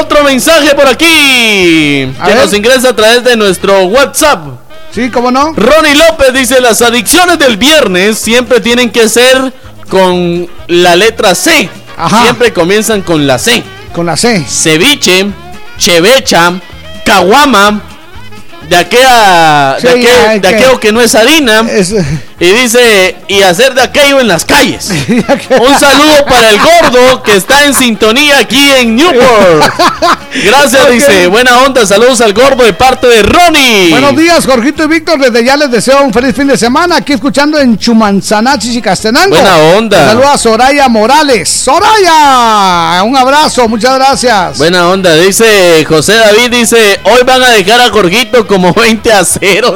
[0.02, 2.44] otro mensaje por aquí A que ver.
[2.44, 4.46] nos ingresa a través de nuestro WhatsApp.
[4.94, 5.54] Sí, ¿cómo no?
[5.54, 9.54] Ronnie López dice: Las adicciones del viernes siempre tienen que ser
[9.90, 11.70] con la letra C.
[12.24, 13.64] Siempre comienzan con la C.
[13.94, 14.44] Con la C.
[14.48, 15.28] Ceviche,
[15.78, 16.54] chevecha,
[17.06, 17.82] caguama.
[18.70, 21.64] De aquella, Sí, de, aquel- de que- aquello que no es harina.
[22.40, 24.90] Y dice, y hacer de aquello en las calles.
[25.10, 29.66] Un saludo para el gordo que está en sintonía aquí en Newport.
[30.46, 31.26] Gracias, dice.
[31.28, 33.90] Buena onda, saludos al gordo de parte de Ronnie.
[33.90, 35.20] Buenos días, Jorgito y Víctor.
[35.20, 36.98] Desde ya les deseo un feliz fin de semana.
[36.98, 39.30] Aquí escuchando en Chumanzanachi y Castenango.
[39.30, 40.06] Buena onda.
[40.06, 41.50] Saludos a Soraya Morales.
[41.50, 43.02] ¡Soraya!
[43.04, 44.60] Un abrazo, muchas gracias.
[44.60, 49.26] Buena onda, dice José David, dice, hoy van a dejar a Jorgito como 20 a
[49.26, 49.76] 0.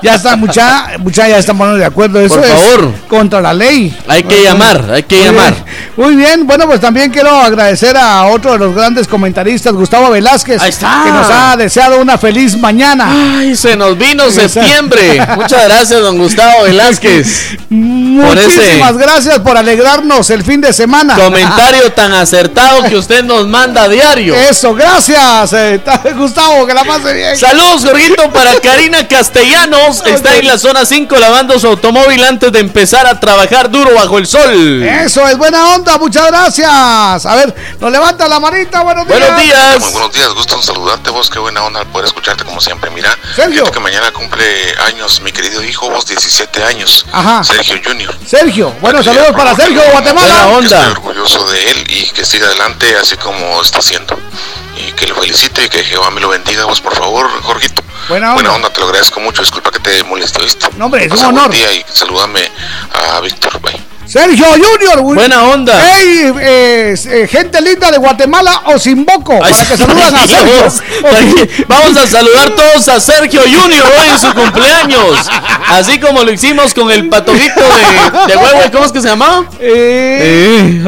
[0.00, 2.20] ya está, mucha, mucha ya están poniendo de acuerdo.
[2.20, 2.92] Eso Por es favor.
[3.08, 3.96] contra la ley.
[4.08, 5.54] Hay que llamar, hay que Muy llamar.
[5.54, 5.90] bien.
[5.96, 10.60] Muy bien, bueno, pues también quiero agradecer a otro de los grandes comentaristas, Gustavo Velázquez,
[10.62, 11.02] Ahí está.
[11.04, 13.06] que nos ha deseado una feliz mañana.
[13.38, 15.20] Ay, se nos vino septiembre.
[15.36, 17.56] Muchas gracias, don Gustavo Velázquez.
[17.68, 21.14] por Muchísimas gracias por alegrarnos el fin de semana.
[21.16, 24.34] comentario tan acertado que usted nos manda a diario.
[24.34, 25.80] Eso, gracias, eh,
[26.16, 27.36] Gustavo, que la pase bien.
[27.36, 30.02] Saludos, Jorgito, para Karina Castellanos.
[30.06, 33.70] Está en la zona 5 de la lavando su automóvil antes de empezar a trabajar
[33.70, 34.82] duro bajo el sol.
[34.82, 37.24] Eso es buena onda, muchas gracias.
[37.24, 39.20] A ver, nos levanta la manita, buenos días.
[39.20, 39.80] Buenos días.
[39.80, 42.90] Muy buenos días, gusto en saludarte vos, qué buena onda poder escucharte como siempre.
[42.90, 43.70] Mira, Sergio.
[43.70, 44.44] que mañana cumple
[44.86, 47.06] años mi querido hijo, vos 17 años.
[47.12, 47.44] Ajá.
[47.44, 48.12] Sergio Junior.
[48.26, 50.48] Sergio, bueno, saludos para Sergio de Guatemala.
[50.58, 54.18] Que Estoy orgulloso de él y que siga adelante así como está haciendo.
[54.76, 57.84] Y que lo felicite y que Jehová me lo bendiga vos, por favor, Jorgito.
[58.08, 58.70] Buena onda.
[58.70, 59.42] te lo agradezco mucho.
[59.42, 60.66] Disculpa que te moleste, ¿viste?
[60.76, 62.40] No, hombre, es un buen día y salúdame
[62.92, 63.60] a Víctor.
[63.60, 63.80] Bye.
[64.06, 65.00] Sergio Junior.
[65.02, 65.14] güey.
[65.14, 65.72] Buena onda.
[65.98, 70.82] Ey, eh, eh, gente linda de Guatemala o Simboco, para que saludan a Sergio.
[71.02, 75.28] Vamos, vamos a saludar todos a Sergio Junior hoy en su cumpleaños.
[75.68, 78.60] Así como lo hicimos con el patojito de, de huevo.
[78.72, 79.44] ¿Cómo es que se llamaba?
[79.60, 80.82] Eh,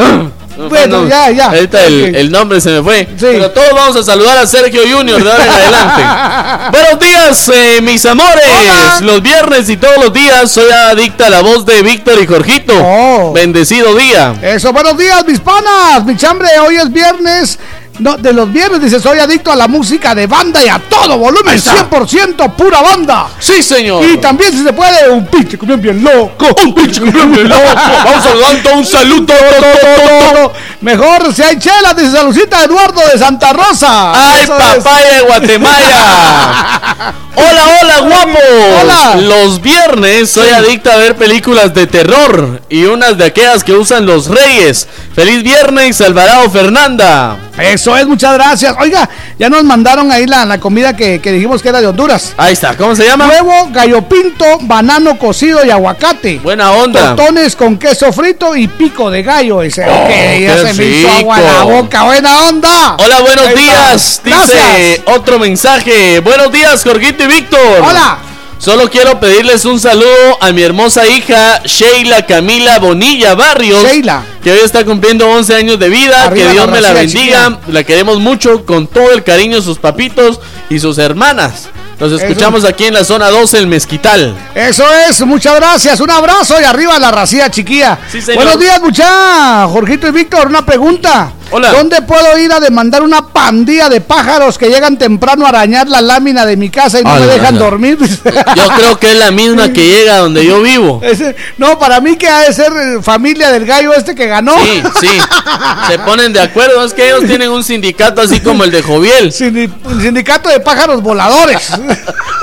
[0.56, 1.46] Bueno, ya, ya.
[1.46, 2.16] Ahorita el, Ok.
[2.16, 3.08] el nombre se me fue.
[3.18, 6.70] Pero todos vamos a saludar a Sergio Junior de ahora en adelante.
[6.78, 9.00] Buenos días, eh, mis amores.
[9.00, 12.72] Los viernes y todos los días soy adicta a la voz de Víctor y Jorgito.
[12.76, 13.32] Oh.
[13.32, 14.34] Bendecido día.
[14.42, 16.04] Eso, buenos días, mis panas.
[16.04, 17.58] Mi chambre, hoy es viernes.
[18.02, 21.16] No, de los viernes dice, soy adicto a la música de banda y a todo
[21.18, 23.28] volumen, 100% pura banda.
[23.38, 24.04] Sí, señor.
[24.04, 26.48] Y también, si se puede, un pinche cumbión bien loco.
[26.64, 27.62] Un pinche cumbión bien loco.
[28.04, 29.32] Vamos saludando un saludo.
[30.80, 34.12] Mejor si hay chelas, dice Salucita Eduardo de Santa Rosa.
[34.14, 37.14] ¡Ay, papaya de Guatemala!
[37.34, 38.42] Hola, hola, guapos.
[38.82, 39.16] Hola.
[39.22, 44.04] Los viernes soy adicta a ver películas de terror y unas de aquellas que usan
[44.04, 44.86] los reyes.
[45.14, 47.38] Feliz viernes, Alvarado Fernanda.
[47.58, 48.74] Eso es, muchas gracias.
[48.80, 49.08] Oiga,
[49.38, 52.32] ya nos mandaron ahí la, la comida que, que dijimos que era de Honduras.
[52.38, 53.28] Ahí está, ¿cómo se llama?
[53.28, 56.38] Huevo, gallo pinto, banano cocido y aguacate.
[56.42, 57.14] Buena onda.
[57.14, 59.62] Tostones con queso frito y pico de gallo.
[59.62, 60.08] Ese, Oh,
[60.40, 62.02] ya se me hizo agua en la boca.
[62.04, 62.96] Buena onda.
[62.98, 63.60] Hola, buenos Ahí está.
[63.60, 64.20] días.
[64.24, 65.00] Dice Gracias.
[65.06, 66.20] otro mensaje.
[66.20, 67.60] Buenos días, Jorgito y Víctor.
[67.82, 68.18] Hola.
[68.62, 73.82] Solo quiero pedirles un saludo a mi hermosa hija Sheila Camila Bonilla Barrios.
[73.82, 74.22] Sheila.
[74.40, 76.26] Que hoy está cumpliendo 11 años de vida.
[76.26, 77.58] Arriba que Dios la me la bendiga.
[77.66, 80.38] La queremos mucho con todo el cariño sus papitos
[80.70, 81.70] y sus hermanas.
[81.98, 84.36] Los escuchamos aquí en la zona 12, el Mezquital.
[84.54, 85.98] Eso es, muchas gracias.
[85.98, 87.98] Un abrazo y arriba la racía chiquilla.
[88.12, 88.36] señor.
[88.36, 89.66] Buenos días, mucha.
[89.66, 91.32] Jorgito y Víctor, una pregunta.
[91.52, 91.70] Hola.
[91.72, 96.00] ¿Dónde puedo ir a demandar una pandilla de pájaros que llegan temprano a arañar la
[96.00, 97.98] lámina de mi casa y no me Ala, dejan dormir?
[98.56, 101.00] Yo creo que es la misma que llega donde yo vivo.
[101.04, 104.54] Ese- no, para mí que ha de ser eh, familia del gallo este que ganó.
[104.64, 105.08] Sí, sí.
[105.88, 106.84] Se ponen de acuerdo.
[106.84, 109.30] Es que ellos tienen un sindicato así como el de Joviel.
[109.32, 109.70] Sindi-
[110.00, 111.68] sindicato de pájaros voladores.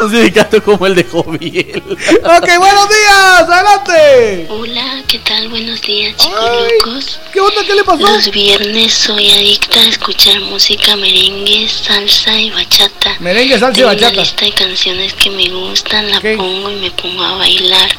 [0.02, 1.84] Un sindicato como el de Joviel.
[2.24, 4.48] ok, buenos días, adelante.
[4.50, 5.50] Hola, ¿qué tal?
[5.50, 7.20] Buenos días, chicos.
[7.34, 7.62] ¿Qué onda?
[7.68, 8.04] ¿Qué le pasó?
[8.08, 13.16] Los viernes soy adicta a escuchar música merengue, salsa y bachata.
[13.20, 14.10] Merengue, salsa y bachata.
[14.10, 17.90] una lista de canciones que me gustan, la pongo y me pongo a bailar.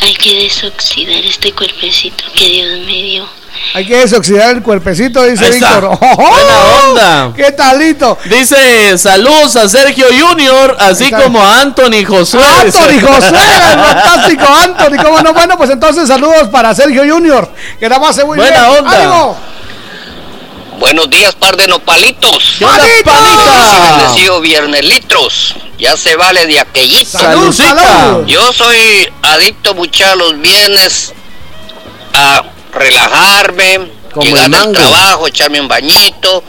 [0.00, 3.28] Hay que desoxidar este cuerpecito que Dios me dio.
[3.74, 5.50] Hay que desoxidar el cuerpecito, dice.
[5.50, 5.98] Víctor.
[6.16, 7.32] Buena onda.
[7.36, 8.16] ¿Qué talito?
[8.24, 12.42] Dice saludos a Sergio Junior, así como a Anthony Josué.
[12.42, 15.34] Anthony José, el fantástico Anthony, ¿cómo no?
[15.34, 18.78] Bueno, pues entonces saludos para Sergio Junior, que la base muy Buena bien.
[18.80, 18.96] onda.
[18.96, 19.57] ¡Ánimo!
[20.78, 22.54] Buenos días, par de nopalitos.
[22.58, 23.96] ¿Qué onda, panita?
[23.98, 25.54] Bendecido viernes litros.
[25.78, 27.18] Ya se vale de aquellito.
[27.18, 28.26] Salud, salud.
[28.26, 31.12] Yo soy adicto mucha los viernes
[32.14, 32.42] a
[32.72, 34.72] relajarme, Como llegar mango.
[34.72, 36.44] trabajo, echarme un bañito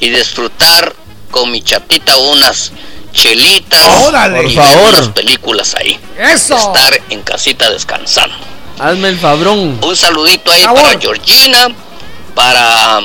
[0.00, 0.94] y disfrutar
[1.30, 2.72] con mi chatita unas
[3.12, 4.42] chelitas, Órale.
[4.42, 4.88] Por y favor.
[4.94, 5.98] unas películas ahí.
[6.18, 6.56] Eso.
[6.56, 8.34] Estar en casita descansando.
[8.78, 9.78] Hazme el fabrón.
[9.82, 11.68] Un saludito ahí para Georgina,
[12.34, 13.00] para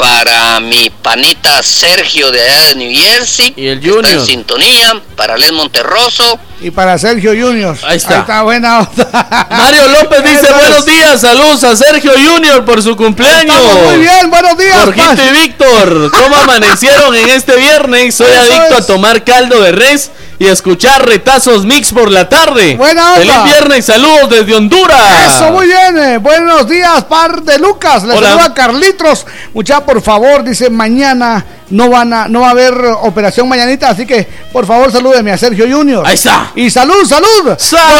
[0.00, 4.26] para mi panita Sergio de allá de New Jersey, Y el que está en Junior.
[4.26, 7.76] sintonía, para Les Monterroso, Y para Sergio Junior.
[7.82, 8.14] Ahí está.
[8.14, 9.46] Ahí está buena onda.
[9.50, 13.54] Mario López dice buenos días, saludos a Sergio Junior por su cumpleaños.
[13.56, 14.84] Estamos muy bien, buenos días.
[14.84, 18.14] Jorgito y Víctor, ¿cómo amanecieron en este viernes?
[18.14, 18.84] Soy Eso adicto es.
[18.84, 20.10] a tomar caldo de res
[20.40, 22.74] y escuchar retazos mix por la tarde.
[22.76, 23.20] Buena onda.
[23.20, 25.34] Feliz viernes, saludos desde Honduras.
[25.36, 25.98] Eso, muy bien.
[25.98, 26.16] eh.
[26.16, 28.04] Buenos días, par de Lucas.
[28.04, 28.28] Les Hola.
[28.30, 29.26] saluda Carlitos.
[29.52, 34.06] Mucha, por favor, dice mañana no van a, no va a haber operación mañanita, así
[34.06, 36.06] que por favor salúdeme a Sergio Junior.
[36.06, 36.52] Ahí está.
[36.54, 37.56] Y salud, salud.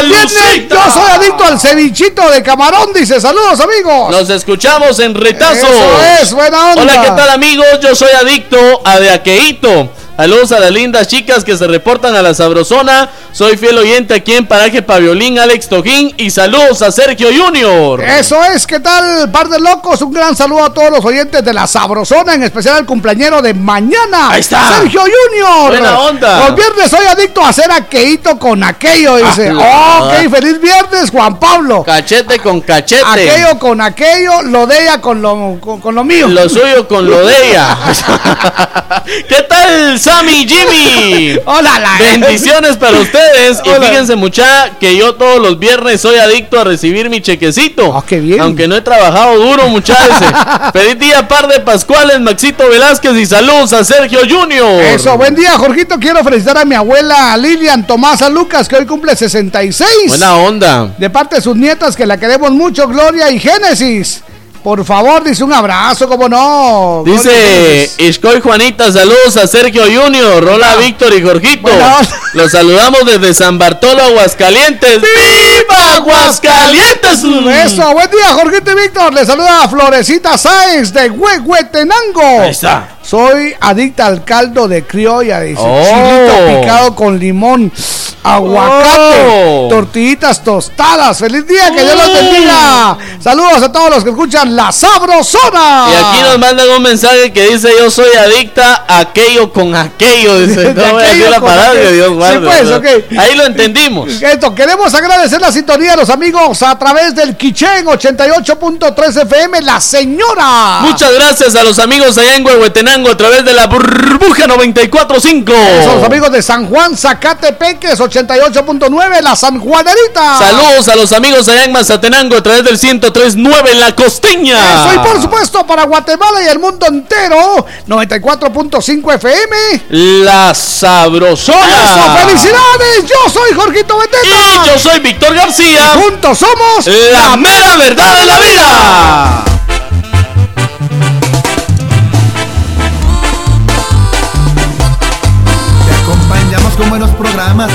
[0.07, 3.21] Viernes, Yo soy adicto al cevichito de camarón, dice.
[3.21, 4.11] Saludos, amigos.
[4.11, 5.59] Nos escuchamos en retazos.
[5.59, 6.83] Eso es, buena onda.
[6.83, 7.67] Hola, ¿qué tal amigos?
[7.83, 9.91] Yo soy adicto a de aqueíto.
[10.21, 13.09] Saludos a las lindas chicas que se reportan a la Sabrosona.
[13.33, 16.13] Soy fiel oyente aquí en Paraje Paviolín, Alex Tojín.
[16.19, 18.03] Y saludos a Sergio Junior.
[18.03, 20.03] Eso es, ¿qué tal, par de locos?
[20.03, 23.55] Un gran saludo a todos los oyentes de la Sabrosona, en especial al cumpleañero de
[23.61, 24.31] mañana.
[24.31, 24.81] Ahí está.
[24.81, 25.69] Sergio Junior.
[25.69, 26.49] Buena onda.
[26.49, 29.53] Los viernes soy adicto a hacer aqueíto con aquello, dice.
[29.61, 31.83] Ah, ok, feliz viernes, Juan Pablo.
[31.83, 33.05] Cachete con cachete.
[33.05, 36.29] Aquello con aquello, lo de ella con lo, con, con lo mío.
[36.29, 37.79] Lo suyo con lo de ella.
[39.29, 41.39] ¿Qué tal, Sammy Jimmy?
[41.45, 43.61] Hola, la Bendiciones para ustedes.
[43.65, 47.97] Y fíjense, mucha, que yo todos los viernes soy adicto a recibir mi chequecito.
[47.97, 48.41] Ah, qué bien.
[48.41, 50.17] Aunque no he trabajado duro, muchachos.
[50.73, 54.81] Feliz día, par de Pascuales, Maxito Velázquez y saludos a Sergio Junior.
[54.81, 55.99] Eso, buen día, Jorgito.
[55.99, 59.89] Quiero felicitar a mi abuela Lilian Tomasa Lucas, que hoy cumple 66.
[60.09, 60.95] Buena onda.
[60.97, 64.23] De parte de sus nietas, que la queremos mucho, Gloria y Génesis.
[64.63, 67.03] Por favor, dice un abrazo, como no.
[67.05, 67.91] Dice.
[67.97, 71.71] Ishkoy Juanita, saludos a Sergio Junior, Rola Víctor y Jorgito.
[72.35, 75.01] Los saludamos desde San Bartolo, Aguascalientes.
[75.01, 77.25] ¡Viva Aguascalientes!
[77.65, 79.15] Eso, buen día, Jorgito y Víctor.
[79.15, 82.43] Le saluda a Florecita Sáenz de Huehuetenango.
[82.43, 82.97] Ahí está.
[83.03, 85.63] Soy adicta al caldo de criolla, dice.
[85.65, 85.83] Oh.
[85.83, 87.73] Chilito picado con limón,
[88.23, 89.67] aguacate, Oh.
[89.71, 91.19] tortillitas tostadas.
[91.19, 91.71] ¡Feliz día!
[91.71, 92.13] ¡Que Dios los Mm.
[92.15, 92.99] bendiga!
[93.23, 95.87] Saludos a todos los que escuchan La Sabrosona.
[95.91, 100.39] Y aquí nos mandan un mensaje que dice yo soy adicta a aquello con aquello.
[100.41, 101.91] Dice, no voy a decir la palabra aquello.
[101.93, 102.79] Dios Sí,
[103.09, 103.19] pues.
[103.19, 104.09] Ahí lo entendimos.
[104.23, 109.81] Esto, queremos agradecer la sintonía de los amigos a través del Quichén 88.3 FM, La
[109.81, 110.81] Señora.
[110.83, 115.53] Muchas gracias a los amigos allá en Huehuetenango a través de la burbuja 94.5.
[115.85, 120.39] Son los amigos de San Juan, Zacatepeques 88.9, La San Juanerita.
[120.39, 124.59] Saludos a los amigos allá en Mazatenango a través del 103.9 en la costeña.
[124.59, 129.83] Eso, y por supuesto para Guatemala y el mundo entero, 94.5 FM.
[130.25, 131.85] La Sabrosona.
[131.85, 133.07] Eso, felicidades.
[133.07, 134.27] Yo soy Jorgito Beteta.
[134.27, 135.95] Y yo soy Víctor García.
[135.97, 139.50] Y juntos somos La mera verdad de la vida.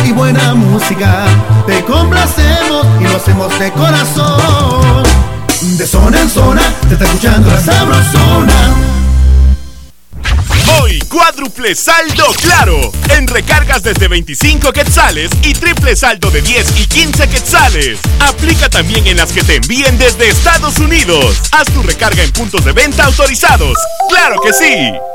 [0.06, 1.26] Y buena música.
[1.66, 5.04] Te complacemos y lo hacemos de corazón.
[5.76, 8.76] De zona en zona, te está escuchando la sabrosona.
[10.80, 12.92] Hoy, cuádruple saldo claro.
[13.10, 18.00] En recargas desde 25 quetzales y triple saldo de 10 y 15 quetzales.
[18.20, 21.42] Aplica también en las que te envíen desde Estados Unidos.
[21.52, 23.76] Haz tu recarga en puntos de venta autorizados.
[24.10, 25.15] ¡Claro que sí!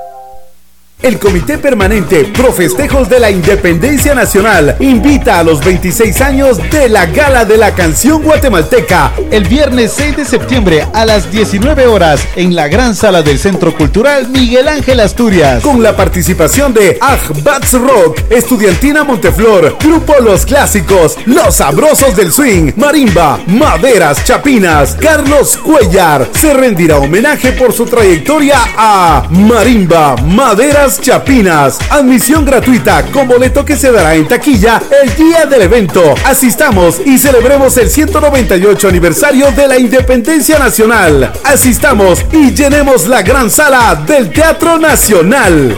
[1.03, 6.91] El Comité Permanente Pro Festejos de la Independencia Nacional invita a los 26 años de
[6.91, 12.21] la Gala de la Canción Guatemalteca el viernes 6 de septiembre a las 19 horas
[12.37, 16.99] en la gran sala del Centro Cultural Miguel Ángel Asturias con la participación de
[17.43, 25.57] Bats Rock, Estudiantina Monteflor, Grupo Los Clásicos, Los Sabrosos del Swing, Marimba, Maderas Chapinas, Carlos
[25.57, 26.29] Cuellar.
[26.33, 31.79] Se rendirá homenaje por su trayectoria a Marimba, Maderas Chapinas.
[31.91, 36.15] Admisión gratuita con boleto que se dará en taquilla el día del evento.
[36.25, 41.33] Asistamos y celebremos el 198 aniversario de la Independencia Nacional.
[41.45, 45.77] Asistamos y llenemos la gran sala del Teatro Nacional.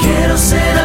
[0.00, 0.79] Quiero ser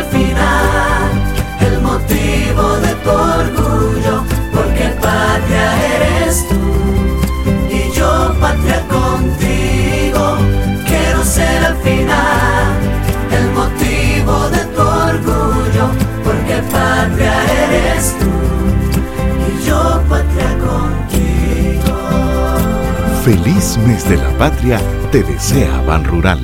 [23.26, 24.80] Feliz mes de la patria
[25.11, 26.39] te desea Ban Rural.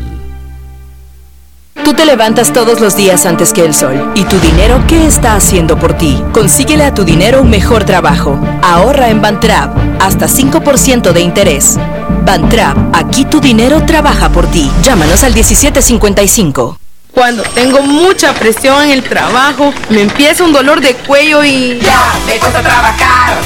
[1.85, 4.11] Tú te levantas todos los días antes que el sol.
[4.15, 6.23] ¿Y tu dinero qué está haciendo por ti?
[6.33, 8.39] Consíguele a tu dinero un mejor trabajo.
[8.63, 9.77] Ahorra en Bantrap.
[10.01, 11.77] Hasta 5% de interés.
[12.25, 14.71] Bantrap, aquí tu dinero trabaja por ti.
[14.81, 16.79] Llámanos al 1755.
[17.11, 21.79] Cuando tengo mucha presión en el trabajo, me empieza un dolor de cuello y...
[21.79, 23.37] Ya me cuesta trabajar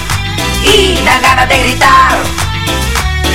[0.63, 2.54] y dan ganas de gritar.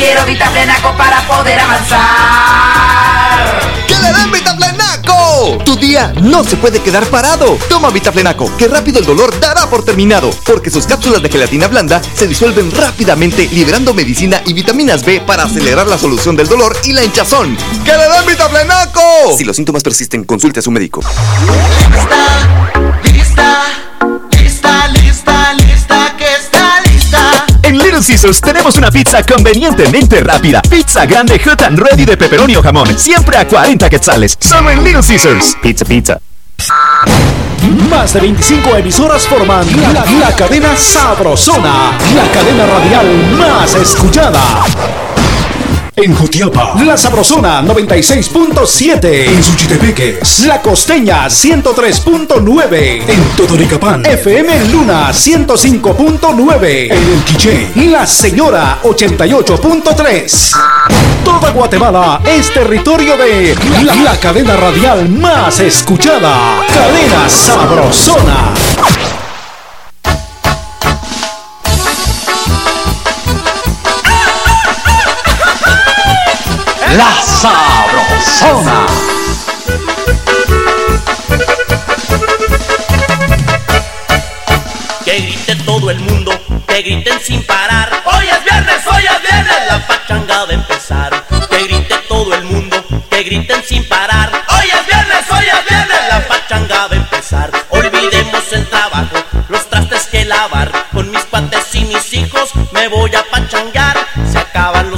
[0.01, 2.01] Quiero Vitaplenaco para poder avanzar.
[3.87, 5.59] ¡Que le den Vitaplenaco!
[5.63, 7.59] Tu día no se puede quedar parado.
[7.69, 12.01] Toma Vitaplenaco, que rápido el dolor dará por terminado, porque sus cápsulas de gelatina blanda
[12.15, 16.95] se disuelven rápidamente, liberando medicina y vitaminas B para acelerar la solución del dolor y
[16.95, 17.59] la hinchazón.
[17.85, 19.37] ¡Que le den Vitaplenaco!
[19.37, 21.03] Si los síntomas persisten, consulte a su médico.
[21.93, 23.63] Lista, lista,
[28.03, 30.63] Caesars tenemos una pizza convenientemente rápida.
[30.63, 32.99] Pizza grande hot and ready de pepperoni o jamón.
[32.99, 34.37] Siempre a 40 quetzales.
[34.41, 35.57] Solo en Little Caesars.
[35.63, 36.21] Pizza, pizza.
[37.91, 43.07] Más de 25 emisoras forman la, la cadena Sabrosona, la cadena radial
[43.39, 44.65] más escuchada.
[45.97, 49.05] En Jutiapa, La Sabrosona 96.7.
[49.29, 53.03] En Suchitepeques, La Costeña 103.9.
[53.09, 56.93] En Totoricapán, FM Luna 105.9.
[56.93, 60.53] En El Quiché, La Señora 88.3.
[61.25, 63.55] Toda Guatemala es territorio de
[63.85, 66.63] la, la cadena radial más escuchada.
[66.69, 68.55] Cadena Sabrosona.
[76.97, 78.87] La Sabrosona.
[85.05, 86.33] Que grite todo el mundo,
[86.67, 88.03] que griten sin parar.
[88.05, 91.25] Hoy es viernes, hoy es viernes, la pachanga a empezar.
[91.49, 94.33] Que grite todo el mundo, que griten sin parar.
[94.49, 97.51] Hoy es viernes, hoy es viernes, la pachanga a empezar.
[97.69, 99.17] Olvidemos el trabajo,
[99.49, 100.73] los trastes que lavar.
[100.93, 103.97] Con mis cuates y mis hijos me voy a pachangar.
[104.31, 104.90] Se acaban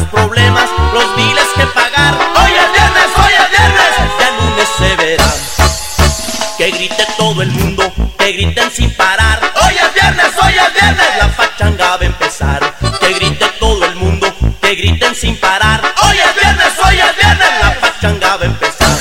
[7.43, 9.41] el mundo, que griten sin parar.
[9.65, 12.75] Hoy es viernes, hoy es viernes, la pachanga va empezar.
[13.01, 15.83] Que grite todo el mundo, que griten sin parar.
[16.05, 18.97] Hoy es viernes, hoy es viernes, la pachanga va empezar.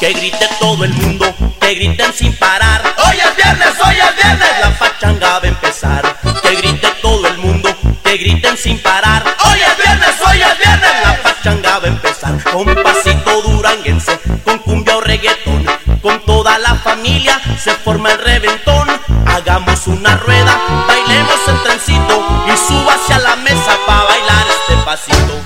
[0.00, 2.82] Que grite todo el mundo, que griten sin parar.
[3.06, 6.16] Hoy es viernes, hoy es viernes, la pachanga va empezar.
[6.42, 9.22] Que grite todo el mundo, que griten sin parar.
[9.44, 12.42] Hoy es viernes, hoy es viernes, la pachanga va a empezar.
[12.52, 15.64] Con pasito duranguense, con cumbia o reggaetón,
[16.02, 18.88] con toda la familia se forma el reventón.
[19.26, 25.40] Hagamos una rueda, bailemos el trencito y suba hacia la mesa para bailar este pasito.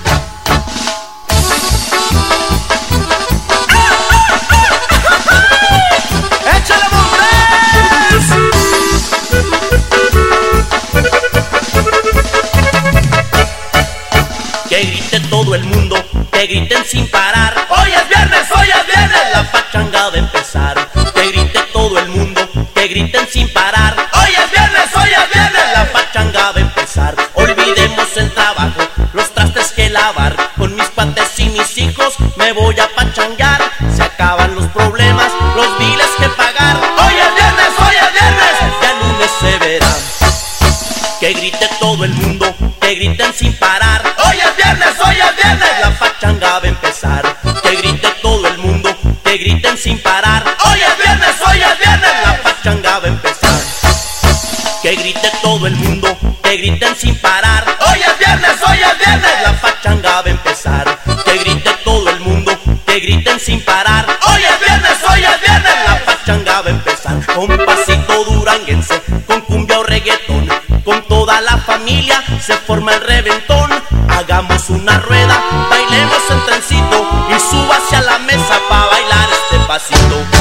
[6.57, 6.85] ¡Échale
[14.67, 15.95] Que grite todo el mundo,
[16.31, 17.67] que griten sin parar.
[17.69, 19.16] Hoy es viernes, hoy es viernes,
[22.87, 23.95] que griten sin parar.
[24.13, 27.15] Hoy es viernes, hoy es viernes, la pachanga va a empezar.
[27.33, 28.81] Olvidemos el trabajo,
[29.13, 30.35] los trastes que lavar.
[30.57, 33.61] Con mis cuates y mis hijos me voy a pachangar.
[33.95, 36.77] Se acaban los problemas, los biles que pagar.
[36.77, 39.95] Hoy es viernes, hoy es viernes, ya lunes se verá.
[41.19, 44.01] Que grite todo el mundo, que griten sin parar.
[44.25, 47.37] Hoy es viernes, hoy es viernes, la pachanga va a empezar.
[47.63, 50.43] Que grite todo el mundo, que griten sin parar.
[50.65, 52.26] Hoy es viernes, hoy es viernes,
[52.67, 53.61] pachanga va a empezar.
[54.81, 57.63] Que grite todo el mundo, que griten sin parar.
[57.87, 60.99] Hoy es viernes, hoy es viernes, la pachanga va a empezar.
[61.23, 62.51] Que grite todo el mundo,
[62.85, 64.05] que griten sin parar.
[64.27, 67.25] Hoy es viernes, hoy es viernes, la pachanga va a empezar.
[67.33, 70.49] Con pasito duranguense, con cumbia o reggaetón,
[70.83, 73.71] con toda la familia se forma el reventón.
[74.09, 80.36] Hagamos una rueda, bailemos el trencito y suba hacia la mesa para bailar este pasito.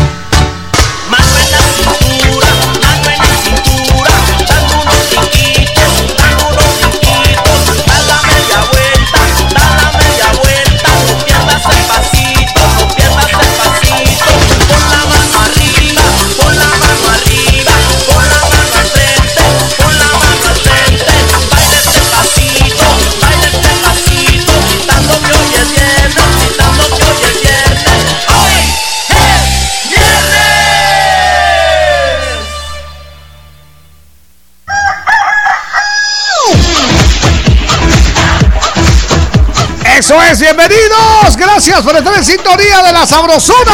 [40.16, 41.36] Eso es, bienvenidos.
[41.36, 43.72] Gracias por estar en sintonía de la Sabrosona.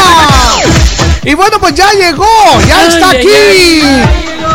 [1.22, 2.26] Y bueno, pues ya llegó,
[2.66, 3.82] ya está aquí.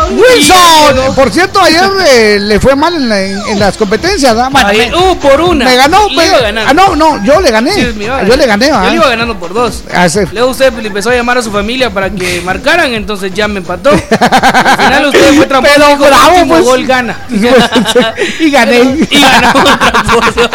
[0.09, 4.33] Wilson, por cierto, ayer eh, le fue mal en, la- en las competencias.
[4.35, 4.49] ¿verdad?
[4.51, 5.63] Bueno, Ayer- me- uh, por una.
[5.65, 6.69] Me ganó, Le pero- iba ganando.
[6.69, 7.73] ah, no, no, yo le gané.
[7.73, 8.89] Sí, me iba yo le gané, Yo ¿verdad?
[8.89, 9.83] le iba ganando por dos.
[9.93, 10.19] Ah, sí.
[10.33, 13.59] Luego usted le empezó a llamar a su familia para que marcaran, entonces ya me
[13.59, 13.91] empató.
[13.91, 16.65] Al final usted fue tramposo Pero dijo, bravo, último pues.
[16.65, 17.19] gol gana.
[18.39, 18.79] y gané.
[19.09, 20.49] y ganó tramposo.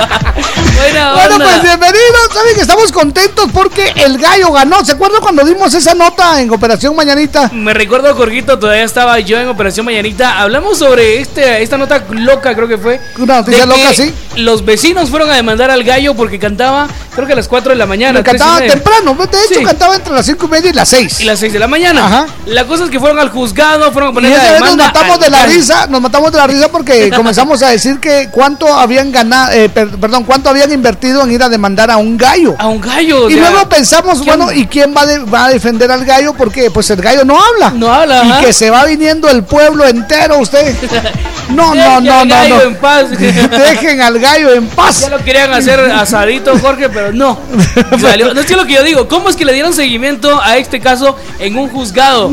[0.76, 1.44] Buena Bueno, onda.
[1.46, 2.28] pues bienvenidos.
[2.32, 4.84] Saben que estamos contentos porque el gallo ganó.
[4.84, 7.50] ¿Se acuerdan cuando dimos esa nota en Operación Mañanita?
[7.52, 10.40] Me recuerdo, Jorgito, todavía estaba yo en Operación Mañanita.
[10.40, 13.00] Hablamos sobre este, esta nota loca, creo que fue.
[13.18, 14.14] Una noticia de que loca, sí.
[14.36, 17.76] Los vecinos fueron a demandar al gallo porque cantaba, creo que a las 4 de
[17.76, 18.22] la mañana.
[18.22, 19.14] Pero cantaba y temprano.
[19.14, 19.64] De hecho, Sí.
[19.64, 21.20] cantaba entre las 5 y media y las 6.
[21.20, 22.06] Y las 6 de la mañana.
[22.06, 22.26] Ajá.
[22.46, 24.70] La cosa es que fueron al juzgado, fueron a Y poner la esa vez nos
[24.70, 28.28] demanda matamos de la risa, nos matamos de la risa porque comenzamos a decir que
[28.32, 32.16] cuánto habían ganado, eh, per- perdón, cuánto habían invertido en ir a demandar a un
[32.16, 32.54] gallo.
[32.58, 33.28] A un gallo.
[33.28, 34.36] Y sea, luego pensamos, ¿quién?
[34.38, 36.34] bueno, ¿y quién va, de- va a defender al gallo?
[36.34, 37.70] Porque pues el gallo no habla.
[37.70, 38.40] No habla, Y ajá.
[38.44, 40.74] que se va viniendo el pueblo entero, usted.
[41.48, 42.62] No, no, Dejen no, no, gallo no.
[42.62, 43.10] en paz.
[43.18, 45.00] Dejen al gallo en paz.
[45.00, 47.38] Ya lo querían hacer asadito, Jorge, pero no.
[48.00, 50.56] Salió- No es que lo que yo digo, ¿cómo es que le dieron seguimiento a
[50.56, 52.30] este caso en un juzgado?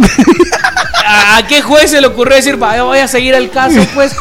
[1.05, 4.15] ¿A, qué juez se le ocurrió decir, vaya, voy a seguir el caso, pues?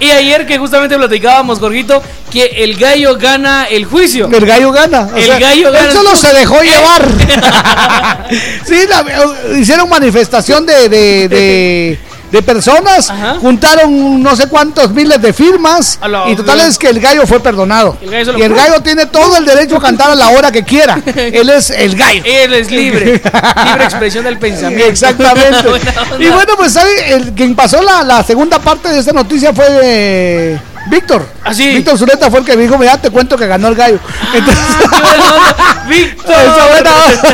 [0.00, 4.28] Y ayer que justamente platicábamos, Jorgito, que el gallo gana el juicio.
[4.32, 5.08] El gallo gana.
[5.12, 5.86] o El sea, gallo gana.
[5.86, 6.66] Él solo se dejó Eh.
[6.66, 7.08] llevar.
[8.66, 11.98] sí, la- hicieron manifestación de, de, de-
[12.32, 13.12] de personas,
[13.42, 15.98] juntaron no sé cuántos miles de firmas
[16.28, 17.98] y total es que el gallo fue perdonado.
[18.00, 20.62] El gallo y el gallo tiene todo el derecho a cantar a la hora que
[20.64, 20.98] quiera.
[21.14, 22.22] Él es el gallo.
[22.24, 23.04] Él es libre.
[23.66, 24.86] Libre expresión del pensamiento.
[24.86, 25.68] Exactamente.
[26.20, 27.12] Y bueno, pues ¿sabe?
[27.12, 30.58] El, quien pasó la, la segunda parte de esta noticia fue eh,
[30.88, 31.26] Víctor.
[31.44, 31.68] Así.
[31.74, 33.98] Víctor Zuleta fue el que dijo, mira, te cuento que ganó el gallo.
[34.34, 34.64] Entonces,
[35.88, 36.34] Víctor.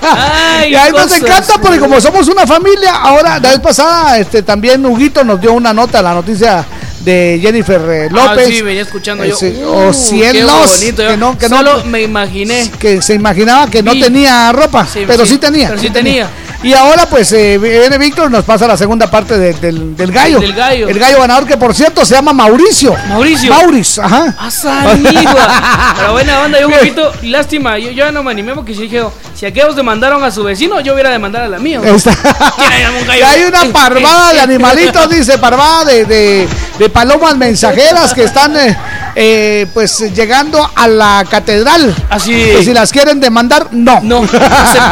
[0.00, 4.18] Ay, y a él nos encanta porque como somos una familia, ahora la vez pasada
[4.18, 6.64] este también Huguito nos dio una nota, la noticia
[7.00, 8.46] de Jennifer eh, López.
[8.46, 9.36] Ah, sí, venía escuchando Eh, yo.
[9.70, 12.70] Uh, o qué cielos, bonito, yo que no, que no, Solo me imaginé.
[12.78, 14.00] que se imaginaba que no Vi.
[14.00, 15.68] tenía ropa, Sí, pero sí, sí, tenía.
[15.68, 16.28] pero sí tenía.
[16.62, 20.40] Y ahora pues eh, viene Víctor nos pasa la segunda parte de- del, del gallo.
[20.40, 20.88] Del gallo.
[20.88, 22.94] El gallo ganador que por cierto se llama Mauricio.
[23.08, 23.50] Mauricio.
[23.54, 24.34] Mauricio, ajá.
[24.36, 25.94] Ah, sanigua.
[25.96, 28.82] Pero buena onda, yo un poquito, lástima, yo, yo ya no me animé porque si
[28.82, 29.04] dije,
[29.34, 31.80] si aquellos demandaron a su vecino, yo hubiera demandado a la mía.
[31.84, 32.16] Está-
[32.56, 36.48] ¿Quién hay un Y hay una parvada de animalitos, dice, parvada de, de,
[36.78, 38.76] de palomas mensajeras que están eh,
[39.14, 41.94] eh, pues llegando a la catedral.
[42.10, 42.32] Así.
[42.32, 44.00] Que si las quieren demandar, no.
[44.02, 44.38] No, no se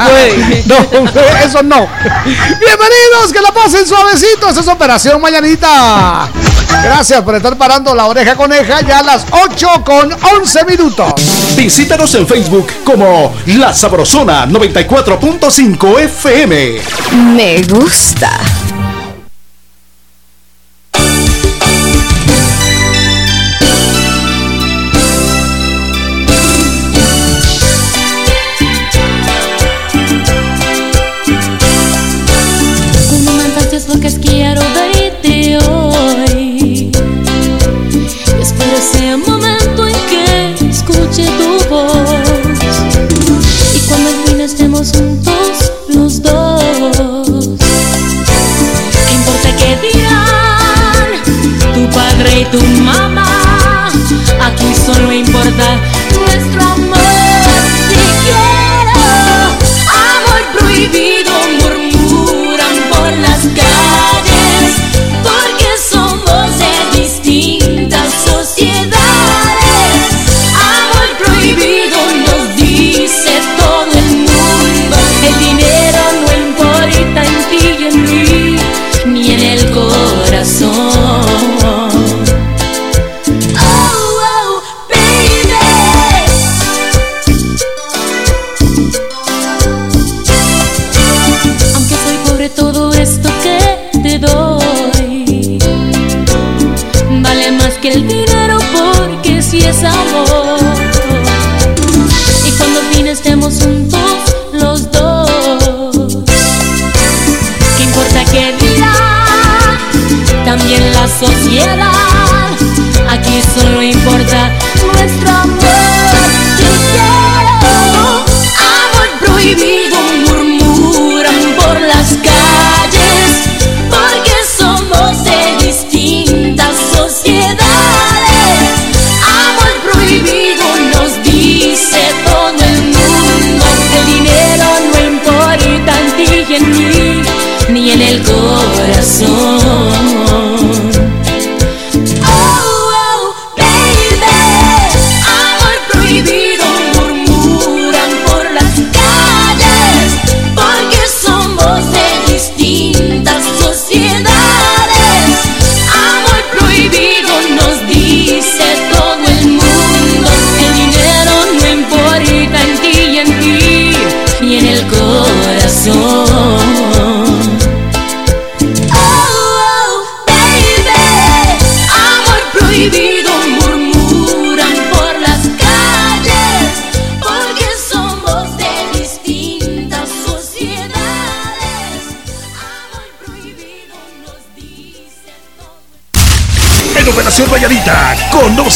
[0.09, 0.64] puede.
[0.66, 1.10] no,
[1.57, 1.89] eso no.
[2.24, 4.51] Bienvenidos, que la pasen suavecitos.
[4.51, 6.28] Esa es Operación Mañanita.
[6.83, 11.12] Gracias por estar parando la oreja coneja ya a las 8 con 11 minutos.
[11.57, 16.81] Visítanos en Facebook como La Sabrosona 94.5 FM.
[17.35, 18.65] Me gusta.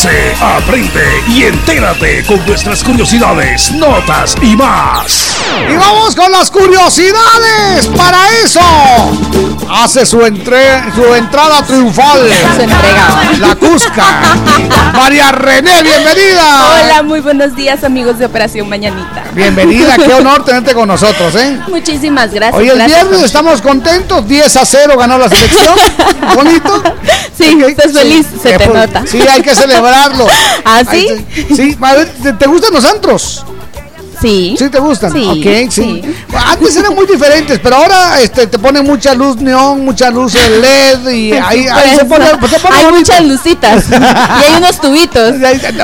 [0.01, 5.37] Conoce, aprende y entérate con nuestras curiosidades, notas y más.
[5.71, 7.87] Y vamos con las curiosidades.
[7.97, 8.61] Para eso
[9.71, 12.31] hace su, entre- su entrada triunfal.
[12.57, 13.23] Su entrega.
[13.41, 14.05] La Cusca.
[14.95, 16.83] María René, bienvenida.
[16.85, 19.25] Hola, muy buenos días amigos de Operación Mañanita.
[19.33, 21.59] Bienvenida, qué honor tenerte con nosotros, ¿eh?
[21.69, 22.55] Muchísimas gracias.
[22.59, 25.75] Hoy el gracias viernes estamos contentos, 10 a 0 ganó la selección.
[26.35, 26.83] Bonito.
[27.41, 29.05] Sí, estás feliz, se te nota.
[29.07, 30.27] Sí, hay que celebrarlo.
[30.65, 31.09] ¿Ah, sí?
[31.55, 33.45] Sí, a ver, ¿te, te gustan los antros?
[34.21, 34.55] Sí.
[34.59, 35.13] ¿Sí te gustan?
[35.13, 36.03] Sí, Ok, sí.
[36.51, 41.09] Antes eran muy diferentes, pero ahora este, te ponen mucha luz neón, mucha luz LED
[41.11, 43.13] y ahí, ahí se pone, pues, se pone hay bonito.
[43.13, 45.35] muchas lucitas y hay unos tubitos.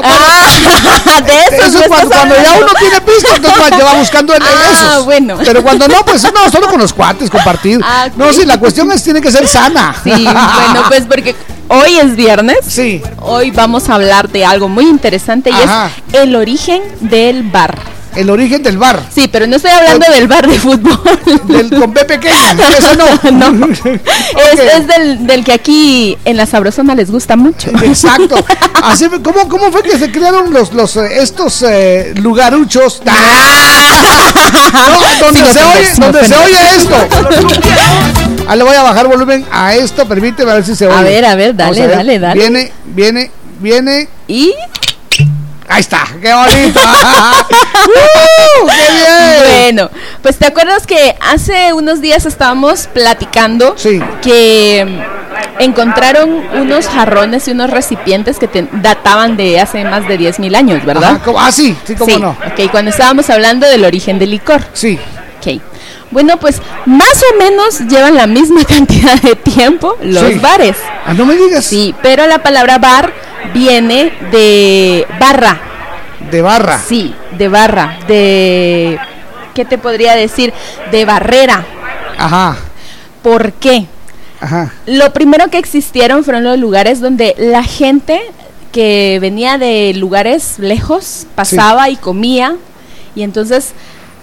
[0.02, 4.48] Ah, de esos Eso es cuando, ya uno tiene pisto, entonces va- buscando en, Ah,
[4.93, 5.05] esos.
[5.05, 5.38] bueno.
[5.44, 7.80] Pero cuando no, pues no, solo con los cuates, compartir.
[7.84, 8.09] Ah.
[8.16, 9.94] No, sí, la cuestión es tiene que ser sana.
[10.02, 11.34] Sí, bueno, pues porque
[11.68, 12.59] hoy es viernes.
[12.68, 13.02] Sí.
[13.20, 15.90] Hoy vamos a hablar de algo muy interesante y Ajá.
[16.12, 17.78] es el origen del bar.
[18.16, 19.02] El origen del bar.
[19.14, 20.98] Sí, pero no estoy hablando del bar de fútbol.
[21.44, 23.30] Del con B pequeña, eso no.
[23.51, 23.66] no.
[23.76, 27.70] Es, es del, del que aquí en la Sabrosona les gusta mucho.
[27.82, 28.36] Exacto.
[28.82, 33.02] Así, ¿cómo, ¿Cómo fue que se crearon los, los eh, estos eh, lugaruchos?
[33.05, 33.12] No,
[35.26, 36.94] donde se oye, donde se oye esto.
[38.48, 40.97] Ah, le voy a bajar volumen a esto, permíteme a ver si se oye.
[40.97, 42.40] A ver, a ver, dale, dale, dale.
[42.40, 43.30] Viene, viene,
[43.60, 44.09] viene.
[44.28, 44.55] Y.
[45.68, 46.80] Ahí está, qué bonito.
[47.86, 49.43] ¡Uh, ¡Qué bien!
[49.74, 49.90] Bueno,
[50.22, 53.74] pues te acuerdas que hace unos días estábamos platicando
[54.22, 60.16] que mm, encontraron unos jarrones y unos recipientes que te- databan de hace más de
[60.18, 61.20] 10 mil años, ¿verdad?
[61.22, 61.32] Ajá.
[61.36, 62.30] Ah, sí, sí, cómo no.
[62.30, 64.62] Ok, cuando estábamos hablando del origen del licor.
[64.72, 64.98] Sí.
[65.38, 65.60] Ok.
[66.12, 70.38] Bueno, pues más o menos llevan la misma cantidad de tiempo los Sí.
[70.38, 70.76] bares.
[71.05, 71.64] Ah, no me digas.
[71.64, 73.12] Sí, pero la palabra bar
[73.52, 75.60] viene de barra.
[76.31, 76.78] De barra.
[76.78, 78.98] Sí, de barra, de
[79.55, 80.52] ¿qué te podría decir?
[80.90, 81.64] De barrera.
[82.18, 82.56] Ajá,
[83.23, 83.86] ¿Por qué?
[84.40, 84.73] ajá.
[84.86, 88.20] Lo primero que existieron fueron los lugares donde la gente
[88.73, 92.56] que venía de lugares lejos pasaba y comía
[93.14, 93.73] y entonces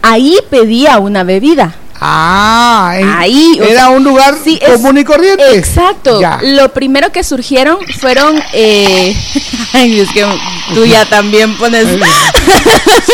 [0.01, 1.73] ahí pedía una bebida.
[2.05, 5.55] Ah, en- Ahí o era sea, un lugar sí, es- común y corriente.
[5.57, 6.19] Exacto.
[6.19, 6.39] Ya.
[6.41, 8.41] Lo primero que surgieron fueron.
[8.51, 9.15] Eh,
[9.73, 10.25] ay, es que
[10.73, 11.87] tú ya también pones.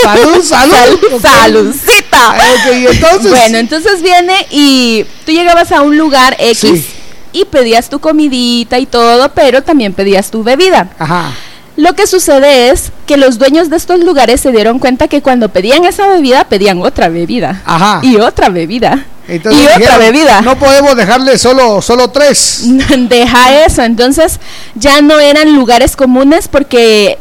[0.04, 1.22] Salud, salud.
[1.22, 2.30] Sal- saludcita.
[2.32, 6.86] Ok, y entonces- Bueno, entonces viene y tú llegabas a un lugar X Sí.
[7.34, 10.90] y pedías tu comidita y todo, pero también pedías tu bebida.
[10.98, 11.32] Ajá.
[11.80, 15.48] Lo que sucede es que los dueños de estos lugares se dieron cuenta que cuando
[15.48, 17.62] pedían esa bebida, pedían otra bebida.
[17.66, 18.02] Ajá.
[18.04, 19.06] Y otra bebida.
[19.30, 20.42] Entonces y otra dijeron, bebida.
[20.42, 22.64] No podemos dejarle solo, solo tres.
[22.98, 24.42] Deja eso, entonces
[24.76, 27.18] ya no eran lugares comunes porque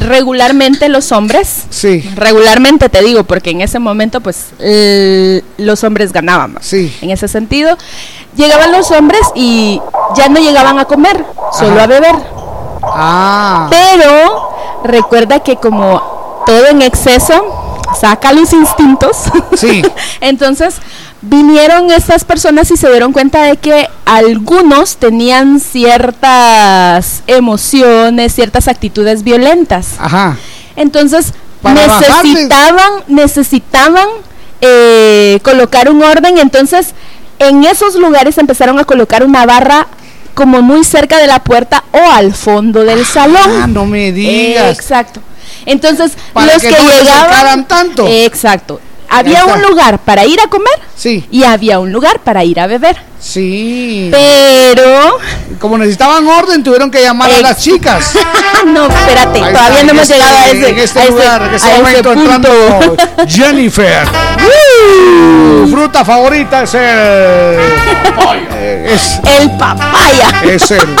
[0.00, 2.02] regularmente los hombres, Sí.
[2.16, 4.46] regularmente te digo, porque en ese momento pues
[5.58, 6.56] los hombres ganaban.
[6.62, 6.92] Sí.
[7.00, 7.78] En ese sentido,
[8.36, 9.80] llegaban los hombres y
[10.16, 11.24] ya no llegaban a comer,
[11.56, 11.84] solo Ajá.
[11.84, 12.14] a beber.
[12.86, 13.68] Ah.
[13.70, 19.16] Pero recuerda que como todo en exceso saca los instintos.
[19.56, 19.82] Sí.
[20.20, 20.76] Entonces
[21.22, 29.22] vinieron estas personas y se dieron cuenta de que algunos tenían ciertas emociones, ciertas actitudes
[29.22, 29.88] violentas.
[29.98, 30.36] Ajá.
[30.76, 31.32] Entonces
[31.62, 32.24] Para bajarles.
[32.24, 34.08] necesitaban, necesitaban
[34.60, 36.38] eh, colocar un orden.
[36.38, 36.94] Entonces
[37.38, 39.86] en esos lugares empezaron a colocar una barra
[40.34, 43.62] como muy cerca de la puerta o al fondo del salón.
[43.62, 44.76] Ah, no me digas.
[44.76, 45.20] Exacto.
[45.66, 48.06] Entonces, Para los que que, no llegaban tanto.
[48.06, 48.80] Exacto.
[49.08, 51.24] Había un lugar para ir a comer Sí.
[51.30, 52.96] y había un lugar para ir a beber.
[53.20, 54.08] Sí.
[54.10, 55.18] Pero
[55.60, 58.12] Como necesitaban orden, tuvieron que llamar a las chicas.
[58.66, 61.42] no, espérate, Ahí todavía está, no hemos este- llegado a ese, En este a lugar,
[61.42, 62.96] en este momento entrando.
[63.28, 64.06] Jennifer.
[65.64, 67.60] Su fruta favorita es el.
[68.86, 70.42] es, El papaya.
[70.44, 70.96] es el.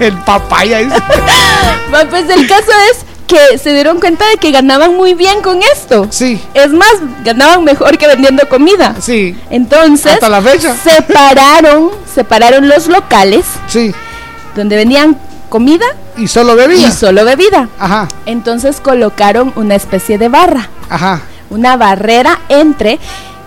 [0.00, 0.80] El papaya.
[0.80, 0.88] es-
[2.10, 6.08] Pues el caso es que se dieron cuenta de que ganaban muy bien con esto.
[6.10, 6.42] Sí.
[6.54, 6.94] Es más,
[7.24, 8.96] ganaban mejor que vendiendo comida.
[9.00, 9.38] Sí.
[9.50, 10.74] Entonces, Hasta la fecha.
[10.82, 13.94] separaron, separaron los locales Sí.
[14.56, 15.16] donde vendían
[15.48, 15.84] comida
[16.16, 16.88] Y solo bebida.
[16.88, 17.68] y solo bebida.
[17.78, 18.08] Ajá.
[18.26, 21.20] Entonces colocaron una especie de barra, Ajá.
[21.50, 22.98] una barrera entre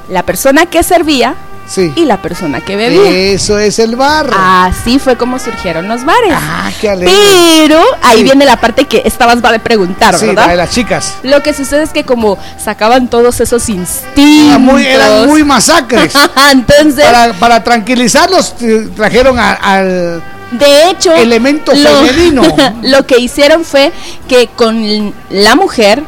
[0.09, 1.35] la persona que servía
[1.73, 1.93] Sí.
[1.95, 3.09] y la persona que bebía.
[3.09, 4.29] Eso es el bar.
[4.37, 6.33] Así fue como surgieron los bares.
[6.35, 7.13] Ah, qué alegre.
[7.15, 8.23] Pero ahí Sí.
[8.23, 10.45] viene la parte que estabas va a preguntar, Sí, ¿verdad?
[10.47, 11.15] la de las chicas.
[11.23, 14.11] Lo que sucede es que como sacaban todos esos instintos.
[14.17, 16.13] Eran muy, eran muy masacres.
[16.51, 20.21] Entonces, Para, para tranquilizarlos, t- trajeron a- al,
[20.51, 22.43] De hecho, elemento lo, femenino.
[22.81, 23.93] lo que hicieron fue
[24.27, 26.03] que con la mujer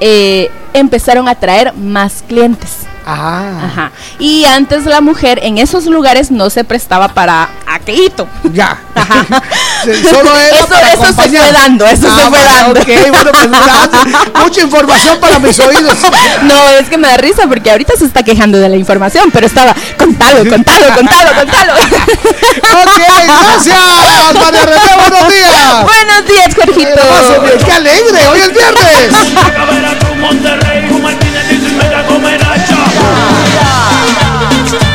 [0.00, 2.70] eh, empezaron a traer más clientes.
[3.06, 3.42] Ah.
[3.64, 3.90] Ajá.
[4.18, 8.28] Y antes la mujer en esos lugares no se prestaba para aquelito.
[8.52, 8.78] Ya.
[10.10, 12.80] Solo era eso, para eso se fue dando, eso Ah, se fue vale, dando.
[13.12, 14.44] bueno, pues.
[14.44, 15.96] Mucha información para mis oídos.
[16.42, 19.46] No, es que me da risa porque ahorita se está quejando de la información, pero
[19.46, 21.72] estaba, contalo, contalo, contalo, contalo.
[21.74, 25.84] ok, gracias, María René, buenos días.
[25.84, 27.64] Buenos días, Jorgito.
[27.66, 28.26] ¡Qué alegre!
[28.28, 29.12] ¡Hoy es viernes!
[33.62, 34.89] El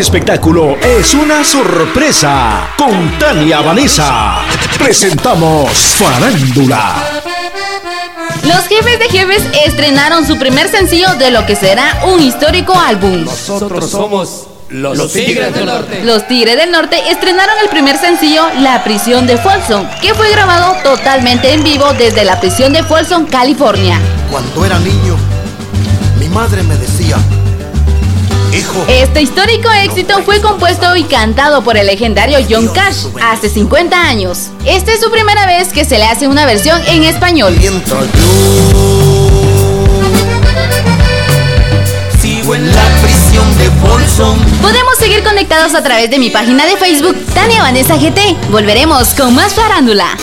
[0.00, 2.70] espectáculo es una sorpresa.
[2.76, 4.38] Con Tania Vanessa
[4.78, 6.94] presentamos Farándula.
[8.44, 13.24] Los jefes de jefes estrenaron su primer sencillo de lo que será un histórico álbum.
[13.24, 16.02] Nosotros somos los, Tigres del Norte.
[16.02, 20.76] Los Tigres del Norte estrenaron el primer sencillo La prisión de Folsom, que fue grabado
[20.82, 24.00] totalmente en vivo desde la prisión de Folsom, California.
[24.30, 25.16] Cuando era niño,
[26.18, 27.18] mi madre me decía,
[28.52, 34.00] hijo, Este histórico éxito fue compuesto y cantado por el legendario John Cash hace 50
[34.00, 34.48] años.
[34.64, 37.56] Esta es su primera vez que se le hace una versión en español.
[42.20, 44.38] sigo en la prisión de Folsom.
[44.60, 48.36] Podemos seguir conectados a través de mi página de Facebook, Tania Vanessa GT.
[48.50, 50.16] Volveremos con más farándula.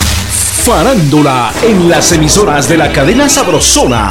[0.64, 4.10] Farándula en las emisoras de la cadena Sabrosona.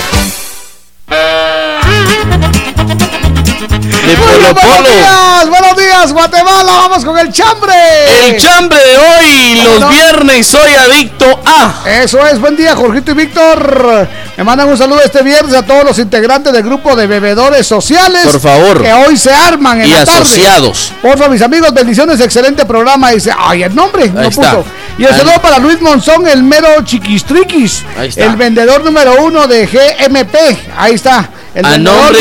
[4.41, 6.71] Polo buenos días, buenos días, Guatemala.
[6.73, 7.73] Vamos con el chambre.
[8.27, 9.89] El chambre de hoy, los No.
[9.89, 11.87] viernes, soy adicto a.
[11.87, 14.07] Eso es, buen día, Jorgito y Víctor.
[14.37, 18.23] Me mandan un saludo este viernes a todos los integrantes del grupo de bebedores sociales.
[18.25, 18.81] Por favor.
[18.81, 20.21] Que hoy se arman en Y la tarde.
[20.21, 20.91] asociados.
[21.03, 23.11] Porfa, mis amigos, bendiciones, excelente programa.
[23.11, 24.55] Dice, ay, el nombre, no está.
[24.55, 24.65] puso.
[24.97, 25.19] Y el Ahí.
[25.19, 27.83] saludo para Luis Monzón, el mero chiquistriquis.
[27.97, 28.25] Ahí está.
[28.25, 30.35] El vendedor número uno de GMP.
[30.77, 31.29] Ahí está.
[31.53, 32.17] El A nombre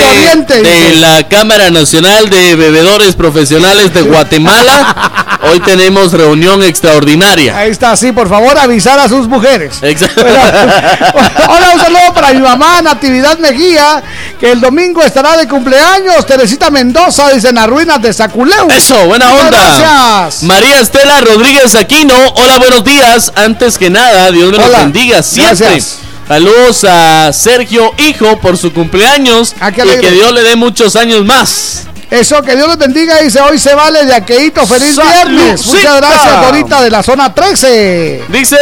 [0.49, 7.57] de la Cámara Nacional de Bebedores Profesionales de Guatemala, hoy tenemos reunión extraordinaria.
[7.57, 9.79] Ahí está, sí, por favor, avisar a sus mujeres.
[9.83, 10.23] Exacto.
[11.49, 14.03] Hola, un saludo para mi mamá, Natividad Mejía,
[14.41, 16.27] que el domingo estará de cumpleaños.
[16.27, 18.67] Teresita Mendoza, dice en las ruinas de Saculeu.
[18.69, 19.77] Eso, buena onda.
[19.79, 20.43] Gracias.
[20.43, 23.31] María Estela Rodríguez Aquino, hola, buenos días.
[23.37, 25.55] Antes que nada, Dios me los bendiga siempre.
[25.57, 26.10] gracias.
[26.31, 31.25] Saludos a Sergio Hijo por su cumpleaños Ah, y que Dios le dé muchos años
[31.25, 31.89] más.
[32.11, 33.19] Eso, que Dios los bendiga.
[33.19, 34.67] Dice, hoy se vale de aqueito.
[34.67, 35.65] Feliz viernes.
[35.65, 38.25] Muchas gracias, Dorita de la zona 13.
[38.29, 38.57] Dice,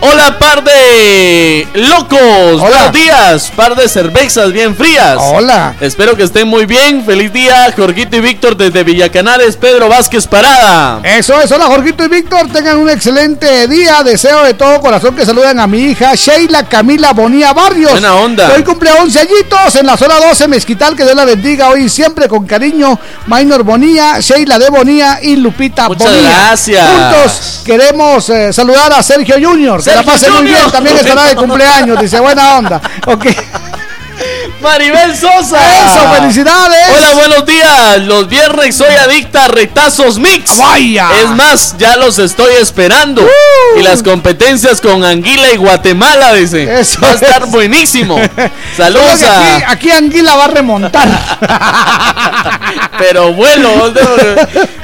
[0.00, 5.16] hola par de locos, buenos días, par de cervezas bien frías.
[5.20, 5.74] Hola.
[5.80, 11.00] Espero que estén muy bien, feliz día, Jorgito y Víctor desde Villacanales, Pedro Vázquez Parada.
[11.04, 15.24] Eso es, hola Jorgito y Víctor, tengan un excelente día, deseo de todo corazón que
[15.24, 17.92] saluden a mi hija Sheila Camila Bonía Barrios.
[17.92, 18.52] Buena onda.
[18.54, 21.88] Hoy cumple 11 añitos en la zona 12 Mezquital, que Dios la bendiga hoy y
[21.88, 22.71] siempre con cariño.
[23.26, 26.30] Minor Bonía, Sheila de Bonía y Lupita Muchas Bonía.
[26.30, 26.88] gracias.
[26.88, 30.58] Juntos queremos eh, saludar a Sergio Junior, que la Sergio pase muy Junior.
[30.58, 32.80] bien, también estará de cumpleaños, dice buena onda.
[33.06, 33.26] Ok.
[34.60, 35.58] Maribel Sosa.
[35.58, 36.88] Eso, felicidades.
[36.96, 37.98] Hola, buenos días.
[38.02, 40.56] Los viernes soy adicta a retazos mix.
[40.58, 41.08] Vaya.
[41.20, 43.26] Es más, ya los estoy esperando.
[43.76, 46.80] Y las competencias con Anguila y Guatemala, dice.
[46.80, 47.50] Eso Va a estar es.
[47.50, 48.16] buenísimo.
[48.76, 49.70] Saludos aquí, a.
[49.70, 51.08] aquí Anguila va a remontar.
[52.98, 53.68] Pero bueno,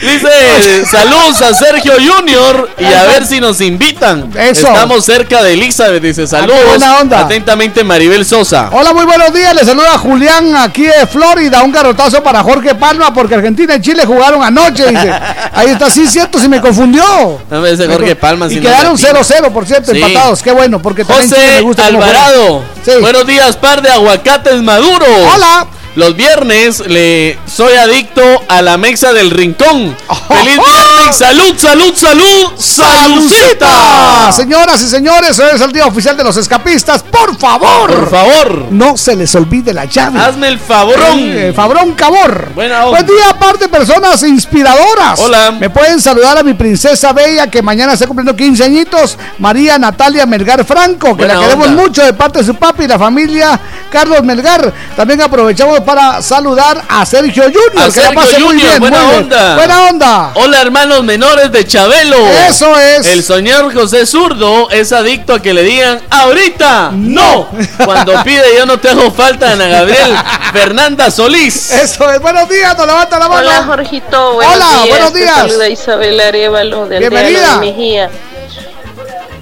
[0.01, 4.31] dice saludos a Sergio Junior y a ver si nos invitan.
[4.37, 4.67] Eso.
[4.67, 6.59] Estamos cerca de Elizabeth, dice saludos.
[6.59, 7.21] qué buena onda.
[7.21, 8.71] Atentamente Maribel Sosa.
[8.73, 9.55] Hola, muy buenos días.
[9.59, 11.65] Le saluda Julián aquí de Florida.
[11.65, 14.87] Un garrotazo para Jorge Palma porque Argentina y Chile jugaron anoche.
[14.87, 15.13] Dice.
[15.53, 17.03] Ahí está, sí, cierto, se me confundió.
[17.51, 18.47] No me dice Jorge Palma.
[18.47, 19.21] Y si quedaron me atina.
[19.21, 20.01] 0-0, por cierto, Sí.
[20.01, 20.45] empatados.
[20.45, 22.63] Qué bueno, porque también José me gusta cómo Alvarado.
[23.01, 25.09] Buenos días, par de aguacates maduros.
[25.35, 25.67] Hola.
[25.99, 29.97] Los viernes le soy adicto a la mexa del rincón.
[30.29, 31.17] ¡Feliz viernes!
[31.17, 32.53] ¡Salud, salud, salud!
[32.57, 34.31] ¡Saludcita!
[34.31, 37.03] Señoras y señores, hoy es el día oficial de los escapistas.
[37.03, 37.91] Por favor.
[37.93, 38.67] Por favor.
[38.71, 40.21] No se les olvide la llave.
[40.21, 41.19] Hazme el favorón.
[41.19, 42.53] Eh, Fabrón Cabor.
[42.55, 42.85] Buena.
[42.85, 45.19] Buen día, aparte personas inspiradoras.
[45.19, 45.51] Hola.
[45.51, 50.27] Me pueden saludar a mi princesa bella que mañana está cumpliendo 15 añitos, María Natalia
[50.27, 51.83] Melgar Franco, que Buena la queremos onda.
[51.83, 53.59] mucho de parte de su papi y la familia
[53.91, 54.73] Carlos Melgar.
[54.95, 58.81] También aprovechamos para saludar a Sergio Junior, A que la Sergio muy Junior, bien.
[58.81, 59.23] buena muy bien.
[59.23, 59.55] onda.
[59.55, 60.31] Buena onda.
[60.35, 62.19] Hola hermanos menores de Chabelo.
[62.47, 63.07] Eso es.
[63.07, 66.91] El señor José Zurdo es adicto a que le digan ahorita.
[66.93, 67.49] No.
[67.87, 70.15] Cuando pide yo no te hago falta, Ana Gabriel.
[70.53, 71.71] Fernanda Solís.
[71.71, 72.21] Eso es.
[72.21, 73.49] Buenos días, nos levanta la mano.
[73.49, 74.89] Hola Jorgito, buenos Hola, días.
[74.91, 75.35] buenos Te días.
[75.37, 77.55] saluda Isabel Arevalo de Bienvenida.
[77.55, 78.11] de Mejía.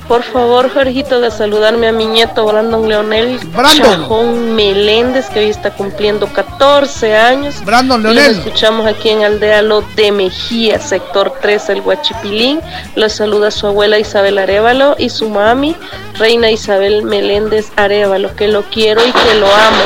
[0.09, 4.03] Por favor, Jorgito, de saludarme a mi nieto Brandon Leonel Brandon.
[4.03, 7.57] Chajón Meléndez, que hoy está cumpliendo 14 años.
[7.65, 8.39] Brandon Y Lo Leonel.
[8.39, 12.61] escuchamos aquí en Aldea Lo de Mejía, sector 3, el Huachipilín.
[12.95, 15.75] Lo saluda su abuela Isabel Arevalo y su mami,
[16.15, 19.83] Reina Isabel Meléndez Arevalo, que lo quiero y que lo amo.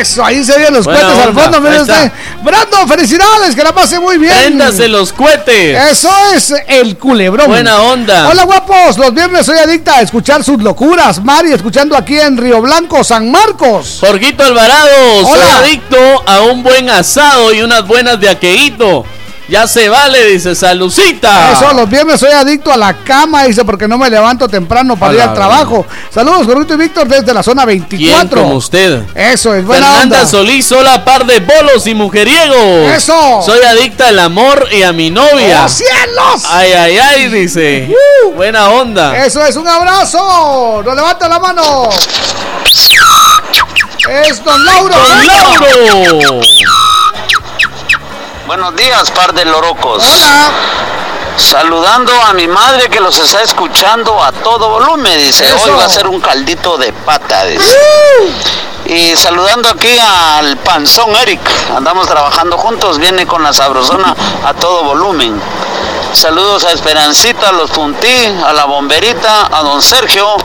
[0.00, 1.60] Eso, ahí se oyen los Buena cohetes al fondo.
[1.60, 2.12] mire usted.
[2.44, 4.34] Brandon, felicidades, que la pase muy bien.
[4.38, 5.90] Préndase los cohetes.
[5.90, 7.48] Eso es el culebrón.
[7.48, 8.28] Buena onda.
[8.28, 11.22] Hola guapos, los viernes soy adicta a escuchar sus locuras.
[11.22, 13.98] Mari, escuchando aquí en Río Blanco, San Marcos.
[14.00, 15.58] Jorgito Alvarado, soy Hola.
[15.58, 19.04] adicto a un buen asado y unas buenas de aqueíto.
[19.48, 21.52] Ya se vale, dice Salucita.
[21.52, 25.12] Eso, los viernes soy adicto a la cama, dice, porque no me levanto temprano para
[25.12, 25.86] A ir al trabajo.
[26.10, 28.42] Saludos, Jorgito y Víctor, desde la zona ¿Quién 24.
[28.42, 29.02] como usted?
[29.14, 30.30] Eso es buena Fernanda onda.
[30.30, 32.90] Solís, hola par de bolos y mujeriegos.
[32.96, 33.42] Eso.
[33.44, 35.64] Soy adicta al amor y a mi novia.
[35.66, 36.44] ¡Oh, cielos!
[36.48, 37.94] Ay, ay, ay, dice.
[38.34, 39.24] Buena onda.
[39.24, 40.82] Eso es, un abrazo.
[40.84, 41.90] Nos levanta la mano.
[44.24, 44.94] Es Don Lauro.
[44.94, 46.40] Don Lauro.
[48.46, 50.04] Buenos días, par de lorocos.
[50.04, 50.50] Hola.
[51.38, 55.64] Saludando a mi madre que los está escuchando a todo volumen, dice, Eso.
[55.64, 57.74] hoy va a ser un caldito de pata, dice.
[58.84, 61.40] Y saludando aquí al panzón Eric,
[61.74, 64.14] andamos trabajando juntos, viene con la sabrosona
[64.44, 65.40] a todo volumen.
[66.12, 70.36] Saludos a Esperancita, a los Puntí, a la bomberita, a don Sergio.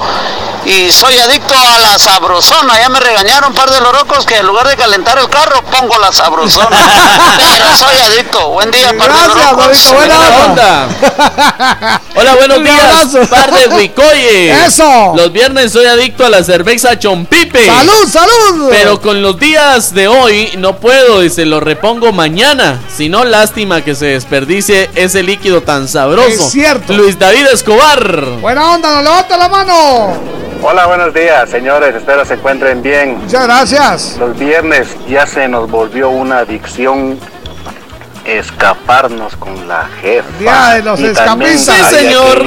[0.69, 2.79] Y soy adicto a la sabrosona.
[2.79, 5.97] Ya me regañaron un par de lorocos que en lugar de calentar el carro pongo
[5.97, 6.77] la sabrosona.
[7.37, 8.49] Pero soy adicto.
[8.49, 9.65] Buen día, par de Gracias, lorocos.
[9.65, 12.01] Jorgito, buena onda.
[12.15, 14.67] Hola, buenos días, par de huicoyes.
[14.67, 15.13] Eso.
[15.15, 17.65] Los viernes soy adicto a la cerveza Chompipe.
[17.65, 18.67] ¡Salud, salud!
[18.69, 22.79] Pero con los días de hoy no puedo y se lo repongo mañana.
[22.95, 26.29] Si no, lástima que se desperdicie ese líquido tan sabroso.
[26.29, 26.93] Es cierto.
[26.93, 28.23] Luis David Escobar.
[28.39, 30.39] Buena onda, nos levanta la mano.
[30.61, 31.95] Hola, buenos días, señores.
[31.95, 33.17] Espero se encuentren bien.
[33.17, 34.17] Muchas gracias.
[34.19, 37.17] Los viernes ya se nos volvió una adicción
[38.37, 40.27] escaparnos con la jefa.
[40.39, 41.57] Día de los Y también.
[41.57, 42.45] Sí, señor.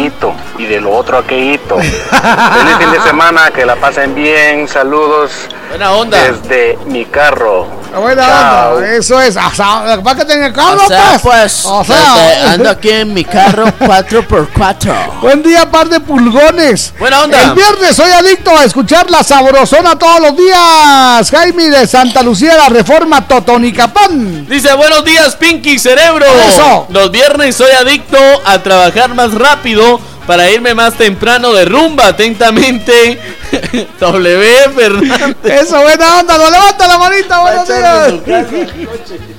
[0.59, 1.77] y de lo otro aqueíto.
[1.78, 4.69] Feliz fin de semana, que la pasen bien.
[4.69, 5.33] Saludos.
[5.69, 6.19] Buena onda.
[6.31, 7.67] Desde mi carro.
[7.94, 8.75] Buena Chao.
[8.77, 9.36] onda, eso es.
[9.36, 11.23] O sea, ¿Va que tener carro, O sea, pues?
[11.23, 15.20] pues, O sea, desde- ando aquí en mi carro 4x4.
[15.20, 16.94] Buen día, par de pulgones.
[16.99, 17.43] Buena onda.
[17.43, 21.31] El viernes soy adicto a escuchar la sabrosona todos los días.
[21.31, 24.47] Jaime de Santa Lucía, la reforma Totonicapán.
[24.49, 26.26] Dice, buenos días, Pinky Cerebro.
[26.49, 26.86] Eso.
[26.91, 32.09] Los viernes soy adicto a trabajar más rápido para irme más temprano de rumba.
[32.09, 33.18] Atentamente,
[34.01, 34.70] W.
[34.75, 35.36] Fernández.
[35.67, 36.39] Eso, buena onda.
[36.39, 38.47] Nos levanta la manita, buenos días.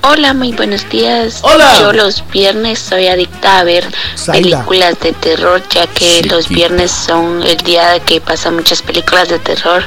[0.02, 1.38] Hola, muy buenos días.
[1.42, 1.80] Hola.
[1.80, 3.86] Yo los viernes soy adicta a ver
[4.26, 9.38] películas de terror, ya que los viernes son el día que pasan muchas películas de
[9.38, 9.84] terror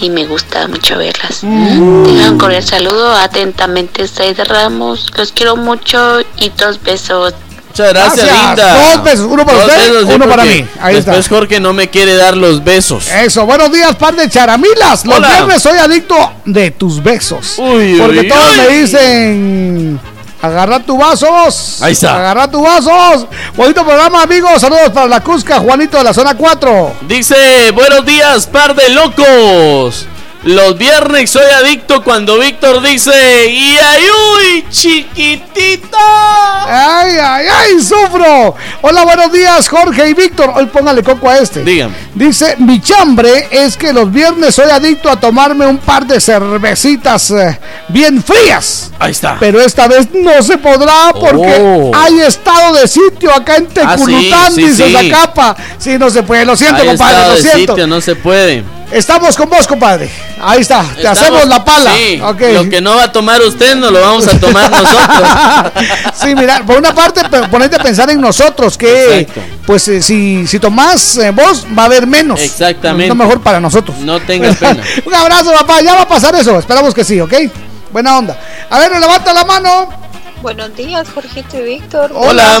[0.00, 1.40] y me gusta mucho verlas.
[1.40, 5.10] Tengan un cordial saludo, atentamente Zaida Ramos.
[5.16, 7.34] Los quiero mucho y dos besos.
[7.68, 8.46] Muchas gracias, Gracias.
[8.48, 8.90] linda.
[8.96, 10.66] Dos besos, uno para Dos usted, besos, uno para mí.
[10.80, 11.34] Ahí después está.
[11.36, 13.08] Jorge no me quiere dar los besos.
[13.10, 15.06] Eso, buenos días, par de charamilas.
[15.06, 15.28] Los Hola.
[15.28, 16.14] viernes soy adicto
[16.44, 17.54] de tus besos.
[17.56, 18.56] Uy, porque uy, todos uy.
[18.58, 20.00] me dicen.
[20.42, 21.80] Agarra tu vasos.
[21.80, 22.16] Ahí está.
[22.16, 23.26] Agarra tu vasos.
[23.56, 24.60] Bonito programa, amigos.
[24.60, 26.96] Saludos para la Cusca, Juanito de la zona 4.
[27.02, 30.08] Dice, buenos días, par de locos.
[30.44, 33.12] Los viernes soy adicto cuando Víctor dice,
[33.48, 34.02] y ay,
[34.34, 35.96] uy, chiquitita.
[36.66, 38.56] Ay, ay, ay, sufro.
[38.80, 40.50] Hola, buenos días, Jorge y Víctor.
[40.56, 41.62] Hoy póngale coco a este.
[41.62, 41.94] Dígame.
[42.14, 47.30] Dice, mi chambre es que los viernes soy adicto a tomarme un par de cervecitas
[47.30, 48.90] eh, bien frías.
[48.98, 49.36] Ahí está.
[49.38, 51.92] Pero esta vez no se podrá porque Oh.
[51.94, 54.92] hay estado de sitio acá en Ah, sí, Teculután, sí, dice sí.
[55.08, 55.56] Zacapa.
[55.78, 57.72] Sí, no se puede, lo siento, Ahí compadre, está lo de siento.
[57.74, 58.64] sitio, no se puede.
[58.92, 60.10] Estamos con vos, compadre.
[60.40, 61.92] Ahí está, te Estamos- hacemos la pala.
[61.96, 62.16] Sí.
[62.18, 65.28] Lo que no va a tomar usted, no lo vamos a tomar nosotros.
[66.14, 69.40] sí, mira, por una parte, ponete a pensar en nosotros, que Exacto.
[69.66, 72.38] pues eh, si, si tomás eh, vos, va a haber menos.
[72.40, 73.04] Exactamente.
[73.04, 73.96] Es lo mejor para nosotros.
[73.98, 74.82] No tenga pena.
[75.06, 75.80] Un abrazo, papá.
[75.80, 76.58] Ya va a pasar eso.
[76.58, 77.34] Esperamos que sí, ¿ok?
[77.90, 78.38] Buena onda.
[78.68, 79.88] A ver, levanta la mano.
[80.42, 82.10] Buenos días, Jorgito y Víctor.
[82.14, 82.60] Hola.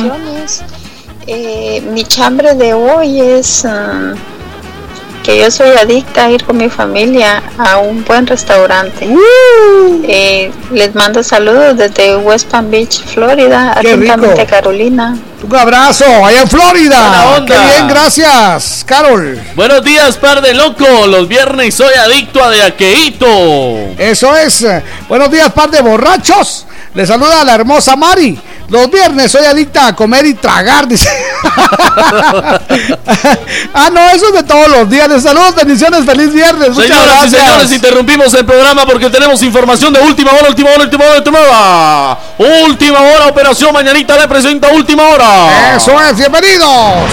[1.26, 4.14] Eh, mi chambre de hoy es ah,
[5.22, 9.06] que yo soy adicta a ir con mi familia a un buen restaurante.
[9.06, 10.02] Uh.
[10.04, 13.74] Eh, les mando saludos desde West Palm Beach, Florida.
[13.80, 13.90] Rico.
[13.90, 15.16] Atentamente, Carolina.
[15.42, 17.08] Un abrazo allá en Florida.
[17.08, 17.54] Buena onda.
[17.54, 19.40] Qué bien, gracias, Carol.
[19.56, 21.08] Buenos días, par de locos.
[21.08, 23.26] Los viernes soy adicto a de aqueíto.
[23.98, 24.64] Eso es.
[25.08, 26.66] Buenos días, par de borrachos.
[26.94, 28.38] Le saluda a la hermosa Mari.
[28.68, 31.08] Los viernes soy adicta a comer y tragar, dice.
[33.74, 35.08] ah, no, eso es de todos los días.
[35.08, 36.70] Les saludos, bendiciones, feliz viernes.
[36.70, 40.84] Muchas Señoras y señores, interrumpimos el programa porque tenemos información de última hora, última hora,
[40.84, 42.18] última hora, última hora.
[42.38, 45.76] Última hora, Operación Mañanita le presenta Última Hora.
[45.76, 47.10] Eso es, bienvenidos.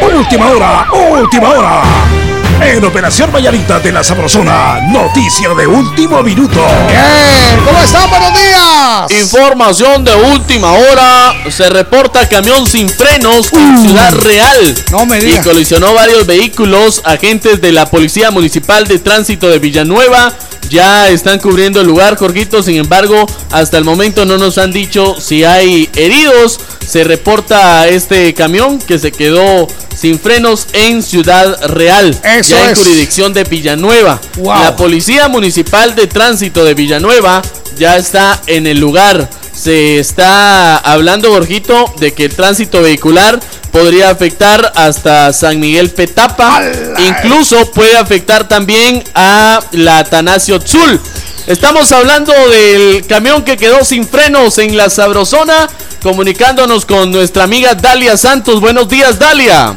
[0.00, 2.27] Última hora, última hora.
[2.60, 6.60] En Operación Vallarita de la Sabrosona, noticia de último minuto.
[6.88, 8.10] Bien, ¿cómo están?
[8.10, 9.22] Buenos días.
[9.22, 11.34] Información de última hora.
[11.50, 14.74] Se reporta camión sin frenos en Ciudad Real.
[14.90, 15.46] No me Y digas.
[15.46, 17.00] colisionó varios vehículos.
[17.04, 20.34] Agentes de la Policía Municipal de Tránsito de Villanueva
[20.68, 22.62] ya están cubriendo el lugar, Jorgito.
[22.62, 26.60] Sin embargo, hasta el momento no nos han dicho si hay heridos.
[26.86, 29.66] Se reporta este camión que se quedó
[29.98, 32.16] sin frenos en Ciudad Real.
[32.22, 32.78] Eso ya en es.
[32.78, 34.20] jurisdicción de Villanueva.
[34.36, 34.62] Wow.
[34.62, 37.42] La Policía Municipal de Tránsito de Villanueva
[37.76, 39.28] ya está en el lugar.
[39.52, 43.40] Se está hablando, Jorgito, de que el tránsito vehicular
[43.72, 46.62] podría afectar hasta San Miguel Petapa.
[46.98, 51.00] Incluso puede afectar también a la Atanasio Tzul.
[51.48, 55.68] Estamos hablando del camión que quedó sin frenos en la Sabrosona.
[56.02, 58.60] Comunicándonos con nuestra amiga Dalia Santos.
[58.60, 59.74] Buenos días, Dalia.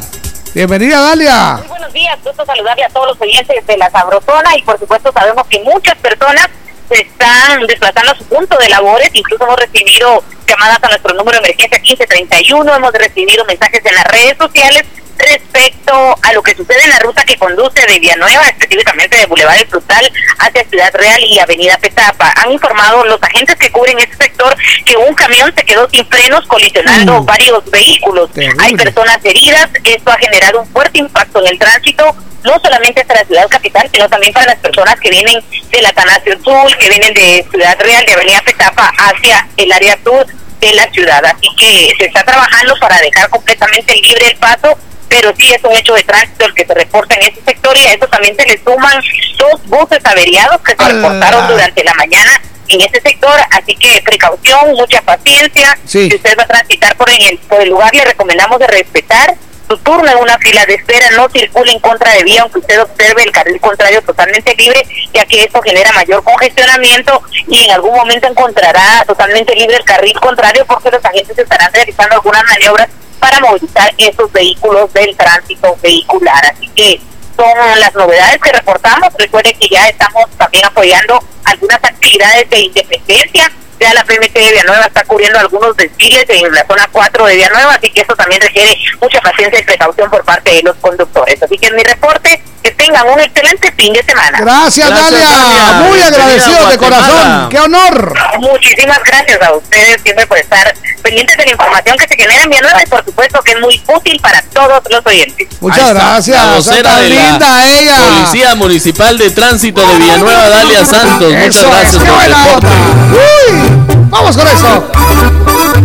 [0.54, 1.54] Bienvenida, Dalia.
[1.58, 5.10] Muy buenos días, gusto saludarle a todos los oyentes de la Sabrosona y por supuesto
[5.12, 6.46] sabemos que muchas personas
[6.88, 11.38] se están desplazando a su punto de labores, incluso hemos recibido llamadas a nuestro número
[11.38, 14.84] de emergencia 1531, hemos recibido mensajes en las redes sociales
[15.18, 19.66] respecto a lo que sucede en la ruta que conduce de Villanueva, específicamente de Boulevard
[19.68, 22.32] Frutal hacia Ciudad Real y Avenida Petapa.
[22.36, 26.46] Han informado los agentes que cubren ese sector que un camión se quedó sin frenos
[26.46, 28.30] colisionando varios vehículos.
[28.58, 33.14] Hay personas heridas, esto ha generado un fuerte impacto en el tránsito, no solamente hacia
[33.14, 37.14] la ciudad capital, sino también para las personas que vienen del Atanasio Sur, que vienen
[37.14, 40.26] de Ciudad Real, de Avenida Petapa hacia el área sur
[40.60, 41.24] de la ciudad.
[41.24, 44.76] Así que se está trabajando para dejar completamente libre el paso
[45.12, 47.84] pero sí es un hecho de tránsito el que se reporta en ese sector y
[47.84, 49.02] a eso también se le suman
[49.36, 54.72] dos buses averiados que se reportaron durante la mañana en ese sector, así que precaución,
[54.72, 55.76] mucha paciencia.
[55.84, 56.08] Sí.
[56.08, 59.34] Si usted va a transitar por el, por el lugar, le recomendamos de respetar
[59.68, 62.80] su turno en una fila de espera, no circule en contra de vía, aunque usted
[62.80, 64.82] observe el carril contrario totalmente libre,
[65.12, 70.18] ya que eso genera mayor congestionamiento y en algún momento encontrará totalmente libre el carril
[70.20, 72.88] contrario porque los agentes estarán realizando algunas maniobras
[73.22, 76.44] para movilizar esos vehículos del tránsito vehicular.
[76.44, 77.00] Así que
[77.36, 79.10] son las novedades que reportamos.
[79.16, 83.52] Recuerde que ya estamos también apoyando algunas actividades de independencia.
[83.82, 87.74] Ya la PMT de Villanueva está cubriendo algunos desfiles en la zona 4 de Villanueva,
[87.74, 91.42] así que eso también requiere mucha paciencia y precaución por parte de los conductores.
[91.42, 94.38] Así que en mi reporte, que tengan un excelente fin de semana.
[94.40, 95.72] Gracias, Dalia.
[95.88, 97.48] Muy agradecido de corazón.
[97.50, 98.14] ¡Qué honor!
[98.38, 102.50] Muchísimas gracias a ustedes siempre por estar pendientes de la información que se genera en
[102.50, 105.48] Villanueva y por supuesto que es muy útil para todos los oyentes.
[105.60, 106.38] Muchas está, gracias.
[106.38, 107.96] la vocera de la ella.
[107.96, 111.32] Policía Municipal de Tránsito de Villanueva, Dalia Santos.
[111.32, 112.66] Muchas Eso gracias por el reporte.
[113.12, 113.71] Uy,
[114.12, 114.84] vamos con eso.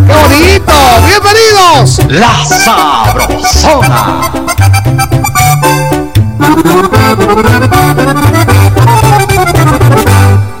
[0.06, 0.72] ¡Qué bonito!
[1.06, 1.98] ¡Bienvenidos!
[2.08, 2.44] La
[3.24, 4.30] Sabrosona.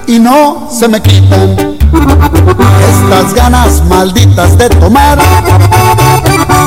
[0.06, 1.78] y no se me quitan
[2.88, 5.18] estas ganas malditas de tomar.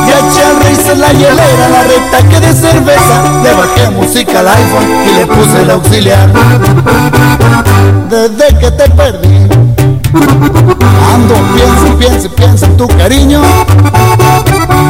[0.08, 4.48] Ya eché al rey la hielera, la recta que de cerveza, le bajé música al
[4.48, 6.30] iPhone y le puse el auxiliar.
[8.10, 9.51] Desde que te perdí,
[10.14, 13.42] ando, pienso, pienso, pienso en tu cariño.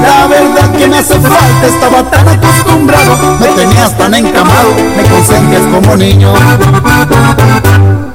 [0.01, 5.64] La verdad que me hace falta, estaba tan acostumbrado, me tenías tan encamado, me consentías
[5.72, 6.33] como niño.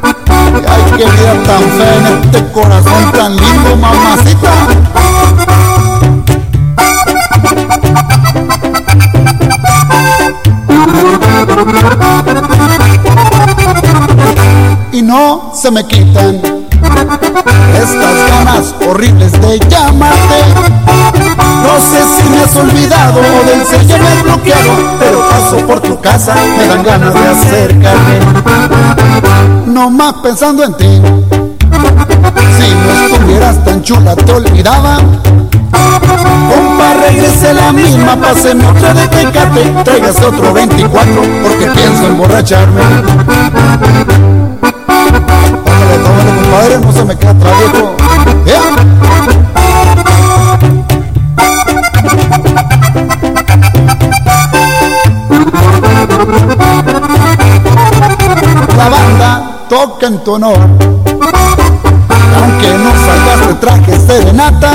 [0.02, 4.52] Ay, qué vida tan fea en este corazón tan lindo, mamacita.
[14.93, 16.56] Y no se me quitan
[17.78, 20.44] estas ganas horribles de llamarte.
[21.62, 25.56] No sé si me has olvidado o del ser ya me has bloqueado, pero paso
[25.66, 28.20] por tu casa, me dan ganas de acercarme.
[29.66, 31.02] No más pensando en ti.
[32.58, 34.98] Si no estuvieras tan chula, te olvidaba.
[35.72, 42.82] Compa, regrese la misma, páseme otra de tecate, tráigase otro 24, porque pienso emborracharme.
[45.07, 47.55] Tómale, compadre, no se me queda atrás,
[48.44, 48.76] viejo.
[58.76, 60.59] La banda toca en tu honor.
[62.36, 64.73] Aunque no salgas de traje serenata,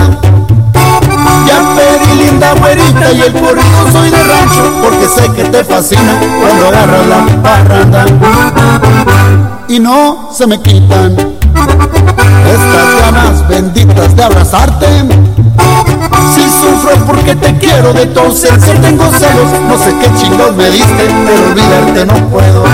[1.47, 6.19] ya pedí linda güerita y el corrido soy de rancho, porque sé que te fascina
[6.41, 8.05] cuando agarras la parranda.
[9.71, 14.85] Y no se me quitan estas ganas benditas de abrazarte.
[16.35, 20.69] Si sufro porque te quiero de tu ausencia tengo celos No sé qué chingos me
[20.71, 22.65] diste, pero olvidarte no puedo.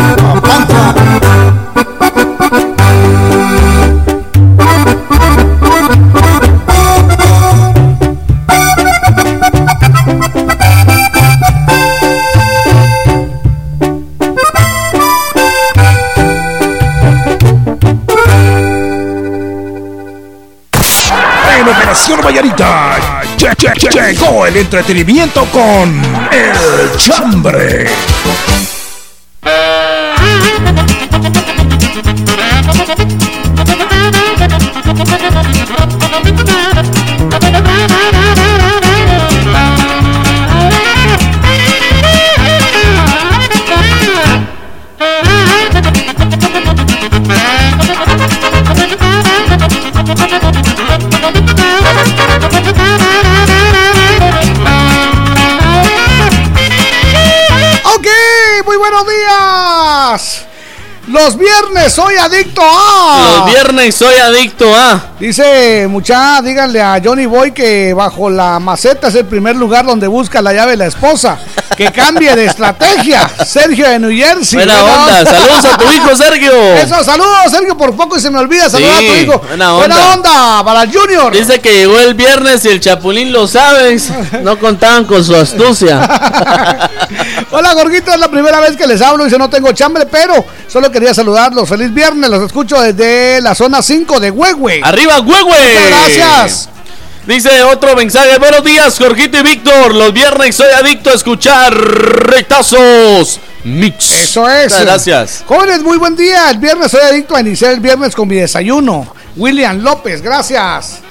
[23.37, 27.87] Lle- llegó el entretenimiento con El Chambre.
[61.87, 63.37] Viernes soy adicto a.
[63.37, 65.11] Los viernes soy adicto a.
[65.19, 70.07] Dice, mucha, díganle a Johnny Boy que bajo la maceta es el primer lugar donde
[70.07, 71.39] busca la llave la esposa.
[71.75, 73.29] Que cambie de estrategia.
[73.45, 74.57] Sergio de New Jersey.
[74.57, 75.25] Buena onda.
[75.25, 76.51] Saludos a tu hijo, Sergio.
[76.75, 77.77] Eso, saludos, Sergio.
[77.77, 79.39] Por poco y se me olvida saludar a tu Sí, hijo.
[79.39, 80.13] buena onda.
[80.13, 81.31] onda para el Junior.
[81.31, 84.09] Dice que llegó el viernes y el Chapulín lo sabes.
[84.43, 85.99] No contaban con su astucia.
[87.51, 89.23] Hola, Gorguito, es la primera vez que les hablo.
[89.25, 91.67] Dice, no tengo chambre, pero solo quería saludarlos.
[91.69, 94.81] Feliz viernes, los escucho desde la zona 5 de Huehue.
[94.83, 95.43] ¡Arriba, Huehue!
[95.57, 96.69] Muchas gracias.
[97.27, 98.37] Dice otro mensaje.
[98.39, 99.93] Buenos días, Jorgito y Víctor.
[99.93, 104.11] Los viernes soy adicto a escuchar retazos mix.
[104.11, 104.71] Eso es.
[104.71, 105.43] Muchas gracias.
[105.45, 106.49] Jóvenes, muy buen día.
[106.49, 109.13] El viernes soy adicto a iniciar el viernes con mi desayuno.
[109.35, 111.01] William López, gracias.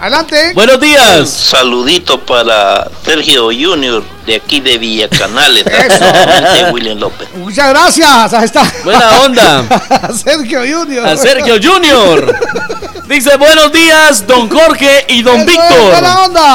[0.00, 0.52] Adelante.
[0.52, 1.30] Buenos días.
[1.30, 7.28] Saludito para Sergio Junior de aquí de Villa Canales, de William López.
[7.36, 8.34] Muchas gracias.
[8.34, 8.64] Ahí está.
[8.82, 10.10] Buena onda.
[10.24, 11.06] Sergio Junior.
[11.06, 12.36] A Sergio Junior.
[13.12, 16.02] Dice buenos días, don Jorge y don Víctor.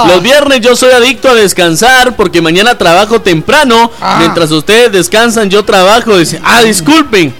[0.08, 3.92] Los viernes yo soy adicto a descansar porque mañana trabajo temprano.
[4.02, 4.16] Ah.
[4.18, 6.18] Mientras ustedes descansan, yo trabajo.
[6.18, 7.32] Dice, ah, disculpen.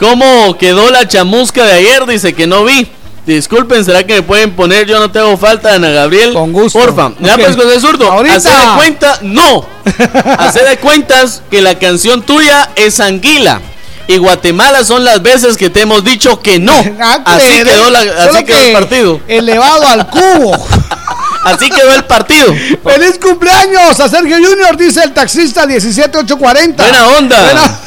[0.00, 2.04] ¿Cómo quedó la chamusca de ayer?
[2.06, 2.88] Dice que no vi.
[3.24, 4.88] Disculpen, ¿será que me pueden poner?
[4.88, 6.32] Yo no tengo falta, Ana Gabriel.
[6.32, 6.76] Con gusto.
[6.80, 7.12] Porfa.
[7.20, 7.42] Ya Ok.
[7.42, 8.10] pues, José Zurdo.
[8.10, 8.34] Ahorita.
[8.34, 9.66] Hacer de cuenta, no.
[10.38, 13.60] Hacer de cuentas que la canción tuya es Anguila.
[14.06, 16.72] Y Guatemala son las veces que te hemos dicho que no.
[17.24, 19.20] Así Creer, quedó, la- solo así quedó que el partido.
[19.28, 20.52] Elevado al cubo.
[21.44, 22.46] Así quedó el partido.
[22.82, 24.76] ¡Feliz cumpleaños a Sergio Junior!
[24.78, 26.82] Dice el taxista 17840.
[26.82, 27.42] Buena onda.
[27.42, 27.80] Buena-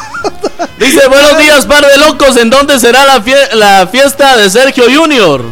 [0.80, 2.38] Dice, buenos días, par de locos.
[2.38, 5.44] ¿En dónde será la, fie- la fiesta de Sergio Junior?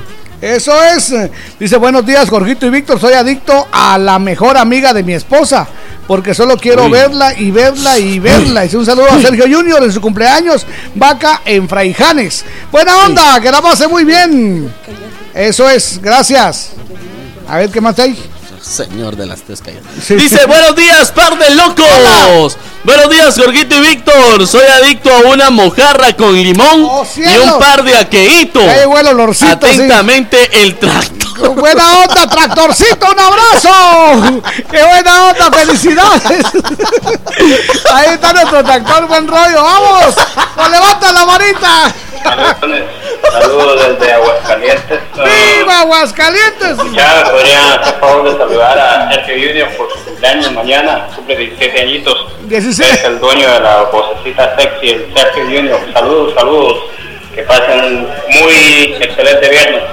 [0.41, 1.13] Eso es.
[1.59, 2.99] Dice, buenos días, Jorgito y Víctor.
[2.99, 5.67] Soy adicto a la mejor amiga de mi esposa.
[6.07, 6.91] Porque solo quiero Uy.
[6.91, 8.61] verla y verla y verla.
[8.61, 10.65] Dice un saludo a Sergio Junior en su cumpleaños.
[10.93, 12.45] Vaca en Fraijanes.
[12.71, 14.71] Buena onda, que la pase muy bien.
[15.33, 16.71] Eso es, gracias.
[17.47, 18.17] A ver qué más hay.
[18.61, 19.81] Señor de las tres calles.
[20.03, 20.15] Sí.
[20.15, 22.57] Dice, buenos días, par de locos.
[22.85, 24.45] Buenos días, Jorgito y Víctor.
[24.45, 27.55] Soy adicto a una mojarra con limón y Oh, cielo.
[27.55, 28.59] un par de aqueíto.
[28.61, 29.73] El olorcito, sí.
[29.73, 31.49] Atentamente, el tractor.
[31.55, 34.41] Buena onda, tractorcito, un abrazo.
[34.71, 36.23] Qué buena onda, felicidades.
[37.91, 39.63] Ahí está nuestro tractor, buen rollo.
[39.63, 40.15] Vamos,
[40.55, 41.93] pues levanta la manita.
[43.31, 44.99] Saludos desde Aguascalientes.
[45.15, 46.77] ¡Viva Aguascalientes!
[46.93, 51.81] Ya podrían hacer favor de saludar a Sergio Junior por su cumpleaños mañana, cumple 17
[51.81, 52.15] añitos.
[52.77, 52.93] 16.
[52.93, 55.79] Es el dueño de la vocecita sexy, el Sergio Junior.
[55.93, 56.77] Saludos, saludos.
[57.33, 59.83] Que pasen muy excelente viernes.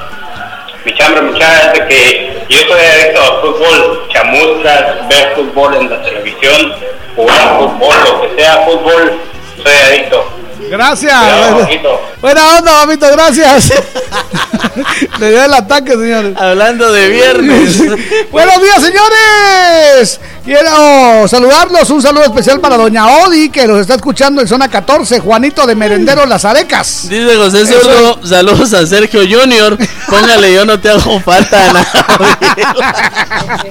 [0.84, 6.02] Mi chambre, muchachos, de que yo soy adicto al fútbol, chamuscas, ver fútbol en la
[6.02, 6.74] televisión,
[7.14, 9.20] jugar fútbol, lo que sea fútbol,
[9.62, 10.24] soy adicto.
[10.70, 11.14] Gracias.
[12.20, 13.72] Buena- onda, mamito, gracias.
[15.18, 16.36] Le dio el ataque, señores.
[16.36, 17.78] Hablando de viernes.
[18.30, 20.20] Buenos días, señores.
[20.44, 21.90] Quiero saludarlos.
[21.90, 25.20] Un saludo especial para Doña Odi, que los está escuchando en zona 14.
[25.20, 27.08] Juanito de Merendero Las Arecas.
[27.08, 29.76] Dice José Zurdo, saludos a Sergio Junior.
[30.08, 31.86] Póngale, yo no te hago falta, Ana.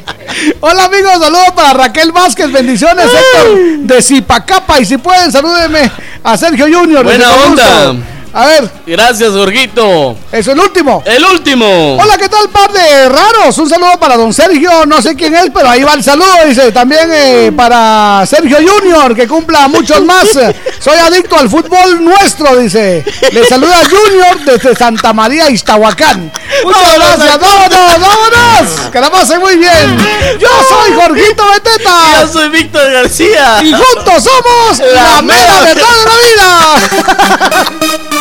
[0.62, 5.92] Hola amigos, saludos para Raquel Vázquez, bendiciones Héctor de Zipacapa y si pueden salúdenme
[6.24, 6.81] a Sergio Junior.
[6.88, 7.96] Buena desde onda.
[8.34, 10.16] A ver, Gracias, Jorgito.
[10.32, 11.04] eso el último.
[11.06, 11.98] El último.
[11.98, 13.58] Hola, ¿qué tal, par de raros?
[13.58, 16.72] Un saludo para don Sergio, no sé quién es, pero ahí va el saludo, dice.
[16.72, 20.28] También eh, para Sergio Junior, que cumpla muchos más.
[20.80, 23.04] Soy adicto al fútbol nuestro, dice.
[23.32, 26.32] Le saluda Junior desde Santa María, Iztahuacán.
[26.64, 28.92] Muchas gracias, vámonos, vámonos.
[28.92, 29.98] Que la pasen muy bien.
[30.40, 32.22] Yo soy Jorgito Beteta.
[32.22, 33.58] Yo soy Víctor García.
[33.62, 38.21] Y juntos somos la, La mera mera verdad de la vida.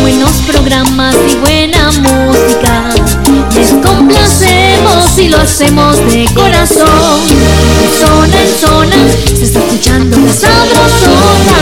[0.00, 2.94] buenos programas y buena música.
[3.54, 7.26] Les complacemos y lo hacemos de corazón.
[7.28, 11.56] De zona en zona se está escuchando la sabrosona.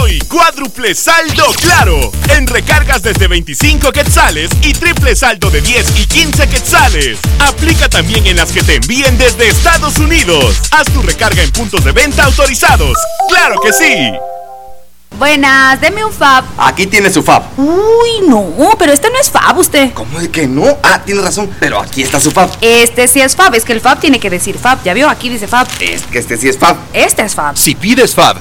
[0.00, 2.12] Hoy, cuádruple saldo claro.
[2.36, 7.18] En recargas desde 25 quetzales y triple saldo de 10 y 15 quetzales.
[7.40, 10.56] Aplica también en las que te envíen desde Estados Unidos.
[10.70, 12.96] Haz tu recarga en puntos de venta autorizados.
[13.28, 14.12] ¡Claro que sí!
[15.18, 16.44] Buenas, deme un fab.
[16.56, 17.42] Aquí tiene su fab.
[17.56, 19.92] Uy, no, pero este no es fab usted.
[19.92, 20.78] ¿Cómo de que no?
[20.80, 22.48] Ah, tiene razón, pero aquí está su fab.
[22.60, 24.80] Este sí es fab, es que el fab tiene que decir fab.
[24.84, 25.66] Ya vio, aquí dice fab.
[25.80, 26.76] Es que este sí es fab.
[26.92, 27.56] Este es fab.
[27.56, 28.36] Si pides fab,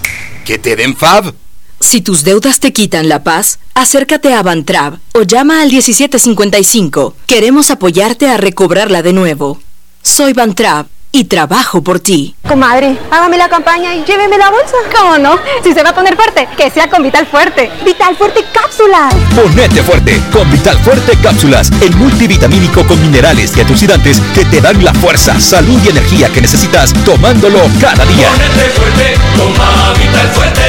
[0.46, 1.34] que te den fab.
[1.80, 7.16] Si tus deudas te quitan la paz, acércate a Bantrab o llama al 1755.
[7.26, 9.60] Queremos apoyarte a recobrarla de nuevo.
[10.04, 12.36] Soy Bantrab y trabajo por ti.
[12.48, 14.76] Comadre, hágame la campaña y lléveme la bolsa.
[14.96, 15.40] ¿Cómo no?
[15.64, 17.72] Si se va a poner fuerte, que sea con Vital Fuerte.
[17.84, 19.14] Vital Fuerte Cápsulas.
[19.36, 24.84] Ponete fuerte con Vital Fuerte Cápsulas, el multivitamínico con minerales y antioxidantes que te dan
[24.84, 28.30] la fuerza, salud y energía que necesitas tomándolo cada día.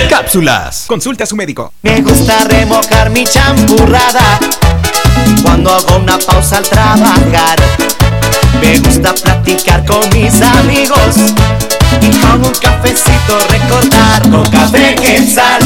[0.08, 0.84] Cápsulas.
[0.86, 1.72] Consulte a su médico.
[1.82, 4.38] Me gusta remojar mi champurrada
[5.42, 7.58] cuando hago una pausa al trabajar.
[8.60, 11.16] Me gusta platicar con mis amigos
[12.00, 15.62] y con un cafecito recordar con café quetzal.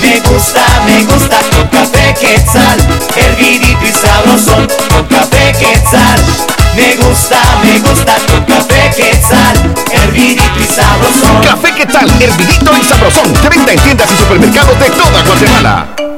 [0.00, 2.78] Me gusta, me gusta con café quetzal,
[3.16, 6.20] hervidito y sabrosón con café quetzal.
[6.74, 11.42] Me gusta, me gusta con café quetzal, hervidito y sabrosón.
[11.42, 13.32] Café Quetzal, hervidito y sabrosón.
[13.32, 16.17] De venta en tiendas y supermercados de toda Guatemala.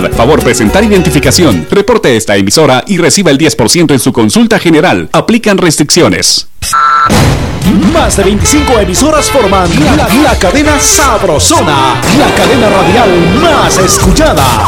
[0.09, 1.67] Favor presentar identificación.
[1.69, 5.09] Reporte esta emisora y reciba el 10% en su consulta general.
[5.13, 6.47] Aplican restricciones.
[7.93, 14.67] Más de 25 emisoras forman la, la cadena Sabrosona, la cadena radial más escuchada.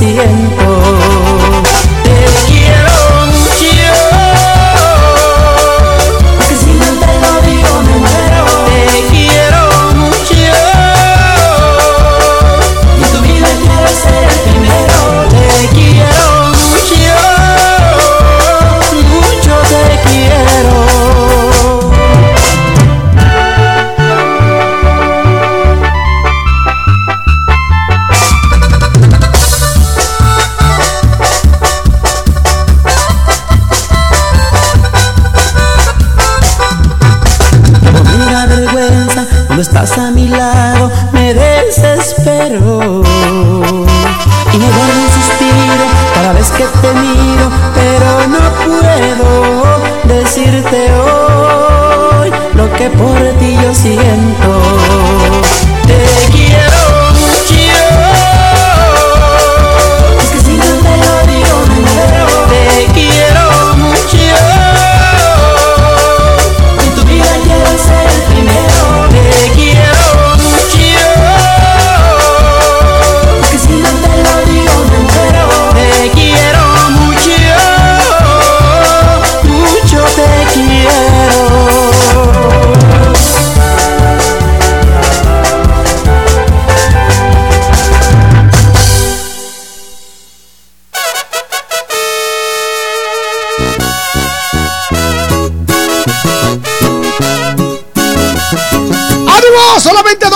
[0.00, 0.39] Ti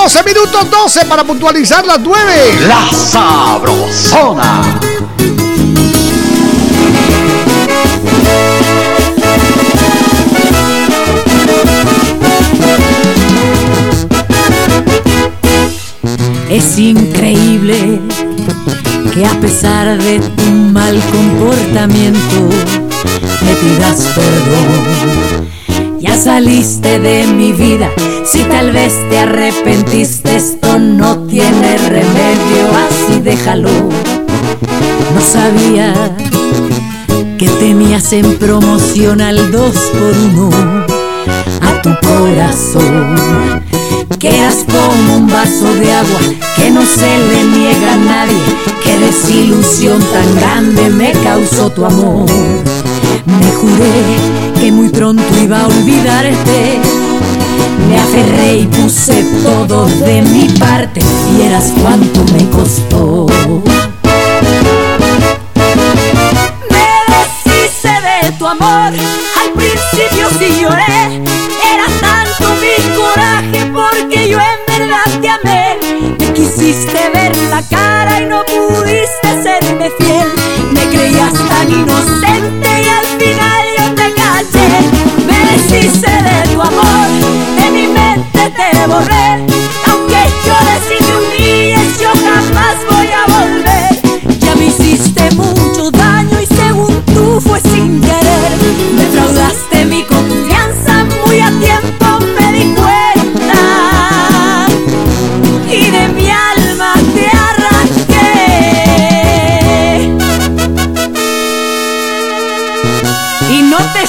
[0.05, 2.59] 12 minutos, 12 para puntualizar las 9.
[2.69, 4.63] La Sabrosona.
[16.51, 18.03] Es increíble
[19.15, 22.51] que a pesar de tu mal comportamiento
[23.41, 25.49] me pidas perdón.
[25.99, 27.91] Ya saliste de mi vida,
[28.25, 33.71] si tal vez te arrepentiste, esto no tiene remedio, así déjalo.
[35.15, 36.17] No sabía
[37.39, 40.87] que tenías en promoción al 2 por 1
[41.61, 43.63] a tu corazón
[44.19, 46.21] que eras como un vaso de agua
[46.57, 48.41] que no se le niega a nadie.
[48.83, 52.27] Qué desilusión tan grande me causó tu amor.
[53.27, 56.81] Me juré que muy pronto iba a olvidarte.
[57.89, 61.01] Me aferré y puse todo de mi parte.
[61.37, 63.27] Y eras cuánto me costó.
[66.71, 68.93] Me deshice de tu amor.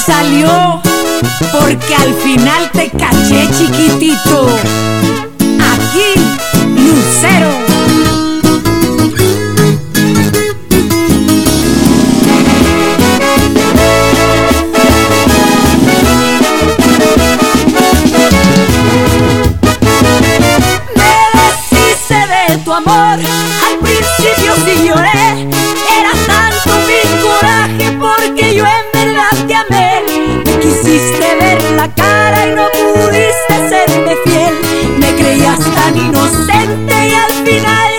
[0.05, 0.81] Salió
[1.51, 4.47] porque al final te caché chiquitito.
[5.59, 6.19] Aquí,
[6.75, 7.74] Lucero.
[36.75, 37.94] Inocente y al final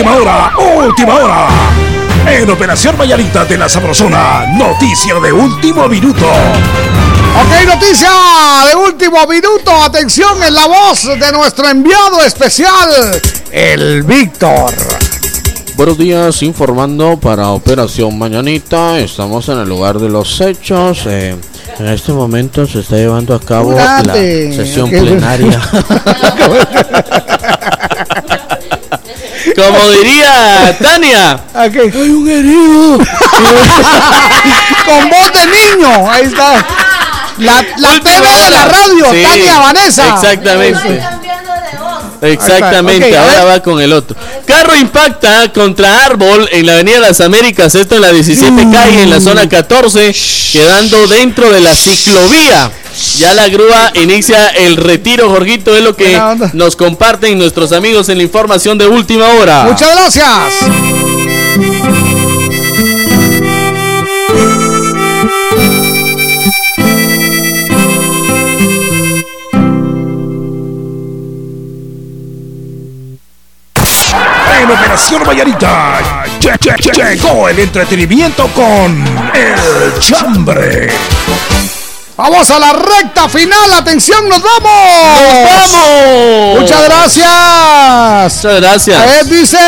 [0.00, 0.52] Última hora,
[0.86, 1.48] última hora.
[2.26, 6.24] En Operación Vallarita de la Sabrosona, noticia de último minuto.
[6.24, 8.08] Ok, noticia
[8.70, 9.70] de último minuto.
[9.70, 13.20] Atención en la voz de nuestro enviado especial,
[13.52, 14.72] el Víctor.
[15.76, 18.98] Buenos días, informando para Operación Mañanita.
[19.00, 21.02] Estamos en el lugar de los hechos.
[21.04, 21.36] eh,
[21.78, 25.60] en este momento se está llevando a cabo la sesión plenaria.
[29.66, 31.40] Como diría Tania.
[31.54, 32.98] Hay un herido.
[34.86, 36.10] Con voz de niño.
[36.10, 36.66] Ahí está.
[37.38, 38.68] La, la Última TV de la hora.
[38.68, 40.14] radio, Sí, Tania Vanessa.
[40.14, 41.02] Exactamente.
[42.22, 44.14] Exactamente, Ok, a ahora va con el otro.
[44.44, 49.10] Carro impacta contra árbol en la Avenida Las Américas, esto en la 17 calle, en
[49.10, 50.14] la zona 14,
[50.52, 52.70] quedando dentro de la ciclovía.
[53.18, 56.18] Ya la grúa inicia el retiro, Jorgito, es lo que
[56.52, 59.64] nos comparten nuestros amigos en la información de última hora.
[59.64, 60.54] Muchas gracias.
[74.60, 75.98] En Operación Vallarita,
[76.38, 79.04] che- che- che- llegó el entretenimiento con
[79.34, 80.90] El Chambre.
[82.22, 83.72] Vamos a la recta final.
[83.78, 84.62] Atención, nos vamos.
[84.62, 86.60] ¡Nos vamos!
[86.60, 88.44] Muchas gracias.
[88.44, 89.00] Muchas gracias.
[89.00, 89.58] A ver, dice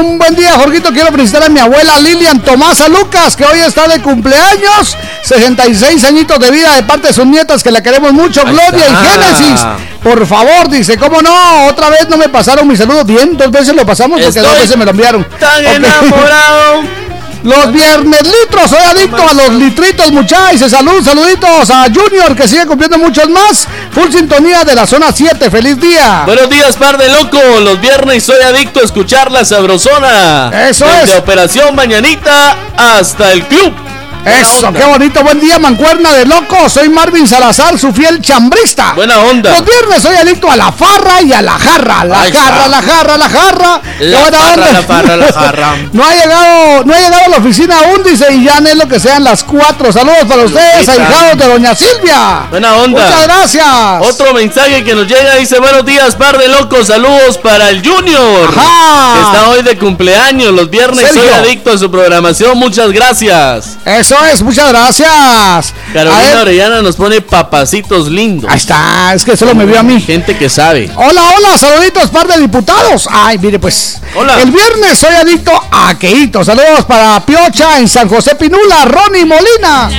[0.00, 0.90] un buen día, Jorgito.
[0.90, 4.96] Quiero felicitar a mi abuela Lilian Tomasa Lucas, que hoy está de cumpleaños.
[5.22, 8.40] 66 añitos de vida de parte de sus nietas, que la queremos mucho.
[8.46, 8.94] Ahí Gloria y.
[9.06, 9.60] Génesis.
[10.02, 11.66] Por favor, dice, ¿cómo no?
[11.66, 13.04] Otra vez no me pasaron mi saludo.
[13.04, 15.26] Bien, dos veces lo pasamos porque Estoy dos veces me lo enviaron.
[15.38, 15.72] Tan Ok.
[15.74, 16.82] enamorado.
[17.42, 20.70] Los viernes litros, soy adicto a los litritos, muchachos.
[20.70, 23.66] Salud, saluditos a Junior que sigue cumpliendo muchos más.
[23.92, 25.50] Full sintonía de la zona 7.
[25.50, 26.24] Feliz día.
[26.26, 27.38] Buenos días, par de loco.
[27.60, 30.50] Los viernes soy adicto a escuchar la sabrosona.
[30.68, 31.18] Eso Desde es.
[31.18, 33.87] Operación Mañanita hasta el club.
[34.24, 35.22] Eso, qué bonito.
[35.22, 36.68] Buen día, mancuerna de loco.
[36.68, 38.92] Soy Marvin Salazar, su fiel chambrista.
[38.94, 39.50] Buena onda.
[39.50, 42.04] Los viernes soy adicto a la farra y a la jarra.
[42.04, 42.68] La jarra, está.
[42.68, 43.82] la jarra, la jarra.
[44.00, 44.72] La farra, onda.
[44.72, 45.76] la farra, la jarra.
[45.92, 49.00] No ha llegado, no ha llegado a la oficina aún, dice, y ya anhelo que
[49.00, 49.92] sean las cuatro.
[49.92, 52.46] Saludos para ustedes, ahijados de Doña Silvia.
[52.50, 53.02] Buena onda.
[53.02, 53.66] Muchas gracias.
[54.02, 56.88] Otro mensaje que nos llega dice: Buenos días, par de locos.
[56.88, 58.48] Saludos para el Junior.
[58.48, 59.14] Ajá.
[59.14, 60.52] Que está hoy de cumpleaños.
[60.52, 61.22] Los viernes Sergio.
[61.22, 62.58] soy adicto a su programación.
[62.58, 63.78] Muchas gracias.
[63.84, 65.74] Eso es, muchas gracias.
[65.92, 68.50] Carolina Orellana nos pone papacitos lindos.
[68.50, 70.00] Ahí está, es que solo me vio a mí.
[70.00, 70.90] Gente que sabe.
[70.96, 73.08] Hola, hola, saluditos, par de diputados.
[73.10, 74.00] Ay, mire, pues.
[74.14, 74.40] Hola.
[74.40, 76.44] El viernes soy adicto a Queito.
[76.44, 79.90] Saludos para Piocha en San José Pinula, Ronnie Molina.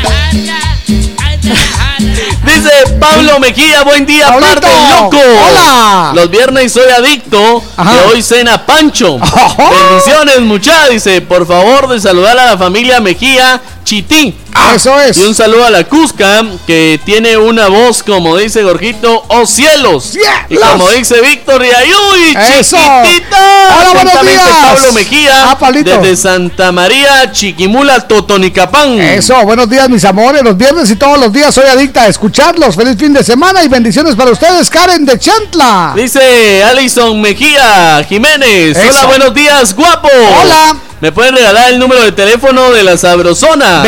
[1.99, 4.61] Dice Pablo Mejía, buen día, Pablito.
[4.61, 5.17] par de loco.
[5.47, 6.11] Hola.
[6.15, 7.91] Los viernes soy adicto, Ajá.
[7.91, 9.17] que hoy cena Pancho.
[9.89, 10.89] Bendiciones, muchachos.
[10.91, 14.48] Dice, por favor, de saludar a la familia Mejía cheating.
[14.63, 14.75] Chití.
[14.75, 15.17] Eso es.
[15.17, 20.15] Y un saludo a la Cusca, que tiene una voz, como dice Gorjito, oh cielos.
[20.15, 20.69] Y Cielos.
[20.71, 22.77] como dice Víctor y Ayuy, Eso.
[22.77, 23.37] chiquitita.
[23.77, 24.49] Hola, buenos días.
[24.65, 28.99] Pablo Mejía, Ah, desde Santa María, Chiquimula, Totonicapán.
[28.99, 32.75] Eso, buenos días mis amores, los viernes y todos los días soy adicta a escucharlos.
[32.75, 35.93] Feliz fin de semana y bendiciones para ustedes, Karen de Chantla.
[35.95, 38.77] Dice Alison Mejía Jiménez.
[38.77, 38.89] Eso.
[38.89, 40.09] Hola, buenos días, guapo.
[40.41, 40.75] Hola.
[41.01, 43.81] ¿Me pueden regalar el número de teléfono de la Sabrosona?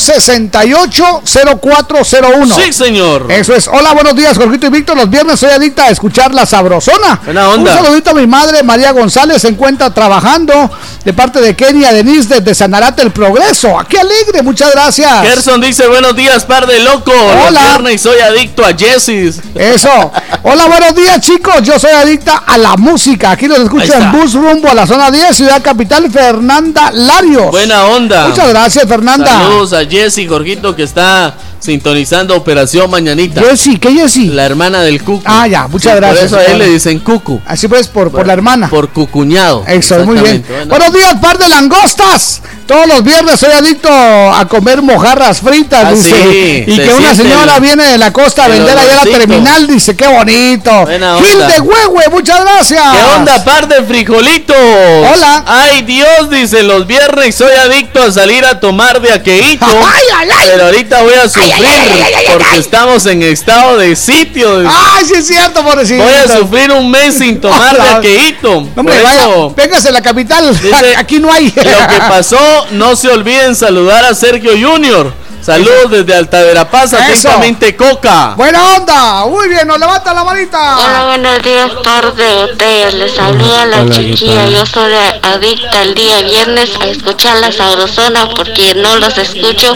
[0.00, 2.64] 2268-0401.
[2.64, 3.26] Sí, señor.
[3.30, 3.68] Eso es.
[3.68, 4.96] Hola, buenos días, Jorgito y Víctor.
[4.96, 7.20] Los viernes soy adicta a escuchar la sabrosona.
[7.24, 7.72] Buena onda.
[7.72, 10.70] Un saludito a mi madre, María González, se encuentra trabajando
[11.04, 13.76] de parte de Kenia Denise desde Sanarate El Progreso.
[13.88, 14.42] ¡Qué alegre!
[14.42, 15.22] Muchas gracias.
[15.22, 17.12] Gerson dice, buenos días, par de loco.
[17.12, 17.60] Los Hola.
[17.60, 19.40] viernes soy adicto a Jessis.
[19.54, 20.12] Eso.
[20.42, 21.62] Hola, buenos días, chicos.
[21.62, 23.32] Yo soy adicta a la música.
[23.32, 27.50] Aquí los escucho en bus rumbo a la zona 10, Ciudad Capital, Fernanda Larios.
[27.50, 28.28] Buena onda.
[28.28, 29.30] Muchas gracias, Fernanda.
[29.30, 33.40] Saludos a Jessy Jorgito que está sintonizando Operación Mañanita.
[33.42, 34.28] Jessy, ¿qué Jessy?
[34.28, 35.22] La hermana del Cucu.
[35.24, 36.30] Ah, ya, muchas Sí, gracias.
[36.30, 37.40] Por eso a él le dicen Cucu.
[37.46, 38.68] Así pues, por, por la hermana.
[38.68, 39.64] Por cucuñado.
[39.68, 40.44] Eso, muy bien.
[40.48, 40.66] Bueno.
[40.66, 42.42] Buenos días, par de langostas.
[42.66, 46.08] Todos los viernes soy adicto a comer mojarras fritas, Ah, dice.
[46.08, 49.04] sí, y se que una señora el- viene de la costa a vender allá a
[49.04, 50.86] la terminal, dice, qué bonito.
[50.86, 52.82] Gil de Huehue, muchas gracias.
[52.92, 54.56] ¿Qué onda, par de frijolitos?
[54.56, 55.44] Hola.
[55.48, 59.66] Ay, Dios, dice, los viernes soy adicto a salir a tomar de aqueíto.
[59.66, 60.48] Ay, ay, ay.
[60.52, 62.60] Pero ahorita voy a sufrir ay, ay, ay, ay, porque ay.
[62.60, 64.62] estamos en estado de sitio.
[64.68, 66.02] Ay, sí es cierto, pobrecito.
[66.02, 68.58] Voy a sufrir un mes sin tomar de aqueíto.
[68.76, 70.48] Hombre, vaya, véngase a la capital.
[70.60, 71.46] Dice, Aquí no hay.
[71.56, 75.12] Lo que pasó, no se olviden saludar a Sergio Junior.
[75.42, 76.96] Saludos desde Alta Verapaz, Eso.
[76.98, 78.34] atentamente Coca.
[78.36, 79.24] Buena onda.
[79.26, 80.76] Muy bien, nos levanta la manita.
[80.78, 82.94] Hola, buenos días, par de botellas.
[82.94, 84.48] Les saluda la Hola, ¿qué chiquilla.
[84.50, 89.74] Yo soy adicta el día viernes a escuchar la sabrosona porque no los escucho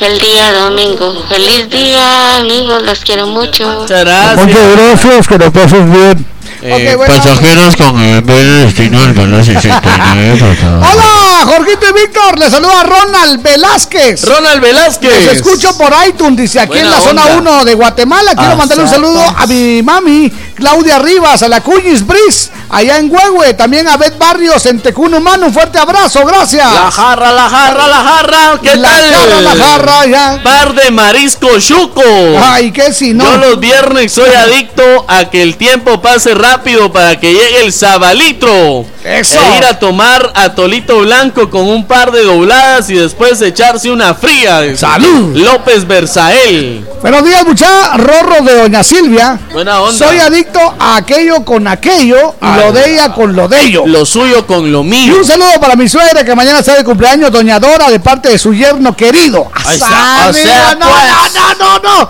[0.00, 1.24] el día domingo.
[1.28, 3.80] Feliz día, amigos, los quiero mucho.
[3.80, 4.46] Muchas gracias.
[4.46, 6.35] Muchas gracias, que lo pases bien.
[6.68, 7.14] Eh, bueno.
[7.14, 8.26] Pasajeros con el
[8.66, 10.78] destino al canal 69, por favor.
[10.78, 12.38] Hola, Jorgito y Víctor.
[12.38, 14.24] Les saluda Ronald Velázquez.
[14.24, 15.26] Ronald Velázquez.
[15.26, 17.52] Los escucho por iTunes, dice aquí Buena en la zona onda.
[17.60, 18.34] 1 de Guatemala.
[18.34, 22.98] Quiero Ah, mandarle un saludo a mi mami, Claudia Rivas, a la Cuñis Bris, allá
[22.98, 23.54] en Huehue.
[23.54, 25.46] También a Beth Barrios en Tecunumano.
[25.46, 26.66] Un fuerte abrazo, gracias.
[26.72, 28.60] La jarra, la jarra, la jarra.
[28.60, 29.14] ¿Qué La tal?
[29.14, 30.40] jarra, la jarra, ya.
[30.42, 32.02] Par de marisco chuco.
[32.42, 33.24] Ay, que si no.
[33.24, 36.55] Yo los viernes soy adicto a que el tiempo pase rápido
[36.92, 38.84] para que llegue el sabalitro.
[39.04, 39.38] Eso.
[39.40, 44.14] E ir a tomar atolito blanco con un par de dobladas y después echarse una
[44.14, 44.76] fría.
[44.76, 45.36] Salud.
[45.36, 46.84] López Berzael.
[47.02, 49.38] Buenos días, mucha Rorro de Doña Silvia.
[49.52, 49.96] Buena onda.
[50.06, 53.84] Soy adicto a aquello con aquello y lo de ella con lo de ello.
[53.86, 55.16] Lo suyo con lo Y mío.
[55.16, 58.38] un saludo para mi suegra que mañana está de cumpleaños, Doña Dora, de parte de
[58.38, 59.48] su yerno querido.
[59.54, 61.34] Ahí está, o sea, no, pues.
[61.34, 62.08] no, no, no, no.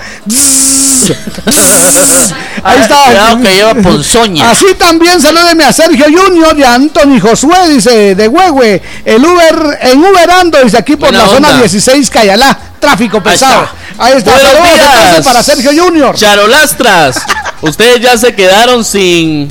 [2.64, 3.04] Ahí está.
[3.04, 4.35] Cuidado que lleva ponzoña.
[4.42, 8.82] Así también salúdeme a Sergio Junior y a Anthony Josué, dice, de Huehue.
[9.04, 11.60] El Uber, en Uberando, dice aquí por Buena la zona onda.
[11.60, 12.58] 16 Cayalá.
[12.78, 13.64] Tráfico pesado.
[13.64, 14.04] está.
[14.04, 14.32] Ahí está.
[14.32, 15.24] Buenos días.
[15.24, 16.14] para Sergio Junior.
[16.14, 17.16] Charolastras.
[17.62, 19.50] Ustedes ya se quedaron sin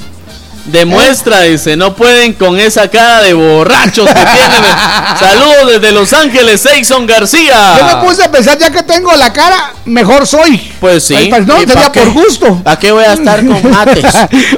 [0.66, 4.76] Demuestra, dice, no pueden con esa cara de borrachos que tienen.
[5.20, 7.78] Saludos desde Los Ángeles, Seyson García.
[7.78, 10.58] Yo me puse a pensar, ya que tengo la cara, mejor soy.
[10.80, 11.16] Pues sí.
[11.16, 12.62] Ay, pues no, ¿Y sería por gusto.
[12.66, 14.06] ¿A qué voy a estar con mates?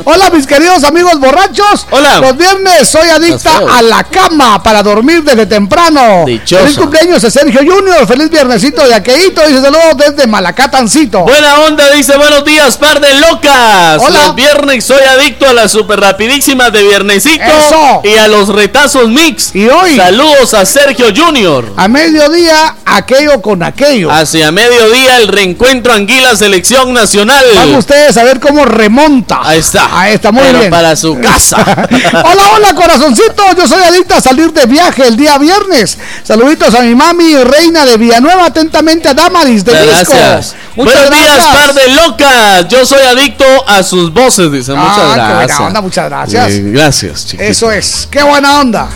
[0.05, 1.85] Hola, mis queridos amigos borrachos.
[1.91, 2.19] Hola.
[2.19, 6.23] Los viernes soy adicta a la cama para dormir desde temprano.
[6.25, 6.63] Dichoso.
[6.63, 8.07] Feliz cumpleaños a Sergio Junior.
[8.07, 9.45] Feliz viernesito de aqueíto.
[9.45, 11.23] Dice saludos desde Malacatancito.
[11.23, 14.01] Buena onda, dice buenos días, par de locas.
[14.01, 14.27] Hola.
[14.27, 18.01] Los viernes soy adicto a las super rapidísimas de viernesito Eso.
[18.03, 19.53] y a los retazos mix.
[19.55, 21.73] Y hoy, Saludos a Sergio Junior.
[21.75, 24.11] a mediodía, aquello con aquello.
[24.11, 27.43] Hacia mediodía el reencuentro Anguila Selección Nacional.
[27.55, 29.39] Van ustedes a ver cómo remonta.
[29.43, 29.87] Ahí está.
[29.99, 30.71] Ahí está, muy Pero bien.
[30.71, 31.57] para su casa.
[32.23, 33.43] hola, hola, corazoncito.
[33.57, 35.97] Yo soy adicta a salir de viaje el día viernes.
[36.23, 38.45] Saluditos a mi mami, reina de Villanueva.
[38.45, 40.13] Atentamente a Damaris de Muchas Disco.
[40.15, 40.55] gracias.
[40.75, 41.55] Muchas Buenos días, gracias.
[41.55, 42.67] par de locas.
[42.69, 44.73] Yo soy adicto a sus voces, dice.
[44.77, 45.59] Ah, Muchas gracias.
[45.87, 46.51] Muchas gracias.
[46.51, 47.43] Eh, gracias, chiquito.
[47.43, 48.89] Eso es, qué buena onda.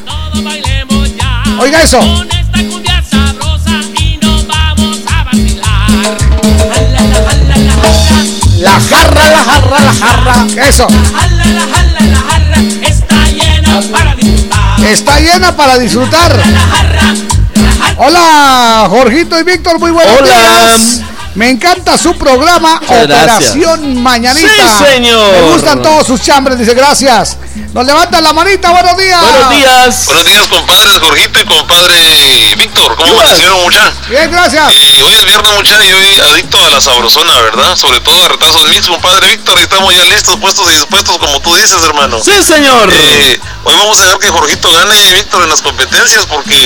[1.57, 1.99] Oiga eso.
[8.59, 10.67] La jarra, la jarra, la jarra.
[10.67, 10.87] Eso.
[14.83, 16.43] Está llena para disfrutar.
[17.95, 20.27] Hola, Jorgito y Víctor, muy buenos Hola.
[20.27, 21.01] días.
[21.35, 23.51] Me encanta su programa Muchas gracias.
[23.51, 24.49] Operación Mañanita.
[24.49, 25.31] Sí, señor.
[25.31, 27.37] Me gustan todos sus chambres, dice gracias.
[27.73, 29.21] Nos levantan la manita, buenos días.
[29.21, 30.05] Buenos días.
[30.07, 32.95] Buenos días, compadres Jorgito y compadre Víctor.
[32.97, 33.93] ¿Cómo amanecieron, mucha?
[34.09, 34.67] Bien, gracias.
[34.71, 37.77] Eh, hoy es viernes, mucha, y hoy adicto a la sabrosona, ¿verdad?
[37.77, 39.57] Sobre todo a retazos mix, compadre Víctor.
[39.59, 42.19] y Estamos ya listos, puestos y dispuestos, como tú dices, hermano.
[42.21, 42.89] Sí, señor.
[42.91, 46.57] Eh, hoy vamos a ver que Jorgito gane, Víctor, en las competencias, porque...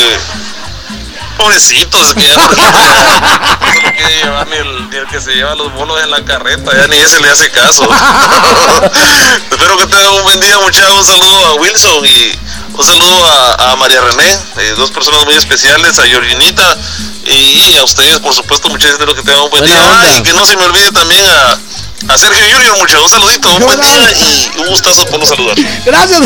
[1.38, 5.34] Pobrecitos, es que ya no se lo quiere llevar ni el, ni el que se
[5.36, 7.84] lleva los bolos en la carreta, ya ni ese le hace caso.
[9.52, 10.92] Espero que tengan un buen día, muchachos.
[10.98, 12.40] Un saludo a Wilson y
[12.74, 16.78] un saludo a, a María René, eh, dos personas muy especiales, a Georginita
[17.26, 18.94] y a ustedes, por supuesto, muchachos.
[18.94, 19.90] Espero que tengan un buen Buena día.
[19.92, 20.02] onda.
[20.14, 23.04] Ah, y que no se me olvide también a, a Sergio Junior, muchachos.
[23.04, 25.58] Un saludito, un buen día y un gustazo por saludar.
[25.86, 26.22] Gracias.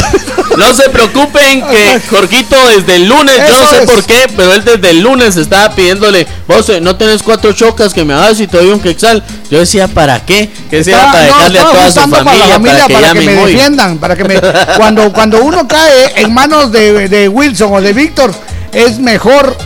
[0.57, 3.85] No se preocupen que Jorgito desde el lunes, yo no sé es.
[3.89, 8.03] por qué, pero él desde el lunes estaba pidiéndole, vos no tenés cuatro chocas que
[8.03, 9.23] me hagas y te doy un quexal.
[9.49, 10.49] Yo decía, ¿para qué?
[10.69, 13.13] Que decía, Estaba- para no, dejarle a toda su familia, para la familia que para
[13.13, 13.51] que, me hoy.
[13.53, 14.41] defiendan, para que me
[14.77, 18.33] cuando cuando uno cae en manos de, de Wilson o de Víctor
[18.73, 19.57] es mejor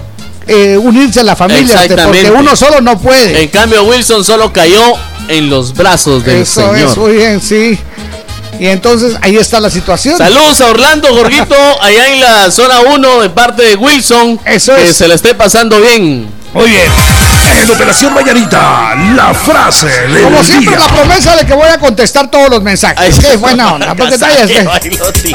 [0.48, 2.32] eh, unirse a la familia este, porque Exactamente.
[2.32, 3.44] uno solo no puede.
[3.44, 4.82] En cambio, Wilson solo cayó
[5.28, 6.90] en los brazos del Eso Señor.
[6.92, 7.78] es muy bien, sí.
[8.60, 10.18] Y entonces ahí está la situación.
[10.18, 14.40] Saludos a Orlando Gorguito, allá en la zona 1 de parte de Wilson.
[14.46, 14.96] Eso que es.
[14.96, 16.28] se le esté pasando bien.
[16.54, 16.84] Muy bien.
[17.46, 20.80] En Operación Mañanita, la frase del Como siempre, día.
[20.80, 23.16] la promesa de que voy a contestar todos los mensajes.
[23.20, 23.94] Qué buena onda.
[23.96, 24.72] Porque ahí, está.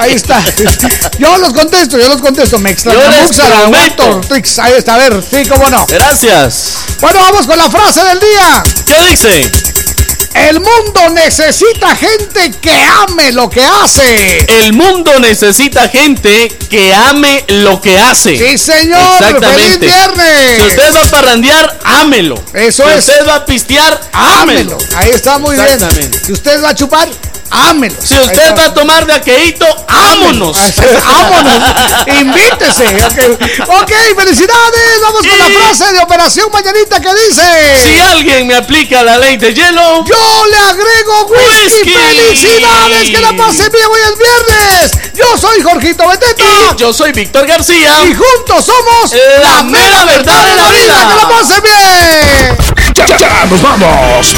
[0.03, 0.43] ahí está.
[1.19, 2.59] Yo los contesto, yo los contesto.
[2.59, 4.59] Me Trix.
[4.59, 5.85] Ahí está, a ver, sí, cómo no.
[5.87, 6.79] Gracias.
[7.01, 8.63] Bueno, vamos con la frase del día.
[8.87, 9.51] ¿Qué dice?
[10.35, 14.39] El mundo necesita gente que ame lo que hace.
[14.65, 18.37] El mundo necesita gente que ame lo que hace.
[18.37, 19.01] Sí, señor.
[19.15, 19.63] Exactamente.
[19.63, 20.57] ¡Feliz viernes!
[20.57, 22.43] Si usted va a parrandear, ámelo.
[22.53, 22.99] Eso si es.
[22.99, 24.77] usted va a pistear, ámelo.
[24.77, 24.79] Ámelo.
[24.97, 25.79] Ahí está muy bien.
[26.25, 27.09] Si usted va a chupar,
[27.51, 27.95] ámelo.
[28.03, 30.57] Si usted va a tomar de aqueíto, ámonos.
[31.05, 31.63] Vámonos.
[32.21, 32.87] Invítese.
[33.67, 35.01] Ok, Ok, felicidades.
[35.03, 39.37] Vamos con la frase de Operación Mañanita que dice: Si alguien me aplica la ley
[39.39, 40.15] de hielo, Yo
[40.51, 41.65] le agrego whisky.
[41.65, 41.91] Whisky.
[41.93, 43.11] ¡Felicidades!
[43.11, 44.93] ¡Que la pase bien hoy es viernes!
[45.15, 46.45] Yo soy Jorgito Beteta.
[46.45, 48.05] y yo soy Víctor García.
[48.07, 51.09] Y juntos somos La mera verdad de la vida.
[51.09, 52.57] ¡Que la pase bien!
[52.95, 54.35] Ya, ya, ya, nos vamos.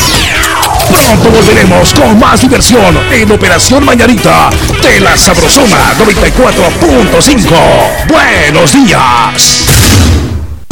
[0.90, 4.50] Pronto volveremos con más diversión en Operación Mañanita
[4.82, 8.08] de la Sabrosona 94.5.
[8.08, 9.79] Buenos días.